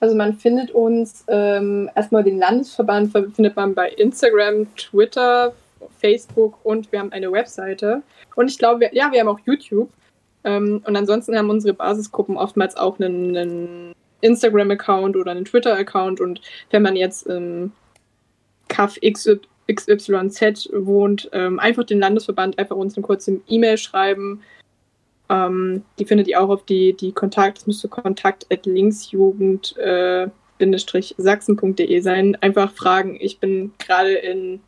Also 0.00 0.14
man 0.14 0.34
findet 0.34 0.70
uns 0.70 1.24
ähm, 1.26 1.90
erstmal 1.96 2.22
den 2.22 2.38
Landesverband 2.38 3.12
findet 3.12 3.56
man 3.56 3.74
bei 3.74 3.88
Instagram, 3.88 4.72
Twitter, 4.76 5.52
Facebook 5.98 6.58
und 6.64 6.90
wir 6.92 7.00
haben 7.00 7.12
eine 7.12 7.30
Webseite. 7.32 8.02
Und 8.36 8.50
ich 8.50 8.58
glaube, 8.58 8.88
ja, 8.92 9.10
wir 9.12 9.20
haben 9.20 9.28
auch 9.28 9.40
YouTube. 9.44 9.90
Ähm, 10.44 10.82
und 10.86 10.96
ansonsten 10.96 11.36
haben 11.36 11.50
unsere 11.50 11.74
Basisgruppen 11.74 12.36
oftmals 12.36 12.76
auch 12.76 12.98
einen, 12.98 13.36
einen 13.36 13.94
Instagram-Account 14.20 15.16
oder 15.16 15.32
einen 15.32 15.44
Twitter-Account. 15.44 16.20
Und 16.20 16.40
wenn 16.70 16.82
man 16.82 16.96
jetzt 16.96 17.26
im 17.26 17.72
Kaff 18.68 18.98
XYZ 19.00 20.70
wohnt, 20.72 21.28
ähm, 21.32 21.58
einfach 21.58 21.84
den 21.84 22.00
Landesverband 22.00 22.58
einfach 22.58 22.76
uns 22.76 22.96
eine 22.96 23.04
kurze 23.04 23.40
E-Mail 23.48 23.78
schreiben. 23.78 24.42
Ähm, 25.28 25.82
die 25.98 26.04
findet 26.04 26.28
ihr 26.28 26.40
auch 26.40 26.48
auf 26.48 26.64
die, 26.64 26.94
die 26.94 27.12
Kontakt, 27.12 27.58
das 27.58 27.66
müsste 27.66 27.88
kontakt 27.88 28.46
at 28.50 28.64
linksjugend 28.64 29.76
äh, 29.76 30.28
sein. 32.00 32.36
Einfach 32.40 32.72
fragen, 32.72 33.18
ich 33.20 33.38
bin 33.38 33.72
gerade 33.78 34.14
in 34.14 34.60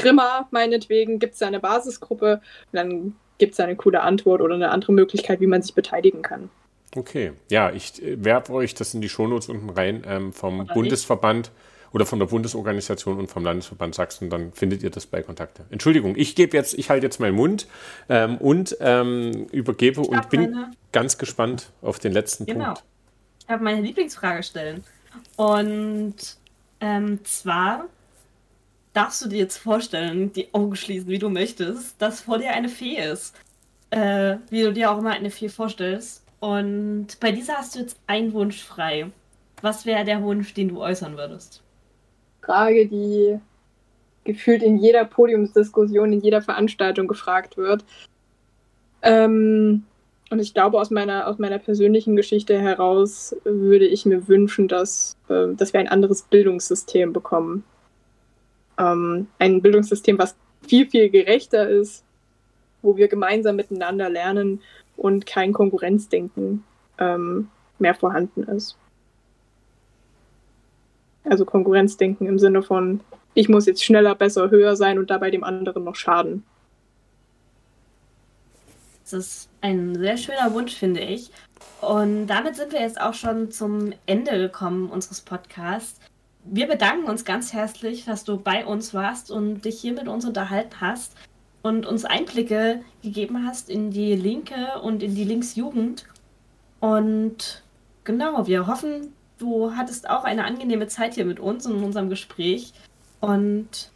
Grimmer 0.00 0.48
meinetwegen, 0.50 1.18
gibt 1.18 1.34
es 1.34 1.40
da 1.40 1.46
eine 1.46 1.60
Basisgruppe 1.60 2.40
und 2.72 2.76
dann 2.76 3.16
gibt 3.38 3.52
es 3.52 3.60
eine 3.60 3.76
coole 3.76 4.00
Antwort 4.00 4.40
oder 4.40 4.54
eine 4.54 4.70
andere 4.70 4.92
Möglichkeit, 4.92 5.40
wie 5.40 5.46
man 5.46 5.62
sich 5.62 5.74
beteiligen 5.74 6.22
kann. 6.22 6.50
Okay, 6.96 7.32
ja, 7.50 7.70
ich 7.70 8.02
äh, 8.02 8.24
werfe 8.24 8.52
euch 8.52 8.74
das 8.74 8.94
in 8.94 9.00
die 9.00 9.08
Shownotes 9.08 9.48
unten 9.48 9.70
rein 9.70 10.02
ähm, 10.06 10.32
vom 10.32 10.60
oder 10.60 10.74
Bundesverband 10.74 11.46
nicht. 11.46 11.94
oder 11.94 12.06
von 12.06 12.18
der 12.18 12.26
Bundesorganisation 12.26 13.18
und 13.18 13.30
vom 13.30 13.44
Landesverband 13.44 13.94
Sachsen, 13.94 14.30
dann 14.30 14.52
findet 14.52 14.82
ihr 14.82 14.90
das 14.90 15.06
bei 15.06 15.22
Kontakte. 15.22 15.64
Entschuldigung, 15.70 16.14
ich 16.16 16.34
gebe 16.34 16.56
jetzt, 16.56 16.74
ich 16.78 16.90
halte 16.90 17.06
jetzt 17.06 17.20
meinen 17.20 17.36
Mund 17.36 17.66
ähm, 18.08 18.38
und 18.38 18.76
ähm, 18.80 19.46
übergebe 19.52 20.00
und 20.00 20.30
bin 20.30 20.50
meine... 20.50 20.70
ganz 20.92 21.18
gespannt 21.18 21.70
auf 21.82 21.98
den 21.98 22.12
letzten 22.12 22.46
genau. 22.46 22.64
Punkt. 22.64 22.84
Ich 23.40 23.48
habe 23.48 23.62
meine 23.62 23.82
Lieblingsfrage 23.82 24.42
stellen. 24.42 24.84
Und 25.36 26.16
ähm, 26.80 27.24
zwar 27.24 27.86
darfst 28.92 29.24
du 29.24 29.28
dir 29.28 29.38
jetzt 29.38 29.58
vorstellen, 29.58 30.32
die 30.32 30.52
Augen 30.52 30.76
schließen, 30.76 31.08
wie 31.08 31.18
du 31.18 31.28
möchtest, 31.28 32.00
dass 32.00 32.22
vor 32.22 32.38
dir 32.38 32.50
eine 32.50 32.68
Fee 32.68 32.96
ist. 32.96 33.34
Äh, 33.90 34.36
wie 34.50 34.62
du 34.62 34.72
dir 34.72 34.90
auch 34.90 34.98
immer 34.98 35.10
eine 35.10 35.30
Fee 35.30 35.48
vorstellst. 35.48 36.22
Und 36.40 37.18
bei 37.20 37.32
dieser 37.32 37.54
hast 37.54 37.74
du 37.74 37.80
jetzt 37.80 37.98
einen 38.06 38.32
Wunsch 38.32 38.62
frei. 38.62 39.10
Was 39.62 39.86
wäre 39.86 40.04
der 40.04 40.22
Wunsch, 40.22 40.54
den 40.54 40.68
du 40.68 40.80
äußern 40.80 41.16
würdest? 41.16 41.62
Frage, 42.42 42.86
die 42.86 43.38
gefühlt 44.24 44.62
in 44.62 44.76
jeder 44.76 45.04
Podiumsdiskussion, 45.04 46.12
in 46.12 46.20
jeder 46.20 46.42
Veranstaltung 46.42 47.08
gefragt 47.08 47.56
wird. 47.56 47.84
Ähm, 49.02 49.84
und 50.30 50.38
ich 50.38 50.52
glaube, 50.52 50.78
aus 50.78 50.90
meiner, 50.90 51.26
aus 51.26 51.38
meiner 51.38 51.58
persönlichen 51.58 52.14
Geschichte 52.14 52.60
heraus 52.60 53.34
würde 53.44 53.86
ich 53.86 54.04
mir 54.04 54.28
wünschen, 54.28 54.68
dass, 54.68 55.16
äh, 55.28 55.54
dass 55.54 55.72
wir 55.72 55.80
ein 55.80 55.88
anderes 55.88 56.22
Bildungssystem 56.22 57.14
bekommen 57.14 57.64
ähm, 58.78 59.26
ein 59.38 59.60
Bildungssystem, 59.62 60.18
was 60.18 60.36
viel, 60.66 60.88
viel 60.88 61.10
gerechter 61.10 61.68
ist, 61.68 62.04
wo 62.82 62.96
wir 62.96 63.08
gemeinsam 63.08 63.56
miteinander 63.56 64.08
lernen 64.08 64.60
und 64.96 65.26
kein 65.26 65.52
Konkurrenzdenken 65.52 66.64
ähm, 66.98 67.48
mehr 67.78 67.94
vorhanden 67.94 68.44
ist. 68.44 68.76
Also 71.24 71.44
Konkurrenzdenken 71.44 72.26
im 72.26 72.38
Sinne 72.38 72.62
von, 72.62 73.00
ich 73.34 73.48
muss 73.48 73.66
jetzt 73.66 73.84
schneller, 73.84 74.14
besser, 74.14 74.50
höher 74.50 74.76
sein 74.76 74.98
und 74.98 75.10
dabei 75.10 75.30
dem 75.30 75.44
anderen 75.44 75.84
noch 75.84 75.94
schaden. 75.96 76.44
Das 79.02 79.12
ist 79.12 79.48
ein 79.60 79.94
sehr 79.94 80.16
schöner 80.16 80.52
Wunsch, 80.52 80.74
finde 80.74 81.00
ich. 81.00 81.30
Und 81.80 82.26
damit 82.26 82.56
sind 82.56 82.72
wir 82.72 82.80
jetzt 82.80 83.00
auch 83.00 83.14
schon 83.14 83.50
zum 83.50 83.92
Ende 84.06 84.38
gekommen 84.38 84.90
unseres 84.90 85.20
Podcasts. 85.20 86.00
Wir 86.44 86.66
bedanken 86.66 87.08
uns 87.08 87.24
ganz 87.24 87.52
herzlich, 87.52 88.04
dass 88.04 88.24
du 88.24 88.38
bei 88.38 88.64
uns 88.64 88.94
warst 88.94 89.30
und 89.30 89.62
dich 89.62 89.80
hier 89.80 89.92
mit 89.92 90.08
uns 90.08 90.24
unterhalten 90.24 90.80
hast 90.80 91.14
und 91.62 91.86
uns 91.86 92.04
Einblicke 92.04 92.82
gegeben 93.02 93.46
hast 93.46 93.68
in 93.68 93.90
die 93.90 94.14
Linke 94.14 94.80
und 94.82 95.02
in 95.02 95.14
die 95.14 95.24
Linksjugend. 95.24 96.06
Und 96.80 97.62
genau, 98.04 98.46
wir 98.46 98.66
hoffen, 98.66 99.12
du 99.38 99.74
hattest 99.74 100.08
auch 100.08 100.24
eine 100.24 100.44
angenehme 100.44 100.86
Zeit 100.86 101.14
hier 101.14 101.24
mit 101.24 101.40
uns 101.40 101.66
in 101.66 101.82
unserem 101.82 102.08
Gespräch. 102.08 102.72
Und 103.20 103.90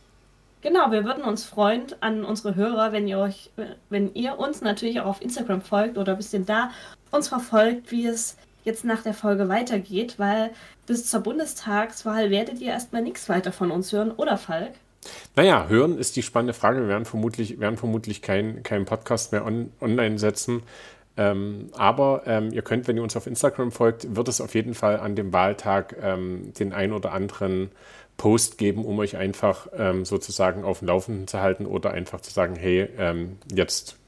genau, 0.61 0.90
wir 0.90 1.05
würden 1.05 1.24
uns 1.24 1.45
freuen 1.45 1.86
an 2.01 2.24
unsere 2.24 2.55
Hörer, 2.55 2.93
wenn 2.93 3.09
ihr 3.09 3.18
euch, 3.18 3.51
wenn 3.88 4.12
ihr 4.14 4.38
uns 4.38 4.61
natürlich 4.61 5.01
auch 5.01 5.07
auf 5.07 5.22
Instagram 5.22 5.62
folgt 5.62 5.97
oder 5.97 6.12
ein 6.12 6.18
bisschen 6.18 6.45
da 6.45 6.70
uns 7.11 7.28
verfolgt, 7.28 7.90
wie 7.93 8.07
es 8.07 8.36
jetzt 8.64 8.84
nach 8.84 9.02
der 9.02 9.14
Folge 9.14 9.48
weitergeht, 9.48 10.18
weil 10.18 10.50
bis 10.86 11.08
zur 11.08 11.20
Bundestagswahl 11.20 12.30
werdet 12.30 12.60
ihr 12.60 12.72
erstmal 12.72 13.02
nichts 13.02 13.28
weiter 13.28 13.52
von 13.52 13.70
uns 13.70 13.92
hören, 13.92 14.10
oder 14.10 14.38
Falk? 14.38 14.72
Naja, 15.34 15.66
hören 15.68 15.98
ist 15.98 16.16
die 16.16 16.22
spannende 16.22 16.54
Frage. 16.54 16.80
Wir 16.80 16.88
werden 16.88 17.04
vermutlich, 17.04 17.58
werden 17.58 17.76
vermutlich 17.76 18.22
keinen 18.22 18.62
kein 18.62 18.84
Podcast 18.84 19.32
mehr 19.32 19.44
on, 19.44 19.72
online 19.80 20.18
setzen. 20.18 20.62
Ähm, 21.16 21.70
aber 21.76 22.22
ähm, 22.26 22.52
ihr 22.52 22.62
könnt, 22.62 22.88
wenn 22.88 22.96
ihr 22.96 23.02
uns 23.02 23.16
auf 23.16 23.26
Instagram 23.26 23.70
folgt, 23.70 24.16
wird 24.16 24.28
es 24.28 24.40
auf 24.40 24.54
jeden 24.54 24.74
Fall 24.74 24.98
an 24.98 25.14
dem 25.14 25.32
Wahltag 25.32 25.96
ähm, 26.00 26.52
den 26.54 26.72
ein 26.72 26.92
oder 26.92 27.12
anderen 27.12 27.70
Post 28.16 28.56
geben, 28.58 28.84
um 28.84 28.98
euch 28.98 29.16
einfach 29.16 29.68
ähm, 29.76 30.04
sozusagen 30.04 30.64
auf 30.64 30.78
dem 30.78 30.88
Laufenden 30.88 31.26
zu 31.26 31.40
halten 31.40 31.66
oder 31.66 31.90
einfach 31.90 32.20
zu 32.20 32.30
sagen, 32.30 32.56
hey, 32.56 32.88
ähm, 32.98 33.38
jetzt 33.52 33.98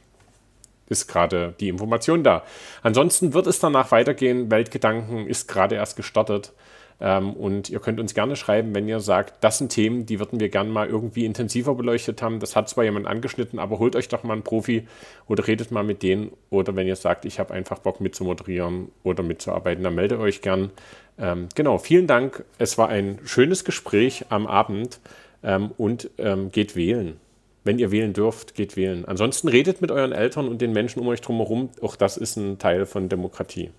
ist 0.88 1.08
gerade 1.08 1.54
die 1.60 1.68
Information 1.68 2.22
da. 2.22 2.42
Ansonsten 2.82 3.34
wird 3.34 3.46
es 3.46 3.58
danach 3.58 3.90
weitergehen. 3.90 4.50
Weltgedanken 4.50 5.26
ist 5.26 5.48
gerade 5.48 5.76
erst 5.76 5.96
gestartet. 5.96 6.52
Ähm, 7.00 7.32
und 7.32 7.70
ihr 7.70 7.80
könnt 7.80 7.98
uns 7.98 8.14
gerne 8.14 8.36
schreiben, 8.36 8.74
wenn 8.74 8.88
ihr 8.88 9.00
sagt, 9.00 9.42
das 9.42 9.58
sind 9.58 9.70
Themen, 9.70 10.06
die 10.06 10.20
würden 10.20 10.38
wir 10.38 10.48
gerne 10.48 10.70
mal 10.70 10.88
irgendwie 10.88 11.24
intensiver 11.24 11.74
beleuchtet 11.74 12.22
haben. 12.22 12.38
Das 12.38 12.54
hat 12.54 12.68
zwar 12.68 12.84
jemand 12.84 13.06
angeschnitten, 13.06 13.58
aber 13.58 13.78
holt 13.78 13.96
euch 13.96 14.08
doch 14.08 14.22
mal 14.22 14.34
einen 14.34 14.42
Profi 14.42 14.86
oder 15.26 15.46
redet 15.46 15.70
mal 15.70 15.82
mit 15.82 16.02
denen. 16.02 16.32
Oder 16.50 16.76
wenn 16.76 16.86
ihr 16.86 16.96
sagt, 16.96 17.24
ich 17.24 17.40
habe 17.40 17.52
einfach 17.52 17.80
Bock 17.80 18.00
mitzumoderieren 18.00 18.88
oder 19.02 19.22
mitzuarbeiten, 19.22 19.82
dann 19.82 19.94
meldet 19.94 20.20
euch 20.20 20.40
gern. 20.40 20.70
Ähm, 21.18 21.48
genau, 21.54 21.78
vielen 21.78 22.06
Dank. 22.06 22.44
Es 22.58 22.78
war 22.78 22.88
ein 22.88 23.18
schönes 23.24 23.64
Gespräch 23.64 24.26
am 24.28 24.46
Abend 24.46 25.00
ähm, 25.42 25.72
und 25.76 26.10
ähm, 26.18 26.50
geht 26.52 26.76
wählen. 26.76 27.18
Wenn 27.64 27.78
ihr 27.78 27.90
wählen 27.90 28.12
dürft, 28.12 28.54
geht 28.54 28.76
wählen. 28.76 29.06
Ansonsten 29.06 29.48
redet 29.48 29.80
mit 29.80 29.90
euren 29.90 30.12
Eltern 30.12 30.48
und 30.48 30.60
den 30.60 30.72
Menschen 30.72 31.00
um 31.00 31.08
euch 31.08 31.22
drumherum. 31.22 31.70
Auch 31.80 31.96
das 31.96 32.18
ist 32.18 32.36
ein 32.36 32.58
Teil 32.58 32.84
von 32.84 33.08
Demokratie. 33.08 33.70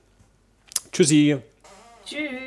Tschüssi. 0.91 1.37
Tschüss. 2.05 2.44